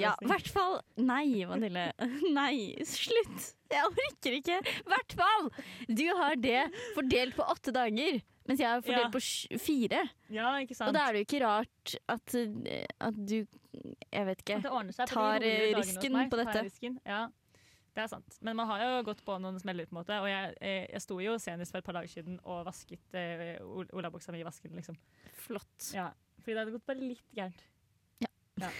ja, 0.00 0.14
i 0.22 0.30
hvert 0.30 0.48
fall 0.54 0.78
Nei, 0.96 1.44
Vanille. 1.48 1.90
Nei, 2.38 2.54
slutt! 2.88 3.50
Jeg 3.74 3.88
orker 3.90 4.36
ikke. 4.38 4.58
I 4.64 4.88
hvert 4.92 5.16
fall! 5.18 5.50
Du 5.88 6.04
har 6.14 6.36
det 6.38 6.60
fordelt 6.94 7.34
på 7.36 7.46
åtte 7.52 7.72
dager, 7.74 8.20
mens 8.48 8.60
jeg 8.60 8.68
har 8.70 8.82
fordelt 8.84 9.08
Ja. 9.08 9.12
på 9.14 9.58
fire. 9.64 10.02
Ja, 10.30 10.50
ikke 10.62 10.76
sant. 10.78 10.88
Og 10.92 10.94
da 10.98 11.06
er 11.08 11.12
det 11.16 11.24
jo 11.24 11.28
ikke 11.28 11.42
rart 11.44 11.96
at, 12.08 12.34
eh, 12.38 12.84
at 13.00 13.14
du 13.26 13.38
Jeg 14.14 14.26
vet 14.28 14.38
ikke. 14.44 14.60
Det 14.62 15.08
tar, 15.10 15.42
eh, 15.42 15.72
risken 15.74 16.14
på 16.30 16.36
dette. 16.38 16.60
Risken. 16.68 16.98
Ja, 17.04 17.24
det 17.94 18.02
er 18.02 18.08
sant. 18.10 18.38
Men 18.42 18.56
man 18.58 18.66
har 18.72 18.80
jo 18.82 19.02
gått 19.06 19.20
på 19.24 19.36
noen 19.38 19.60
smeller, 19.62 19.86
på 19.86 19.94
en 19.94 20.00
måte. 20.00 20.16
Og 20.22 20.26
jeg, 20.28 20.54
eh, 20.60 20.86
jeg 20.90 21.02
sto 21.04 21.18
jo 21.22 21.36
senest 21.38 21.70
for 21.72 21.78
et 21.78 21.86
par 21.86 21.94
dager 21.94 22.10
siden 22.10 22.40
og 22.42 22.64
vasket 22.66 23.14
eh, 23.14 23.56
ol- 23.62 23.90
olabuksa 23.94 24.32
mi 24.34 24.40
i 24.42 24.46
vasken, 24.46 24.74
liksom. 24.74 24.98
Flott. 25.46 25.92
Ja, 25.94 26.08
fordi 26.40 26.56
det 26.56 26.62
hadde 26.64 26.74
gått 26.74 26.86
bare 26.90 26.98
litt 27.12 27.22
gærent. 27.38 27.62
Ja. 28.24 28.70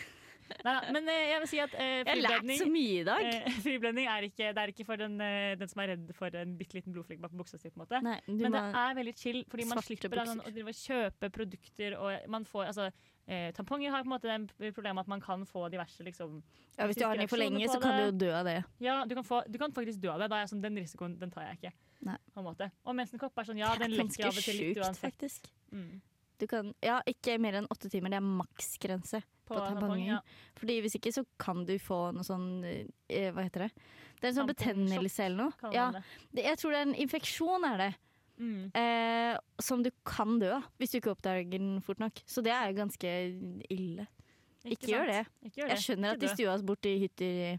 Neida, 0.64 0.92
men 0.92 1.08
eh, 1.08 1.22
jeg 1.30 1.40
vil 1.42 1.48
si 1.50 1.58
at 1.62 1.74
eh, 1.76 1.92
Jeg 2.02 2.08
har 2.10 2.20
lært 2.24 2.50
så 2.60 2.66
mye 2.72 2.98
i 3.00 3.04
dag. 3.06 3.24
eh, 3.30 3.56
friblending 3.64 4.08
er 4.12 4.26
ikke, 4.28 4.50
det 4.56 4.62
er 4.62 4.72
ikke 4.72 4.86
for 4.88 5.00
den, 5.00 5.16
eh, 5.24 5.54
den 5.60 5.70
som 5.70 5.82
er 5.84 5.92
redd 5.94 6.12
for 6.16 6.36
en 6.40 6.54
bitte 6.58 6.76
liten 6.78 6.94
blodflekk 6.94 7.22
bak 7.24 7.34
buksa 7.38 7.58
si. 7.60 7.70
på 7.70 7.78
en 7.80 7.84
måte. 7.84 8.00
Nei, 8.04 8.18
Men 8.28 8.54
det 8.56 8.62
er 8.82 8.98
veldig 9.00 9.14
chill, 9.18 9.40
fordi 9.50 9.66
man 9.70 9.82
slipper 9.84 10.22
å 10.24 10.76
kjøpe 10.80 11.30
produkter. 11.34 11.98
Og 12.00 12.28
man 12.36 12.46
får, 12.48 12.70
altså, 12.72 12.88
eh, 13.26 13.50
tamponger 13.56 13.94
har 13.94 14.04
på 14.04 14.10
en 14.10 14.14
måte 14.16 14.38
det 14.60 14.72
problemet 14.76 15.04
at 15.06 15.12
man 15.14 15.24
kan 15.24 15.44
få 15.48 15.66
diverse 15.72 16.04
liksom, 16.06 16.42
ja, 16.78 16.86
hvis 16.86 17.00
du 17.00 17.04
har 17.06 17.16
den 17.16 17.24
i 17.24 17.30
for 17.30 17.40
lenge, 17.40 17.66
så 17.68 17.80
kan 17.80 17.98
du 17.98 18.06
jo 18.06 18.16
dø 18.26 18.32
av 18.34 18.44
det. 18.48 18.58
Ja, 18.84 19.00
du 19.08 19.14
kan, 19.14 19.24
få, 19.24 19.42
du 19.48 19.58
kan 19.60 19.72
faktisk 19.72 20.00
dø 20.02 20.12
av 20.12 20.24
det. 20.24 20.30
Da 20.32 20.40
er 20.40 20.46
jeg 20.46 20.54
sånn, 20.54 20.64
Den 20.64 20.80
risikoen 20.80 21.18
den 21.20 21.32
tar 21.34 21.48
jeg 21.48 21.60
ikke. 21.60 21.74
Nei. 22.04 22.16
På 22.34 22.42
en 22.42 22.50
måte. 22.50 22.68
Og 22.84 22.96
mensenkopp 22.96 23.38
er 23.40 23.48
sånn, 23.48 23.60
ja, 23.60 23.72
den 23.80 23.90
er 23.92 24.02
lekker 24.02 24.28
av 24.28 24.36
og 24.36 24.44
til 24.44 24.60
litt 24.60 24.82
uansett. 24.82 25.06
faktisk. 25.08 25.48
Mm. 25.72 26.02
Du 26.44 26.48
kan, 26.50 26.70
ja, 26.84 26.98
ikke 27.08 27.38
mer 27.40 27.56
enn 27.60 27.68
åtte 27.72 27.88
timer. 27.92 28.12
Det 28.12 28.20
er 28.20 28.26
maksgrense 28.28 29.20
på, 29.48 29.54
på 29.54 29.60
tampongen. 29.64 30.06
ja. 30.14 30.20
Fordi 30.60 30.78
hvis 30.84 30.98
ikke 30.98 31.12
så 31.14 31.24
kan 31.40 31.64
du 31.68 31.74
få 31.80 32.06
noe 32.16 32.24
sånn 32.26 32.48
eh, 32.68 33.30
Hva 33.32 33.46
heter 33.46 33.66
det? 33.66 33.70
Det 34.20 34.28
er 34.28 34.32
en 34.32 34.38
sånn 34.42 34.50
betennelse 34.52 35.26
eller 35.26 35.46
noe. 35.46 35.72
Ja, 35.74 35.90
det. 35.94 36.04
det, 36.36 36.44
jeg 36.50 36.60
tror 36.60 36.74
det 36.74 36.80
er 36.82 36.88
en 36.90 36.98
infeksjon, 37.04 37.66
er 37.68 37.80
det. 37.80 37.92
Mm. 38.34 38.70
Eh, 38.74 39.36
som 39.62 39.82
du 39.84 39.90
kan 40.06 40.38
dø 40.42 40.48
av 40.56 40.64
hvis 40.82 40.94
du 40.94 40.98
ikke 40.98 41.12
oppdager 41.14 41.48
den 41.54 41.76
fort 41.84 42.00
nok. 42.02 42.20
Så 42.26 42.42
det 42.44 42.52
er 42.54 42.70
jo 42.70 42.78
ganske 42.82 43.12
ille. 43.72 44.06
Ikke, 44.64 44.88
gjør 44.94 45.10
det. 45.12 45.20
Ikke 45.44 45.60
gjør 45.60 45.74
Jeg 45.74 45.82
skjønner 45.84 46.14
Ikke 46.14 46.16
at 46.16 46.22
de 46.22 46.28
dø. 46.30 46.34
stua 46.38 46.54
oss 46.54 46.64
bort 46.64 46.88
i 46.88 46.94
hytter 47.02 47.58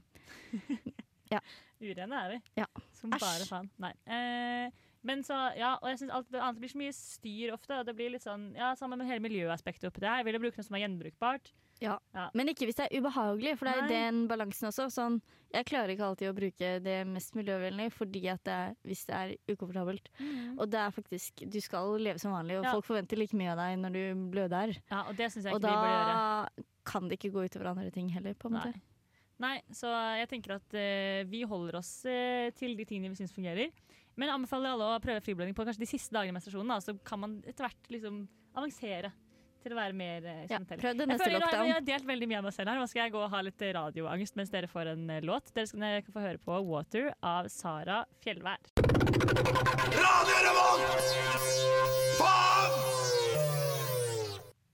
Urene 1.85 2.17
er 2.23 2.31
vi. 2.31 2.37
Ja. 2.57 2.65
Som 2.95 3.13
Æsj. 3.13 3.21
bare 3.21 3.45
faen. 3.49 3.69
Nei. 3.83 3.91
Eh, 4.07 4.84
men 5.05 5.21
så, 5.25 5.37
ja, 5.57 5.75
og 5.81 5.91
jeg 5.91 6.01
synes 6.01 6.15
alt 6.17 6.31
det 6.33 6.41
annet 6.41 6.61
blir 6.63 6.71
så 6.73 6.79
mye 6.81 6.95
styr 6.97 7.53
ofte. 7.55 7.77
Og 7.79 7.85
det 7.87 7.95
blir 7.97 8.11
litt 8.15 8.25
sånn, 8.25 8.49
ja, 8.57 8.73
Sammen 8.79 8.99
med 9.01 9.07
hele 9.09 9.23
miljøaspektet 9.23 9.87
oppi 9.89 10.01
det 10.03 10.09
her. 10.09 10.23
Jeg 10.23 10.27
vil 10.29 10.39
jo 10.39 10.43
bruke 10.47 10.59
noe 10.59 10.67
som 10.67 10.77
er 10.77 10.83
gjenbrukbart. 10.85 11.53
Ja, 11.83 11.97
Men 12.33 12.47
ikke 12.47 12.69
hvis 12.69 12.77
det 12.77 12.85
er 12.87 13.01
ubehagelig, 13.03 13.57
for 13.59 13.67
det 13.67 13.73
er 13.75 13.81
Nei. 13.83 13.89
den 13.91 14.19
balansen 14.31 14.69
også. 14.69 14.85
Sånn, 14.93 15.17
jeg 15.51 15.67
klarer 15.67 15.91
ikke 15.91 16.05
alltid 16.07 16.29
å 16.31 16.35
bruke 16.37 16.69
det 16.85 16.95
mest 17.09 17.35
miljøvennlige 17.35 17.91
fordi 17.91 18.21
at 18.31 18.43
det 18.47 18.53
er, 18.55 18.75
hvis 18.87 19.03
det 19.09 19.17
er 19.17 19.33
ukomfortabelt. 19.51 20.07
Og 20.55 20.69
det 20.71 20.79
er 20.79 20.95
faktisk 20.95 21.43
Du 21.51 21.59
skal 21.59 21.97
leve 21.99 22.21
som 22.21 22.31
vanlig, 22.31 22.59
og 22.61 22.63
Ja. 22.63 22.71
folk 22.71 22.87
forventer 22.87 23.19
like 23.19 23.35
mye 23.35 23.51
av 23.51 23.59
deg 23.59 23.77
når 23.83 23.91
du 23.91 24.03
bløder. 24.31 24.75
Ja, 24.89 25.03
Og 25.09 25.17
det 25.17 25.31
synes 25.33 25.43
jeg 25.43 25.53
Og 25.53 25.59
ikke 25.59 25.67
vi 25.67 25.83
bør 25.83 25.95
gjøre. 25.95 26.15
da 26.15 26.63
kan 26.85 27.09
det 27.09 27.19
ikke 27.19 27.33
gå 27.33 27.43
utover 27.49 27.67
andre 27.73 27.91
ting 27.91 28.09
heller, 28.09 28.33
på 28.33 28.47
en 28.47 28.53
måte. 28.53 28.71
Nei. 28.71 28.81
Nei, 29.37 29.61
så 29.69 29.89
jeg 30.15 30.29
tenker 30.29 30.55
at 30.55 30.73
uh, 30.73 31.27
vi 31.27 31.41
holder 31.43 31.75
oss 31.75 32.05
uh, 32.05 32.49
til 32.55 32.77
de 32.77 32.85
tingene 32.85 33.11
vi 33.11 33.19
syns 33.19 33.33
fungerer. 33.35 33.67
Men 34.15 34.29
jeg 34.29 34.35
anbefaler 34.37 34.71
alle 34.75 34.85
å 34.95 35.03
prøve 35.03 35.21
friblødning 35.25 35.55
på 35.57 35.65
kanskje 35.67 35.83
de 35.83 35.89
siste 35.91 36.15
dagene 36.15 36.31
i 36.31 36.37
menstruasjonen. 36.37 36.71
Da, 36.71 36.79
så 36.83 36.95
kan 37.07 37.19
man 37.19 37.31
etter 37.43 37.67
hvert 37.67 37.89
liksom 37.91 38.21
avansere 38.55 39.11
til 39.65 39.73
å 39.73 39.77
være 39.79 39.95
mer 39.97 40.25
eh, 40.29 40.43
Ja, 40.51 40.59
prøv 40.61 40.93
det 40.99 41.07
neste 41.09 41.25
føler 41.25 41.35
jeg, 41.39 41.41
lockdown. 41.41 41.65
jeg 41.67 41.73
har 41.75 41.85
delt 41.89 42.05
veldig 42.07 42.27
mye 42.29 42.37
av 42.39 42.45
meg 42.47 42.53
selv 42.55 42.69
her. 42.71 42.79
Nå 42.79 42.87
skal 42.91 43.01
jeg 43.07 43.13
gå 43.15 43.21
og 43.25 43.31
ha 43.33 43.39
litt 43.47 43.63
radioangst 43.79 44.37
mens 44.39 44.53
dere 44.53 44.69
får 44.71 44.91
en 44.93 45.09
eh, 45.09 45.23
låt. 45.25 45.49
Dere 45.57 45.67
skal, 45.71 45.81
dere 45.83 46.03
kan 46.05 46.15
få 46.15 46.23
høre 46.23 46.39
på 46.45 46.59
'Water' 46.69 47.09
av 47.25 47.49
Sara 47.51 47.97
Fjellvær. 48.23 48.61
Radio 50.05 50.37
Revolt! 50.45 51.09
Faen! 52.19 52.71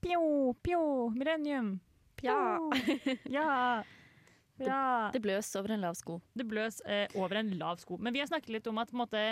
Pjo, 0.02 0.22
pjo, 0.62 0.82
millennium. 1.16 1.80
Ja. 2.22 2.38
Ja. 3.38 3.82
Ja. 4.66 5.10
Det 5.14 5.22
bløs 5.24 5.50
over 5.58 5.74
en 5.74 5.82
lav 5.84 5.96
sko. 5.98 6.20
Det 6.38 6.46
bløs 6.48 6.80
eh, 6.86 7.08
over 7.18 7.40
en 7.40 7.50
lav 7.58 7.80
sko. 7.82 7.98
Men 7.98 8.14
vi 8.14 8.22
har 8.22 8.30
snakket 8.30 8.54
litt 8.56 8.70
om 8.70 8.80
at 8.82 8.90
på 8.90 8.96
en 8.96 9.02
måte, 9.02 9.22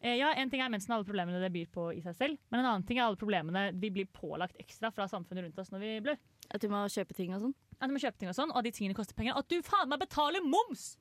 eh, 0.00 0.16
ja, 0.18 0.32
en 0.34 0.50
ting 0.52 0.62
er 0.64 0.72
mensen 0.72 0.92
og 0.92 1.00
alle 1.00 1.08
problemene 1.08 1.42
det 1.42 1.52
byr 1.54 1.70
på 1.74 1.88
i 1.96 2.02
seg 2.04 2.16
selv, 2.18 2.40
men 2.50 2.62
en 2.62 2.70
annen 2.72 2.86
ting 2.88 3.00
er 3.00 3.06
alle 3.06 3.20
problemene 3.20 3.66
vi 3.80 3.92
blir 3.94 4.10
pålagt 4.12 4.58
ekstra 4.62 4.92
fra 4.94 5.08
samfunnet 5.10 5.48
rundt 5.48 5.58
oss 5.62 5.72
når 5.74 5.84
vi 5.84 5.94
blør. 6.08 6.20
At 6.50 6.60
du 6.62 6.68
må 6.72 6.84
kjøpe 6.92 7.16
ting 7.16 7.34
og 7.36 7.48
sånn. 7.48 7.56
At 7.80 7.88
du 7.90 7.96
må 7.96 8.02
kjøpe 8.02 8.20
ting 8.20 8.30
og 8.30 8.36
sånn, 8.36 8.52
og 8.54 8.64
de 8.66 8.74
tingene 8.74 8.96
koster 8.96 9.16
penger. 9.18 9.36
At 9.38 9.50
du 9.50 9.58
faen 9.64 9.90
meg 9.90 10.02
betaler 10.04 10.44
moms! 10.44 10.94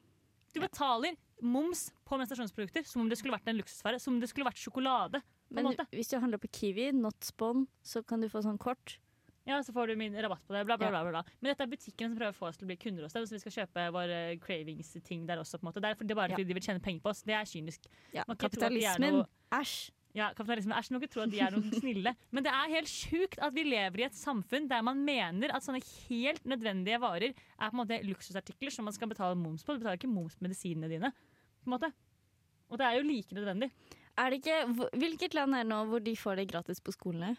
Du 0.54 0.60
betaler 0.62 1.16
moms 1.42 1.88
på 2.06 2.18
menstruasjonsprodukter 2.22 2.86
som 2.86 3.02
om 3.02 3.08
det 3.10 3.18
skulle 3.18 3.34
vært 3.34 3.50
en 3.50 3.58
luksusfære, 3.58 4.00
Som 4.00 4.16
om 4.16 4.20
det 4.22 4.30
skulle 4.30 4.46
vært 4.46 4.62
sjokolade. 4.62 5.24
Men 5.54 5.70
hvis 5.92 6.10
du 6.12 6.20
handler 6.22 6.42
på 6.42 6.50
Kiwi, 6.54 6.92
Notspon, 6.94 7.68
så 7.86 8.04
kan 8.06 8.22
du 8.22 8.30
få 8.30 8.42
sånn 8.46 8.60
kort. 8.62 8.98
Ja, 9.46 9.58
så 9.64 9.74
får 9.76 9.88
du 9.92 9.96
min 10.00 10.14
rabatt 10.16 10.46
på 10.48 10.54
det. 10.56 10.62
Bla, 10.66 10.78
bla, 10.78 10.88
Ja. 10.88 11.02
bla, 11.04 11.12
bla. 11.12 11.24
Men 11.42 11.50
dette 11.52 11.64
er 11.66 11.68
butikken 11.68 12.10
som 12.10 12.16
prøver 12.18 12.32
å 12.32 12.38
få 12.38 12.48
oss 12.48 12.58
til 12.58 12.66
å 12.66 12.70
bli 12.72 12.78
kunder 12.80 13.04
hos 13.04 13.12
dem, 13.14 13.26
så 13.28 13.36
vi 13.36 13.40
skal 13.44 13.52
kjøpe 13.58 13.92
våre 13.92 14.20
cravings-ting 14.40 15.26
der 15.28 15.38
også. 15.42 15.60
på 15.60 15.66
en 15.68 15.72
måte. 15.74 15.82
Det 15.84 15.90
er, 15.92 15.96
det 16.00 16.12
er 16.12 16.16
bare 16.16 16.30
Ja. 16.30 16.36
fordi 16.38 16.48
de 16.48 16.54
vil 16.54 16.64
tjene 16.64 16.80
penger 16.82 17.02
på 17.02 17.10
oss. 17.12 17.22
Det 17.24 17.34
er 17.36 17.44
kynisk. 17.44 17.90
Ja, 18.14 18.24
Man 18.28 18.38
kan 18.38 18.50
kapitalismen. 18.50 19.26
Æsj. 19.52 19.92
Ja, 20.16 20.30
kapitalismen 20.34 20.78
Æsj, 20.78 20.92
må 20.94 21.02
ikke 21.02 21.10
tro 21.12 21.22
at 21.24 21.32
de 21.32 21.40
er 21.42 21.52
noen 21.52 21.72
snille. 21.84 22.16
Men 22.32 22.44
det 22.44 22.52
er 22.54 22.70
helt 22.70 22.88
sjukt 22.88 23.38
at 23.42 23.52
vi 23.54 23.64
lever 23.66 24.00
i 24.00 24.04
et 24.06 24.14
samfunn 24.16 24.70
der 24.70 24.82
man 24.82 25.04
mener 25.04 25.50
at 25.54 25.64
sånne 25.66 25.82
helt 26.08 26.44
nødvendige 26.46 27.00
varer 27.02 27.34
er 27.34 27.70
på 27.70 27.74
en 27.74 27.82
måte 27.82 28.00
luksusartikler 28.06 28.72
som 28.72 28.86
man 28.86 28.94
skal 28.94 29.10
betale 29.10 29.36
moms 29.36 29.64
på. 29.66 29.74
Du 29.74 29.80
betaler 29.84 29.98
ikke 29.98 30.08
moms 30.14 30.36
på 30.38 30.44
medisinene 30.48 30.88
dine. 30.88 31.12
På 31.66 31.68
en 31.68 31.80
måte. 31.80 31.92
Og 32.72 32.78
det 32.78 32.86
er 32.88 32.96
jo 33.02 33.04
like 33.10 33.34
nødvendig. 33.36 33.72
Er 34.18 34.30
det 34.30 34.40
ikke, 34.46 34.90
hvilket 34.94 35.34
land 35.34 35.56
er 35.56 35.64
det 35.64 35.70
nå 35.74 35.86
hvor 35.90 36.00
de 36.00 36.16
får 36.16 36.36
det 36.38 36.48
gratis 36.52 36.80
på 36.80 36.94
skolene? 36.94 37.36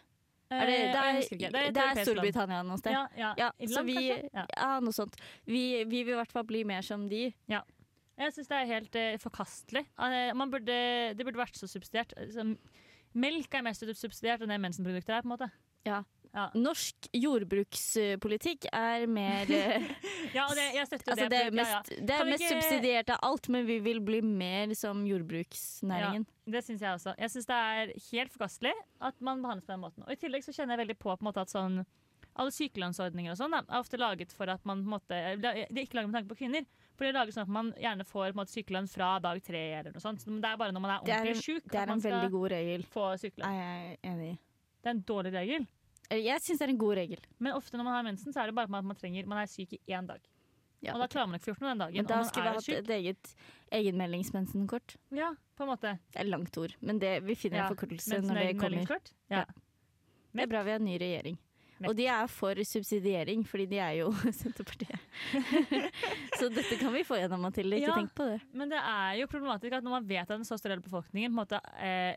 Er 0.53 0.67
det, 0.69 0.75
Eh, 0.75 0.93
det, 0.93 0.99
er, 0.99 1.51
det, 1.53 1.61
er, 1.61 1.71
det, 1.73 1.85
er. 1.85 2.03
Storbritannia 2.05 2.63
noe 2.67 2.81
sted. 2.81 2.93
Ja, 2.93 3.05
ja. 3.17 3.31
Ja, 3.41 3.51
så 3.71 3.83
vi, 3.87 3.97
kanskje? 3.97 4.31
Ja. 4.35 4.45
ja, 4.57 4.69
noe 4.85 4.97
sånt. 4.97 5.17
Vi, 5.49 5.65
vi 5.89 6.03
vil 6.05 6.15
i 6.15 6.19
hvert 6.21 6.35
fall 6.35 6.47
bli 6.49 6.65
mer 6.69 6.85
som 6.87 7.09
de. 7.11 7.27
Ja. 7.51 7.63
Jeg 8.21 8.35
syns 8.37 8.51
det 8.51 8.59
er 8.61 8.71
helt 8.71 8.99
eh, 8.99 9.15
forkastelig. 9.23 9.87
Eh, 9.99 10.31
man 10.39 10.53
burde, 10.53 10.77
det 11.19 11.27
burde 11.27 11.41
vært 11.41 11.59
så 11.59 11.67
subsidiert. 11.71 12.15
Altså, 12.21 12.47
melk 13.15 13.57
er 13.57 13.65
mest 13.67 13.87
subsidiert 13.99 14.45
enn 14.45 14.53
det 14.53 14.61
mensenprodukter 14.63 15.17
er. 15.17 15.25
på 15.25 15.31
en 15.31 15.35
måte. 15.35 15.51
Norsk 16.59 17.09
jordbrukspolitikk 17.15 18.67
er 18.75 19.05
mer 19.11 19.51
eh, 19.55 19.85
Ja, 20.35 20.47
det, 20.51 20.65
jeg 20.75 20.87
støtter 20.89 21.13
Altså, 21.15 21.29
det. 21.29 21.31
det 21.31 21.41
er 21.41 21.45
ja, 21.45 21.51
ja. 21.51 21.59
mest, 21.61 21.91
det 22.09 22.15
er 22.17 22.25
mest 22.29 22.43
ikke- 22.43 22.55
subsidiert 22.61 23.11
av 23.15 23.19
alt, 23.23 23.49
men 23.55 23.67
vi 23.69 23.79
vil 23.85 24.01
bli 24.05 24.21
mer 24.23 24.75
som 24.75 25.05
jordbruksnæringen. 25.07 26.27
Det 26.47 26.65
syns 26.67 26.81
jeg 26.83 26.91
også. 26.99 27.15
Jeg 27.19 27.31
syns 27.31 27.47
det 27.47 27.59
er 27.59 27.93
helt 28.11 28.33
forkastelig 28.35 28.73
at 29.01 29.21
man 29.25 29.43
behandles 29.43 29.65
på 29.69 29.73
den 29.77 29.81
måten. 29.85 30.03
Og 30.07 30.13
I 30.13 30.17
tillegg 30.21 30.43
så 30.45 30.53
kjenner 30.57 30.75
jeg 30.77 30.87
veldig 30.89 30.99
på, 30.99 31.15
på 31.17 31.25
måte 31.29 31.41
at 31.47 31.53
sånn 31.55 31.85
alle 32.35 32.51
sykelønnsordninger 32.51 33.31
og 33.31 33.39
sånn 33.39 33.53
er 33.55 33.69
ofte 33.79 33.95
laget 34.01 34.33
for 34.35 34.51
at 34.51 34.65
man 34.67 34.81
på 34.83 34.89
en 34.89 34.95
måte 34.97 35.19
Det 35.39 35.53
er 35.55 35.83
ikke 35.85 35.95
laget 36.01 36.11
med 36.11 36.17
tanke 36.19 36.33
på 36.33 36.39
kvinner. 36.41 36.65
For 36.99 37.07
det 37.07 37.13
er 37.13 37.19
laget 37.21 37.37
sånn 37.37 37.47
at 37.47 37.53
man 37.55 37.69
gjerne 37.79 38.07
får 38.09 38.25
på 38.25 38.33
en 38.33 38.41
måte, 38.41 38.51
sykelønn 38.57 38.89
fra 38.91 39.13
dag 39.23 39.39
tre 39.47 39.63
eller 39.79 39.95
noe 39.95 40.03
sånt. 40.03 40.21
Så 40.25 40.35
det 40.35 40.51
er 40.51 40.59
bare 40.59 40.75
når 40.75 40.83
man 40.83 40.97
er 40.97 41.05
Det 41.07 41.15
er 41.15 41.23
ordentlig 41.23 41.37
få 41.39 41.47
sykelønn. 41.47 41.71
Det 41.71 41.79
er 41.85 41.93
en 41.95 42.05
veldig 42.09 42.31
god 42.35 42.49
regel. 42.57 42.83
få. 42.91 43.07
Er 43.15 43.55
jeg 43.55 43.99
enig 44.11 44.33
i. 44.33 44.37
Det 44.83 44.91
er 44.91 44.97
en 44.97 45.05
dårlig 45.15 45.33
regel. 45.39 45.69
Jeg 46.11 46.41
syns 46.45 46.59
det 46.61 46.67
er 46.69 46.73
en 46.75 46.79
god 46.79 46.97
regel. 46.99 47.21
Men 47.39 47.57
ofte 47.57 47.77
når 47.79 47.85
man 47.89 47.95
har 47.97 48.03
mensen, 48.07 48.33
så 48.35 48.43
er 48.43 48.51
det 48.51 48.55
bare 48.59 48.69
at 48.69 48.85
man, 48.85 48.97
trenger, 48.97 49.27
man 49.27 49.39
er 49.43 49.47
syk 49.51 49.73
i 49.73 49.81
én 49.89 50.07
dag. 50.07 50.21
Ja, 50.85 50.93
og 50.93 51.01
da 51.01 51.07
klarer 51.09 51.31
man 51.31 51.39
ikke 51.41 51.49
gjort 51.55 51.63
noe 51.65 51.71
den 51.73 51.79
dagen. 51.81 51.97
Men 51.97 52.09
da 52.11 52.19
skulle 52.29 52.51
vi 52.51 52.57
hatt 52.59 52.67
syk. 52.67 52.75
et 52.83 52.91
eget 52.93 53.35
egenmeldingsmensenkort. 53.73 54.97
Ja, 55.17 55.31
på 55.57 55.65
en 55.65 55.71
måte. 55.73 55.95
Det 56.13 56.21
er 56.21 56.29
langt 56.29 56.59
ord, 56.61 56.75
men 56.85 56.99
det, 57.01 57.15
vi 57.25 57.37
finner 57.39 57.63
Ja, 57.63 57.65
en 57.69 57.73
forkortelse 57.77 58.21
når 58.21 58.41
det 58.43 58.53
kommer. 58.61 58.99
Ja. 59.33 59.41
Ja. 59.41 59.45
Det 60.35 60.43
er 60.45 60.51
bra 60.51 60.63
vi 60.67 60.75
har 60.75 60.83
en 60.83 60.89
ny 60.89 60.99
regjering. 61.01 61.39
Mek. 61.79 61.89
Og 61.91 61.97
de 61.99 62.05
er 62.07 62.29
for 62.31 62.55
subsidiering, 62.69 63.43
fordi 63.49 63.65
de 63.73 63.79
er 63.83 63.97
jo 63.99 64.13
Senterpartiet. 64.41 65.01
så 66.39 66.49
dette 66.53 66.77
kan 66.79 66.93
vi 66.95 67.03
få 67.07 67.17
gjennom, 67.19 67.43
Mathilde. 67.49 67.81
Ikke 67.81 67.91
Ja. 67.91 67.97
tenk 67.99 68.13
på 68.15 68.27
det. 68.29 68.39
Men 68.53 68.71
det 68.71 68.79
er 68.79 69.17
jo 69.19 69.27
problematisk 69.31 69.73
at 69.81 69.83
når 69.87 69.97
man 69.99 70.07
vet 70.09 70.23
at 70.31 70.37
en 70.37 70.45
så 70.47 70.59
stor 70.61 70.71
del 70.71 70.79
av 70.83 70.87
befolkningen 70.87 71.35
måte, 71.35 71.59
eh, 71.81 72.15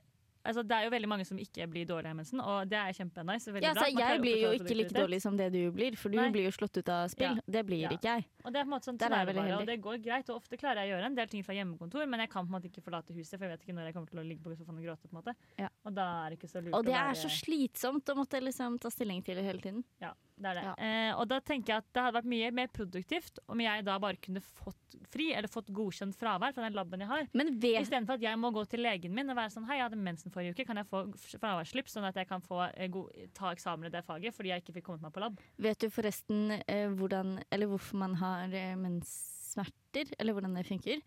altså, 0.48 0.64
det 0.68 0.76
er 0.78 0.84
jo 0.88 0.92
veldig 0.94 1.10
mange 1.12 1.26
som 1.28 1.38
ikke 1.42 1.68
blir 1.70 1.86
dårlige 1.90 2.12
av 2.14 2.18
mensen, 2.18 2.42
og 2.42 2.70
det 2.72 2.80
er 2.80 2.96
kjempenice. 2.98 3.52
Ja, 3.62 3.74
altså, 3.74 3.88
jeg 3.92 4.22
blir 4.24 4.38
jo 4.42 4.52
ikke 4.58 4.78
like 4.80 4.96
dårlig 4.96 5.20
som 5.22 5.38
det 5.38 5.50
du 5.54 5.60
blir, 5.76 5.98
for 6.00 6.10
du 6.14 6.18
Nei. 6.18 6.30
blir 6.34 6.48
jo 6.48 6.54
slått 6.56 6.80
ut 6.80 6.90
av 6.94 7.08
spill. 7.14 7.36
Ja. 7.38 7.46
Det 7.58 7.66
blir 7.68 7.84
Ja. 7.86 7.90
ikke 7.94 8.10
jeg. 8.16 8.26
Og 8.46 8.54
det 8.54 8.60
er 8.60 8.64
på 8.64 8.70
en 8.72 8.76
måte 8.76 8.88
sånn 8.90 8.98
Der 8.98 9.12
er 9.12 9.18
jeg 9.26 9.28
veldig 9.28 9.44
bare, 9.44 9.60
og 9.62 9.66
det 9.68 9.78
går 9.82 9.98
greit, 10.04 10.30
og 10.30 10.36
ofte 10.42 10.58
klarer 10.58 10.82
jeg 10.82 10.90
å 10.90 10.92
gjøre 10.98 11.06
en 11.12 11.16
del 11.16 11.28
ting 11.28 11.44
fra 11.44 11.54
hjemmekontor, 11.54 12.08
men 12.08 12.20
jeg 12.20 12.30
kan 12.30 12.48
på 12.48 12.50
en 12.56 12.56
måte 12.62 12.70
ikke 12.72 12.84
forlate 12.84 13.14
huset, 13.14 13.38
for 13.38 13.46
jeg 13.46 13.52
vet 13.58 13.62
ikke 13.68 13.76
når 13.76 13.86
jeg 13.92 13.94
kommer 13.94 14.10
til 14.10 14.20
å 14.20 14.28
ligge 14.28 14.44
på 14.44 14.56
sofaen 14.58 14.78
og 14.80 14.84
gråte. 14.88 15.08
på 15.08 15.14
en 15.16 15.22
måte. 15.22 15.36
Ja. 15.60 15.70
Og 15.86 15.94
da 15.94 16.26
er 16.26 16.30
det 16.32 16.40
ikke 16.40 16.50
så 16.50 16.64
lurt 16.64 16.74
Og 16.74 16.86
det 16.86 16.94
er 16.94 17.12
være 17.12 17.22
så 17.22 17.30
slitsomt 17.30 18.06
å 18.10 18.16
måtte 18.16 18.42
liksom 18.42 18.80
ta 18.80 18.90
stilling 18.90 19.24
til 19.24 19.36
det 19.36 19.44
hele 19.46 19.60
tiden. 19.62 19.84
Ja, 20.02 20.14
det 20.38 20.50
er 20.52 20.58
det. 20.60 20.64
Ja. 20.68 20.74
Eh, 20.86 21.12
og 21.18 21.26
da 21.32 21.40
tenker 21.42 21.74
jeg 21.74 21.84
at 21.84 21.88
det 21.96 22.04
hadde 22.04 22.18
vært 22.20 22.30
mye 22.30 22.50
mer 22.54 22.70
produktivt 22.74 23.40
om 23.50 23.62
jeg 23.64 23.86
da 23.88 23.98
bare 24.02 24.20
kunne 24.22 24.42
fått 24.46 24.98
fri, 25.12 25.32
eller 25.34 25.50
fått 25.52 25.72
godkjent 25.74 26.18
fravær 26.20 26.54
fra 26.54 26.68
den 26.68 26.78
laben 26.78 27.04
jeg 27.04 27.10
har. 27.10 27.30
Men 27.38 27.54
vet, 27.58 27.80
Istedenfor 27.82 28.20
at 28.20 28.26
jeg 28.28 28.40
må 28.42 28.52
gå 28.56 28.64
til 28.70 28.84
legen 28.86 29.16
min 29.18 29.34
og 29.34 29.40
være 29.40 29.54
sånn 29.56 29.66
Hei, 29.70 29.80
jeg 29.80 29.88
hadde 29.88 30.02
mensen 30.02 30.34
forrige 30.34 30.54
uke, 30.54 30.68
kan 30.70 30.82
jeg 30.82 30.90
få 30.92 31.04
fraværsslipp, 31.38 31.90
sånn 31.92 32.08
at 32.10 32.20
jeg 32.22 32.30
kan 32.30 32.44
få, 32.46 32.62
eh, 32.70 33.00
ta 33.38 33.54
eksamen 33.56 33.90
i 33.90 33.94
det 33.94 34.04
faget 34.06 34.36
fordi 34.36 34.54
jeg 34.54 34.64
ikke 34.64 34.78
fikk 34.78 34.88
kommet 34.92 35.08
meg 35.08 35.16
på 35.16 35.24
lab? 35.26 35.42
vet 35.58 35.82
du 35.82 35.90
forresten 35.94 36.60
eh, 36.60 36.88
hvordan, 36.94 37.38
eller 37.52 37.72
hvorfor 37.72 37.98
man 38.04 38.16
har 38.22 38.54
eh, 38.54 38.76
menssmerter, 38.78 40.14
eller 40.20 40.38
hvordan 40.38 40.56
det 40.60 40.68
funker? 40.70 41.02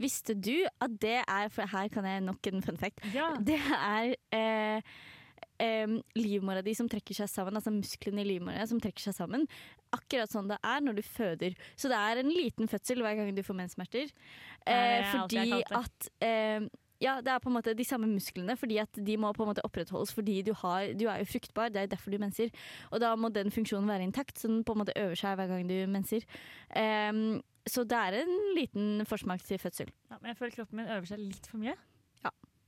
Visste 0.00 0.34
du 0.34 0.64
at 0.82 0.94
det 1.02 1.18
er 1.20 1.50
For 1.52 1.68
her 1.68 1.88
kan 1.92 2.06
jeg 2.08 2.22
nok 2.24 2.46
en 2.48 2.62
fun 2.64 2.78
fact. 2.80 3.02
Ja. 3.14 3.34
Det 3.38 3.58
er 3.60 4.14
eh, 4.32 4.94
em, 5.62 5.96
livmora 6.18 6.62
di 6.64 6.74
som 6.76 6.88
trekker 6.90 7.16
seg 7.16 7.30
sammen, 7.30 7.56
altså 7.58 7.72
musklene 7.74 8.24
i 8.24 8.28
livmora 8.34 8.66
som 8.68 8.80
trekker 8.82 9.06
seg 9.06 9.16
sammen. 9.16 9.46
Akkurat 9.94 10.32
sånn 10.32 10.50
det 10.50 10.58
er 10.66 10.84
når 10.84 10.98
du 10.98 11.02
føder. 11.06 11.56
Så 11.76 11.90
det 11.92 11.98
er 11.98 12.22
en 12.22 12.32
liten 12.32 12.70
fødsel 12.70 13.04
hver 13.04 13.18
gang 13.18 13.34
du 13.36 13.42
får 13.46 13.58
menssmerter. 13.58 14.14
Eh, 14.66 15.12
fordi 15.12 15.60
at 15.62 16.10
eh, 16.24 16.66
ja, 17.02 17.16
det 17.24 17.32
er 17.32 17.40
på 17.42 17.50
en 17.50 17.56
måte 17.56 17.74
de 17.74 17.86
samme 17.86 18.06
musklene, 18.06 18.54
fordi 18.58 18.78
at 18.82 18.98
de 19.06 19.16
må 19.18 19.32
på 19.34 19.42
en 19.44 19.50
måte 19.50 19.64
opprettholdes 19.66 20.12
fordi 20.14 20.38
du, 20.46 20.52
har, 20.62 20.92
du 20.98 21.08
er 21.10 21.22
jo 21.22 21.30
fruktbar, 21.32 21.72
det 21.74 21.82
er 21.82 21.90
derfor 21.90 22.14
du 22.14 22.20
menser. 22.22 22.52
Og 22.92 23.02
da 23.02 23.14
må 23.18 23.32
den 23.34 23.50
funksjonen 23.54 23.90
være 23.90 24.06
intakt, 24.06 24.38
så 24.38 24.50
den 24.50 24.62
på 24.66 24.76
en 24.76 24.84
måte 24.84 24.94
øver 24.98 25.18
seg 25.18 25.38
hver 25.38 25.50
gang 25.50 25.66
du 25.70 25.76
menser. 25.90 26.26
Em, 26.78 27.40
så 27.68 27.84
det 27.86 27.98
er 27.98 28.20
en 28.22 28.36
liten 28.58 29.06
forsmak 29.08 29.42
til 29.46 29.58
fødsel. 29.62 29.90
Ja, 30.10 30.20
men 30.20 30.32
jeg 30.32 30.38
føler 30.38 30.56
kroppen 30.60 30.82
min 30.82 30.90
øver 30.90 31.10
seg 31.10 31.22
litt 31.22 31.50
for 31.50 31.62
mye. 31.62 31.74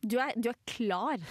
Du 0.05 0.19
er, 0.21 0.35
du 0.37 0.51
er 0.51 0.59
klar. 0.69 1.23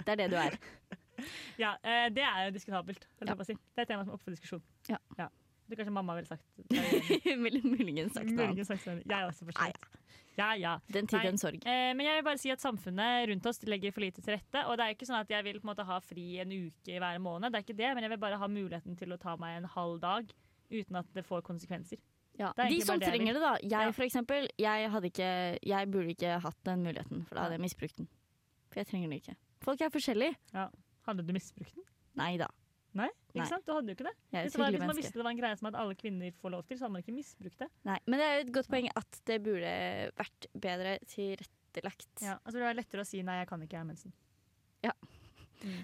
Det 0.00 0.08
er 0.16 0.18
det 0.24 0.30
du 0.32 0.40
er. 0.40 0.56
Ja, 1.64 1.74
eh, 1.82 2.08
Det 2.14 2.22
er 2.24 2.46
jo 2.46 2.54
diskutabelt. 2.56 3.06
Ja. 3.20 3.34
å 3.34 3.46
si. 3.46 3.54
Det 3.54 3.82
er 3.82 3.86
et 3.86 3.92
tema 3.94 4.04
som 4.04 4.12
er 4.14 4.18
oppe 4.18 4.28
for 4.28 4.36
diskusjon. 4.36 4.62
Ja. 4.88 5.00
Det 5.66 5.74
kanskje 5.78 5.92
mamma 5.92 6.14
ville 6.14 6.28
sagt. 6.30 6.44
Muligens 7.42 8.14
sagt 8.14 8.30
noe 8.30 8.46
annet. 8.52 8.66
Sagt 8.68 8.86
Jeg 8.86 9.02
Jeg 9.10 9.26
også, 9.26 9.48
for. 9.48 9.96
Ja, 10.36 10.50
ja. 10.54 10.74
Den 10.92 11.06
tid, 11.08 11.22
den 11.24 11.38
sorg. 11.40 11.62
Eh, 11.64 11.92
men 11.96 12.04
jeg 12.06 12.18
vil 12.18 12.26
bare 12.26 12.38
si 12.38 12.50
at 12.52 12.60
samfunnet 12.62 13.28
rundt 13.30 13.46
oss 13.48 13.62
legger 13.64 13.94
for 13.94 14.04
lite 14.04 14.22
til 14.22 14.36
rette. 14.36 14.62
Og 14.68 14.76
det 14.76 14.84
er 14.84 14.94
ikke 14.94 15.08
sånn 15.08 15.22
at 15.22 15.32
jeg 15.32 15.46
vil 15.46 15.58
på 15.62 15.64
en 15.66 15.70
måte 15.72 15.86
ha 15.88 15.96
fri 16.04 16.26
en 16.42 16.52
uke 16.52 16.98
hver 17.00 17.22
måned, 17.24 17.50
det 17.52 17.62
er 17.62 17.64
ikke 17.66 17.78
det, 17.78 17.94
men 17.96 18.04
jeg 18.06 18.12
vil 18.12 18.20
bare 18.26 18.40
ha 18.42 18.48
muligheten 18.52 18.98
til 19.00 19.16
å 19.16 19.18
ta 19.20 19.36
meg 19.40 19.62
en 19.62 19.70
halv 19.76 19.96
dag 20.04 20.28
uten 20.70 21.00
at 21.00 21.08
det 21.16 21.24
får 21.24 21.42
konsekvenser. 21.46 21.98
Ja. 22.36 22.50
Er 22.58 22.68
De 22.68 22.80
som 22.84 23.00
det 23.00 23.08
trenger 23.08 23.32
det, 23.32 23.40
da. 23.40 23.54
Jeg 23.62 23.70
Ja. 23.88 23.90
for 23.96 24.04
eksempel, 24.04 24.48
jeg, 24.60 24.90
ikke, 25.08 25.58
jeg 25.64 25.90
burde 25.90 26.12
ikke 26.12 26.38
hatt 26.44 26.58
den 26.68 26.84
muligheten, 26.84 27.24
for 27.24 27.34
da 27.34 27.46
hadde 27.46 27.56
jeg 27.56 27.64
misbrukt 27.64 27.96
den. 27.96 28.08
For 28.68 28.80
jeg 28.80 28.86
trenger 28.86 29.08
den 29.08 29.18
ikke. 29.20 29.36
Folk 29.64 29.80
er 29.80 29.88
forskjellige. 29.88 30.36
Hadde 31.06 31.24
du 31.26 31.32
misbrukt 31.36 31.74
den? 31.76 31.86
Nei 32.18 32.32
da. 32.40 32.48
Nei? 32.96 33.08
Ikke 33.28 33.42
Nei. 33.42 33.48
sant? 33.50 33.66
Du 33.66 33.74
hadde 33.76 33.92
jo 33.92 33.96
ikke 33.98 34.06
det. 34.08 34.14
Hvis, 34.30 34.38
et 34.40 34.54
det 34.54 34.60
var, 34.62 34.72
hvis 34.72 34.88
man 34.88 34.96
visste 34.96 35.18
det 35.18 35.24
var 35.26 35.34
en 35.34 35.40
greie 35.40 35.58
som 35.60 35.68
at 35.68 35.76
alle 35.82 35.96
kvinner 36.00 36.32
får 36.40 36.54
lov 36.54 36.62
til, 36.64 36.78
så 36.78 36.86
hadde 36.86 36.94
man 36.94 37.04
ikke 37.04 37.16
misbrukt 37.16 37.60
det. 37.60 37.68
Nei, 37.88 37.98
men 38.06 38.22
det 38.22 38.26
er 38.28 38.38
jo 38.38 38.44
et 38.46 38.54
godt 38.56 38.70
poeng 38.72 38.88
at 38.96 39.18
det 39.28 39.36
burde 39.44 39.74
vært 40.16 40.48
bedre 40.64 40.94
tilrettelagt. 41.12 42.08
Ja, 42.24 42.38
altså 42.40 42.56
det 42.56 42.70
er 42.70 42.78
lettere 42.80 43.04
å 43.04 43.08
si 43.08 43.20
nei, 43.26 43.36
jeg 43.42 43.50
kan 43.50 43.66
ikke, 43.66 43.76
jeg 43.76 43.84
har 43.84 43.90
mensen. 43.90 44.16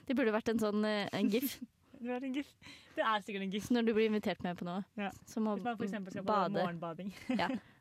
Det 0.06 0.14
burde 0.16 0.32
vært 0.35 0.50
en 0.52 0.61
sånn 0.61 0.85
eh, 0.85 1.08
en 1.16 1.30
gif 1.32 1.54
Det 2.02 2.11
er 2.11 2.24
en 2.26 2.35
gif. 2.35 2.48
Det 2.96 3.04
er 3.06 3.20
sikkert 3.22 3.44
en 3.46 3.52
gif. 3.54 3.68
når 3.70 3.85
du 3.87 3.92
blir 3.94 4.08
invitert 4.11 4.40
med 4.42 4.56
på 4.58 4.66
noe. 4.66 4.80
Ja. 4.98 5.12
Som 5.30 5.46
å 5.46 5.52
Hvis 5.54 5.92
man 5.94 6.02
for 6.02 6.11
skal 6.11 6.24
på 6.24 6.32
bade. 6.32 6.56
morgenbading. 6.56 7.12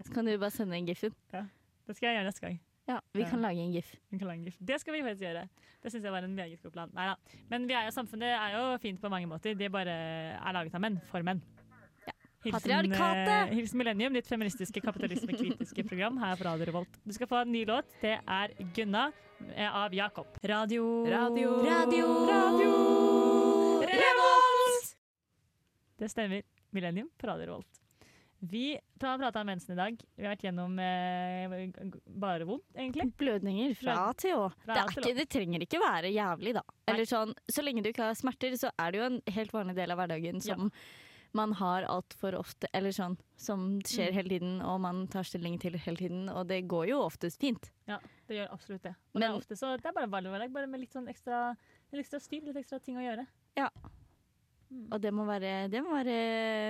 Så 0.06 0.13
kan 0.13 0.30
du 0.30 0.36
bare 0.36 0.54
sende 0.54 0.77
en 0.77 0.86
gif-en. 0.86 1.15
Det 1.88 1.95
skal 1.97 2.12
jeg 2.12 2.19
gjøre 2.19 2.27
neste 2.30 2.43
gang. 2.45 2.60
Ja, 2.91 2.99
vi 3.15 3.23
kan 3.30 3.41
lage 3.43 3.63
en 3.63 3.71
gif. 3.75 3.89
Vi 4.12 4.19
kan 4.19 4.27
lage 4.27 4.41
en 4.41 4.47
gif. 4.49 4.58
Det 4.60 4.77
skal 4.82 4.95
vi 4.97 5.01
faktisk 5.06 5.23
gjøre. 5.23 5.45
Det 5.82 5.91
syns 5.93 6.04
jeg 6.06 6.13
var 6.13 6.25
en 6.27 6.36
meget 6.36 6.62
god 6.62 6.73
plan. 6.75 6.91
Neida. 6.93 7.15
Men 7.49 7.65
vi 7.69 7.73
er 7.77 7.88
jo, 7.88 7.93
samfunnet 7.95 8.34
er 8.36 8.56
jo 8.58 8.77
fint 8.84 9.01
på 9.01 9.10
mange 9.10 9.30
måter. 9.32 9.56
Det 9.58 9.71
bare 9.73 9.95
er 10.36 10.56
laget 10.58 10.75
av 10.77 10.84
menn, 10.84 10.99
for 11.12 11.23
menn. 11.25 11.41
Ja. 12.06 12.13
Hilsen, 12.43 12.58
Patriarkatet! 12.58 13.34
eh, 13.51 13.56
Hilsen 13.58 13.77
Millennium, 13.82 14.13
ditt 14.17 14.27
feministiske 14.30 14.82
kapitalismekritiske 14.84 15.86
program 15.88 16.17
her 16.21 16.36
på 16.39 16.47
Radio 16.49 16.67
Revolt. 16.71 16.99
Du 17.06 17.13
skal 17.15 17.30
få 17.32 17.41
en 17.45 17.51
ny 17.54 17.63
låt. 17.69 17.89
Det 18.01 18.17
er 18.19 18.56
'Gunna' 18.75 19.12
eh, 19.56 19.75
av 19.84 19.93
Jakob. 19.93 20.27
Radio 20.43 21.06
Radio. 21.06 21.49
Radio. 21.65 22.08
Radio 22.30 22.71
Revolt! 23.82 24.95
Det 25.99 26.10
stemmer. 26.12 26.41
Millennium 26.71 27.10
på 27.19 27.27
Radio 27.27 27.45
Revolt. 27.51 27.81
Vi 28.41 28.73
har 29.01 29.17
prater 29.21 29.41
om 29.43 29.45
mensen 29.51 29.73
i 29.75 29.77
dag. 29.77 29.99
Vi 30.17 30.25
har 30.25 30.34
vært 30.34 30.43
gjennom 30.47 30.80
eh, 30.82 31.54
bare 32.21 32.47
vondt, 32.49 32.65
egentlig. 32.73 33.12
Blødninger 33.21 33.75
fra 33.77 33.99
til 34.17 34.34
å. 34.39 34.47
Det, 34.65 34.73
er 34.80 34.89
ikke, 34.95 35.13
det 35.19 35.27
trenger 35.30 35.65
ikke 35.67 35.82
være 35.84 36.10
jævlig, 36.10 36.56
da. 36.58 36.63
Eller 36.89 37.06
sånn, 37.10 37.36
så 37.54 37.62
lenge 37.62 37.84
du 37.86 37.91
ikke 37.91 38.08
har 38.10 38.17
smerter, 38.17 38.58
så 38.58 38.71
er 38.82 38.91
det 38.95 39.01
jo 39.01 39.08
en 39.12 39.21
helt 39.38 39.54
vanlig 39.54 39.77
del 39.77 39.93
av 39.93 40.01
hverdagen 40.01 40.41
som 40.41 40.71
man 41.38 41.54
har 41.62 41.86
altfor 41.88 42.36
ofte, 42.36 42.67
eller 42.75 42.91
sånn, 42.91 43.13
som 43.39 43.80
skjer 43.88 44.10
Mm. 44.10 44.15
hele 44.17 44.30
tiden, 44.34 44.58
og 44.67 44.82
man 44.84 45.06
tar 45.08 45.23
stilling 45.23 45.56
til 45.62 45.77
hele 45.80 45.95
tiden, 46.01 46.25
og 46.27 46.47
det 46.49 46.63
går 46.67 46.89
jo 46.89 46.97
oftest 47.06 47.39
fint. 47.39 47.69
Ja, 47.88 48.01
det 48.27 48.36
gjør 48.41 48.51
absolutt 48.51 48.84
det. 48.84 48.95
Og 49.13 49.21
det, 49.21 49.30
er 49.30 49.38
ofte 49.38 49.56
så, 49.56 49.77
det 49.80 49.86
er 49.86 49.95
bare 49.95 50.10
hverdag, 50.12 50.51
bare 50.51 50.67
med 50.67 50.82
litt 50.82 50.91
sånn 50.91 51.08
ekstra, 51.08 51.56
litt 51.93 52.01
ekstra 52.04 52.19
styr, 52.19 52.41
litt 52.49 52.58
ekstra 52.60 52.82
ting 52.84 52.97
å 52.99 53.06
gjøre. 53.06 53.23
Mm. 54.72 54.88
Og 54.96 55.02
det 55.04 55.12
må 55.14 55.26
være, 55.28 55.54
det 55.72 55.82
må 55.84 55.94
være 55.98 56.18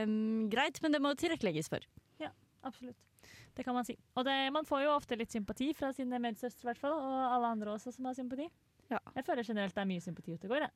um, 0.10 0.50
greit, 0.50 0.80
men 0.82 0.96
det 0.96 1.02
må 1.04 1.14
tilrettelegges 1.20 1.70
for. 1.70 1.86
Ja, 2.22 2.32
Absolutt. 2.66 2.98
Det 3.56 3.66
kan 3.68 3.76
man 3.76 3.84
si. 3.86 3.98
Og 4.16 4.24
det, 4.26 4.34
man 4.56 4.66
får 4.66 4.86
jo 4.86 4.94
ofte 4.96 5.18
litt 5.20 5.34
sympati 5.34 5.72
fra 5.76 5.90
sine 5.94 6.18
medsøstre, 6.24 6.64
i 6.64 6.70
hvert 6.72 6.80
fall, 6.80 6.94
og 6.96 7.18
alle 7.36 7.50
andre 7.52 7.74
også 7.76 7.92
som 7.94 8.08
har 8.08 8.16
sympati. 8.18 8.46
Ja. 8.90 9.00
Jeg 9.18 9.26
føler 9.28 9.44
generelt 9.48 9.76
det 9.76 9.84
er 9.84 9.90
mye 9.90 10.04
sympati 10.04 10.36
ute 10.38 10.48
og 10.50 10.56
går. 10.56 10.66
Jeg, 10.68 10.72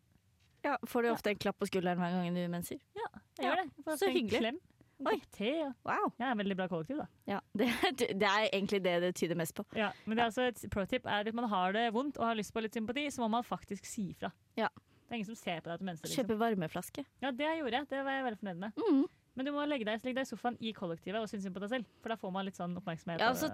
Ja, 0.65 0.75
får 0.89 1.05
du 1.05 1.09
ofte 1.11 1.29
en 1.29 1.37
klapp 1.37 1.59
på 1.61 1.67
skulderen 1.69 1.99
hver 2.01 2.13
gang 2.15 2.35
du 2.35 2.41
menser? 2.51 2.79
jeg 2.97 3.03
Ja, 3.05 3.19
gjør 3.45 3.61
det. 3.61 3.65
Jeg 3.77 3.85
får 3.85 3.99
så 4.01 4.07
en 4.09 4.15
hyggelig. 4.15 4.39
Klem, 4.41 4.59
Oi. 5.05 5.15
te. 5.31 5.49
ja. 5.59 5.69
Wow. 5.85 6.11
jeg 6.17 6.31
en 6.31 6.37
veldig 6.41 6.57
bra 6.57 6.67
kollektiv, 6.71 6.97
da. 7.03 7.05
Ja, 7.29 7.39
det, 7.59 7.67
det 7.99 8.29
er 8.29 8.47
egentlig 8.49 8.81
det 8.83 8.95
det 9.03 9.13
tyder 9.15 9.37
mest 9.39 9.55
på. 9.55 9.65
Ja, 9.77 9.91
men 10.05 10.17
det 10.17 10.23
er 10.23 10.31
altså 10.31 10.47
et 10.49 10.65
pro 10.73 10.85
tip 10.89 11.05
er 11.05 11.27
at 11.29 11.37
man 11.37 11.47
har 11.51 11.75
det 11.77 11.85
vondt 11.93 12.17
og 12.17 12.27
har 12.31 12.35
lyst 12.39 12.53
på 12.55 12.63
litt 12.65 12.73
sympati, 12.73 13.07
så 13.11 13.21
må 13.21 13.29
man 13.37 13.43
faktisk 13.45 13.85
si 13.85 14.09
ifra. 14.15 14.31
Ja. 14.57 14.67
Det 15.05 15.13
er 15.13 15.19
ingen 15.19 15.29
som 15.29 15.37
ser 15.37 15.61
på 15.61 15.69
deg 15.69 15.81
til 15.81 15.89
menser. 15.89 16.07
Liksom. 16.07 16.23
Kjøpe 16.23 16.39
varmeflaske. 16.41 17.05
Ja, 17.21 17.31
det 17.31 17.51
gjorde 17.59 17.79
jeg. 17.79 17.89
Det 17.91 18.01
var 18.07 18.17
jeg 18.17 18.25
veldig 18.25 18.41
fornøyd 18.41 18.63
med. 18.63 18.81
Mm. 18.81 19.05
Men 19.35 19.47
du 19.47 19.51
må 19.51 19.65
legge 19.67 19.85
deg, 19.85 20.01
legge 20.07 20.17
deg 20.17 20.25
i 20.25 20.29
sofaen 20.31 20.57
i 20.63 20.71
kollektivet 20.73 21.19
og 21.19 21.27
synes 21.29 21.43
synd 21.45 21.55
på 21.57 21.61
deg 21.61 21.73
selv. 21.73 21.93
For 22.01 22.13
da 22.13 22.17
får 22.19 22.33
man 22.33 22.47
litt 22.47 22.57
sånn 22.57 22.75
oppmerksomhet. 22.79 23.21
Ja, 23.21 23.33
altså, 23.33 23.51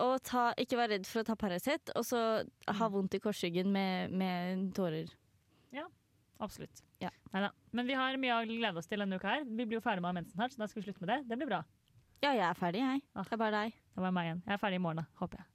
og 0.00 0.14
ta, 0.26 0.46
ikke 0.58 0.80
være 0.80 0.96
redd 0.96 1.08
for 1.10 1.22
å 1.22 1.28
ta 1.28 1.36
Paracet, 1.38 1.92
og 1.94 2.06
så 2.08 2.22
ha 2.80 2.88
vondt 2.90 3.18
i 3.18 3.22
korsryggen 3.22 3.68
med, 3.74 4.14
med 4.16 4.70
tårer. 4.76 5.12
Absolutt. 6.40 6.82
Ja. 6.98 7.10
Neida. 7.34 7.52
Men 7.70 7.86
vi 7.86 7.96
har 7.96 8.16
mye 8.20 8.38
å 8.38 8.44
glede 8.48 8.80
oss 8.80 8.88
til 8.88 9.02
denne 9.02 9.18
uka 9.20 9.28
her. 9.28 9.44
Vi 9.44 9.66
blir 9.66 9.76
jo 9.76 9.84
ferdig 9.84 10.04
med 10.04 10.16
mensen 10.16 10.38
snart, 10.38 10.54
så 10.54 10.62
da 10.62 10.68
skal 10.70 10.80
vi 10.80 10.86
slutte 10.88 11.04
med 11.04 11.12
det. 11.12 11.18
Det 11.28 11.36
blir 11.40 11.50
bra. 11.50 11.60
Ja, 12.24 12.32
jeg 12.32 12.44
er 12.48 12.56
ferdig, 12.56 12.80
jeg. 12.80 13.02
Ah. 13.12 13.26
Det 13.28 13.36
er 13.36 13.40
bare 13.42 13.56
deg. 13.58 13.76
Det 13.94 14.04
var 14.04 14.14
meg 14.16 14.28
igjen. 14.28 14.40
Jeg 14.46 14.56
er 14.56 14.62
ferdig 14.62 14.80
i 14.80 14.82
morgen, 14.86 15.02
da, 15.02 15.20
håper 15.20 15.42
jeg. 15.42 15.48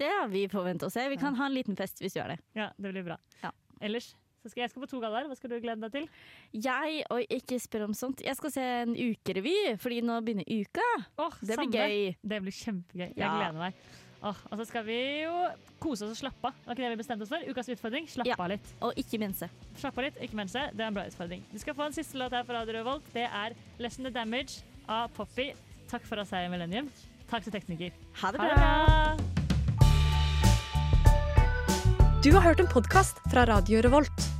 Det 0.00 0.08
har 0.08 0.30
vi 0.32 0.46
får 0.48 0.64
vente 0.64 0.88
og 0.88 0.94
se. 0.94 1.04
Vi 1.12 1.18
kan 1.20 1.36
ha 1.36 1.48
en 1.48 1.56
liten 1.56 1.76
fest 1.76 2.00
hvis 2.00 2.16
du 2.16 2.22
gjør 2.22 2.32
det. 2.32 2.38
Ja, 2.56 2.70
det 2.80 2.92
blir 2.94 3.04
bra. 3.04 3.18
Ja. 3.42 3.52
Ellers 3.84 4.14
så 4.42 4.50
skal 4.50 4.62
jeg 4.62 4.70
skal 4.70 4.82
på 4.82 4.88
to 4.90 5.00
gallaer. 5.00 5.26
Hva 5.28 5.36
skal 5.36 5.50
du 5.50 5.60
glede 5.60 5.80
deg 5.80 5.92
til? 5.92 6.08
Jeg, 6.52 7.04
og 7.10 7.20
ikke 7.30 7.58
spør 7.60 7.84
om 7.88 7.94
sånt, 7.94 8.20
jeg 8.24 8.36
skal 8.36 8.50
se 8.50 8.60
en 8.82 8.94
ukerevy, 8.96 9.56
fordi 9.78 10.00
nå 10.02 10.20
begynner 10.24 10.44
uka. 10.48 10.86
Oh, 11.18 11.32
Det 11.40 11.56
blir 11.56 11.70
gøy. 11.72 12.16
Det 12.22 12.42
blir 12.42 12.52
kjempegøy. 12.52 13.08
Jeg 13.14 13.16
Ja. 13.16 13.36
gleder 13.36 13.58
meg. 13.58 13.74
Oh, 14.22 14.36
og 14.52 14.58
så 14.58 14.66
skal 14.66 14.84
vi 14.84 15.22
jo 15.22 15.48
kose 15.80 16.04
oss 16.04 16.10
og 16.12 16.16
slappe 16.30 16.44
av. 16.44 16.54
Var 16.66 16.74
ikke 16.74 16.84
det 16.84 16.90
vi 16.98 17.02
bestemte 17.02 17.22
oss 17.22 17.30
for? 17.30 17.38
Ukas 17.48 17.68
utfordring. 17.72 18.06
Slappe 18.06 18.28
Ja. 18.28 18.34
av 18.38 18.48
litt. 18.50 18.66
Og 18.82 18.92
ikke 18.96 19.18
mense. 19.18 19.48
Slappe 19.76 19.96
av 19.98 20.04
litt, 20.04 20.16
ikke 20.20 20.34
minse. 20.36 20.52
det. 20.52 20.76
Det 20.76 20.80
er 20.84 20.88
en 20.88 20.94
bra 20.94 21.04
utfordring. 21.06 21.42
Du 21.52 21.58
skal 21.58 21.72
få 21.74 21.86
en 21.86 21.92
siste 21.92 22.14
låt 22.18 22.30
her 22.32 22.44
på 22.44 22.52
Radio 22.52 22.72
Revolt. 22.74 23.02
Det 23.14 23.24
er 23.30 23.54
'Lessen 23.78 24.04
the 24.04 24.10
Damage' 24.10 24.62
av 24.88 25.08
Poppy. 25.14 25.54
Takk 25.88 26.02
for 26.02 26.16
oss 26.18 26.30
her 26.30 26.44
i 26.44 26.48
Millennium. 26.48 26.90
Takk 27.30 27.44
til 27.44 27.52
tekniker. 27.52 27.92
Ha 28.20 28.30
det 28.32 28.40
Ha 28.40 28.48
det 28.48 28.56
bra. 28.56 29.16
bra! 29.16 29.16
Du 32.22 32.32
har 32.32 32.42
hørt 32.42 32.60
en 32.60 32.66
podkast 32.66 33.16
fra 33.32 33.46
Radio 33.46 33.80
Revolt. 33.80 34.39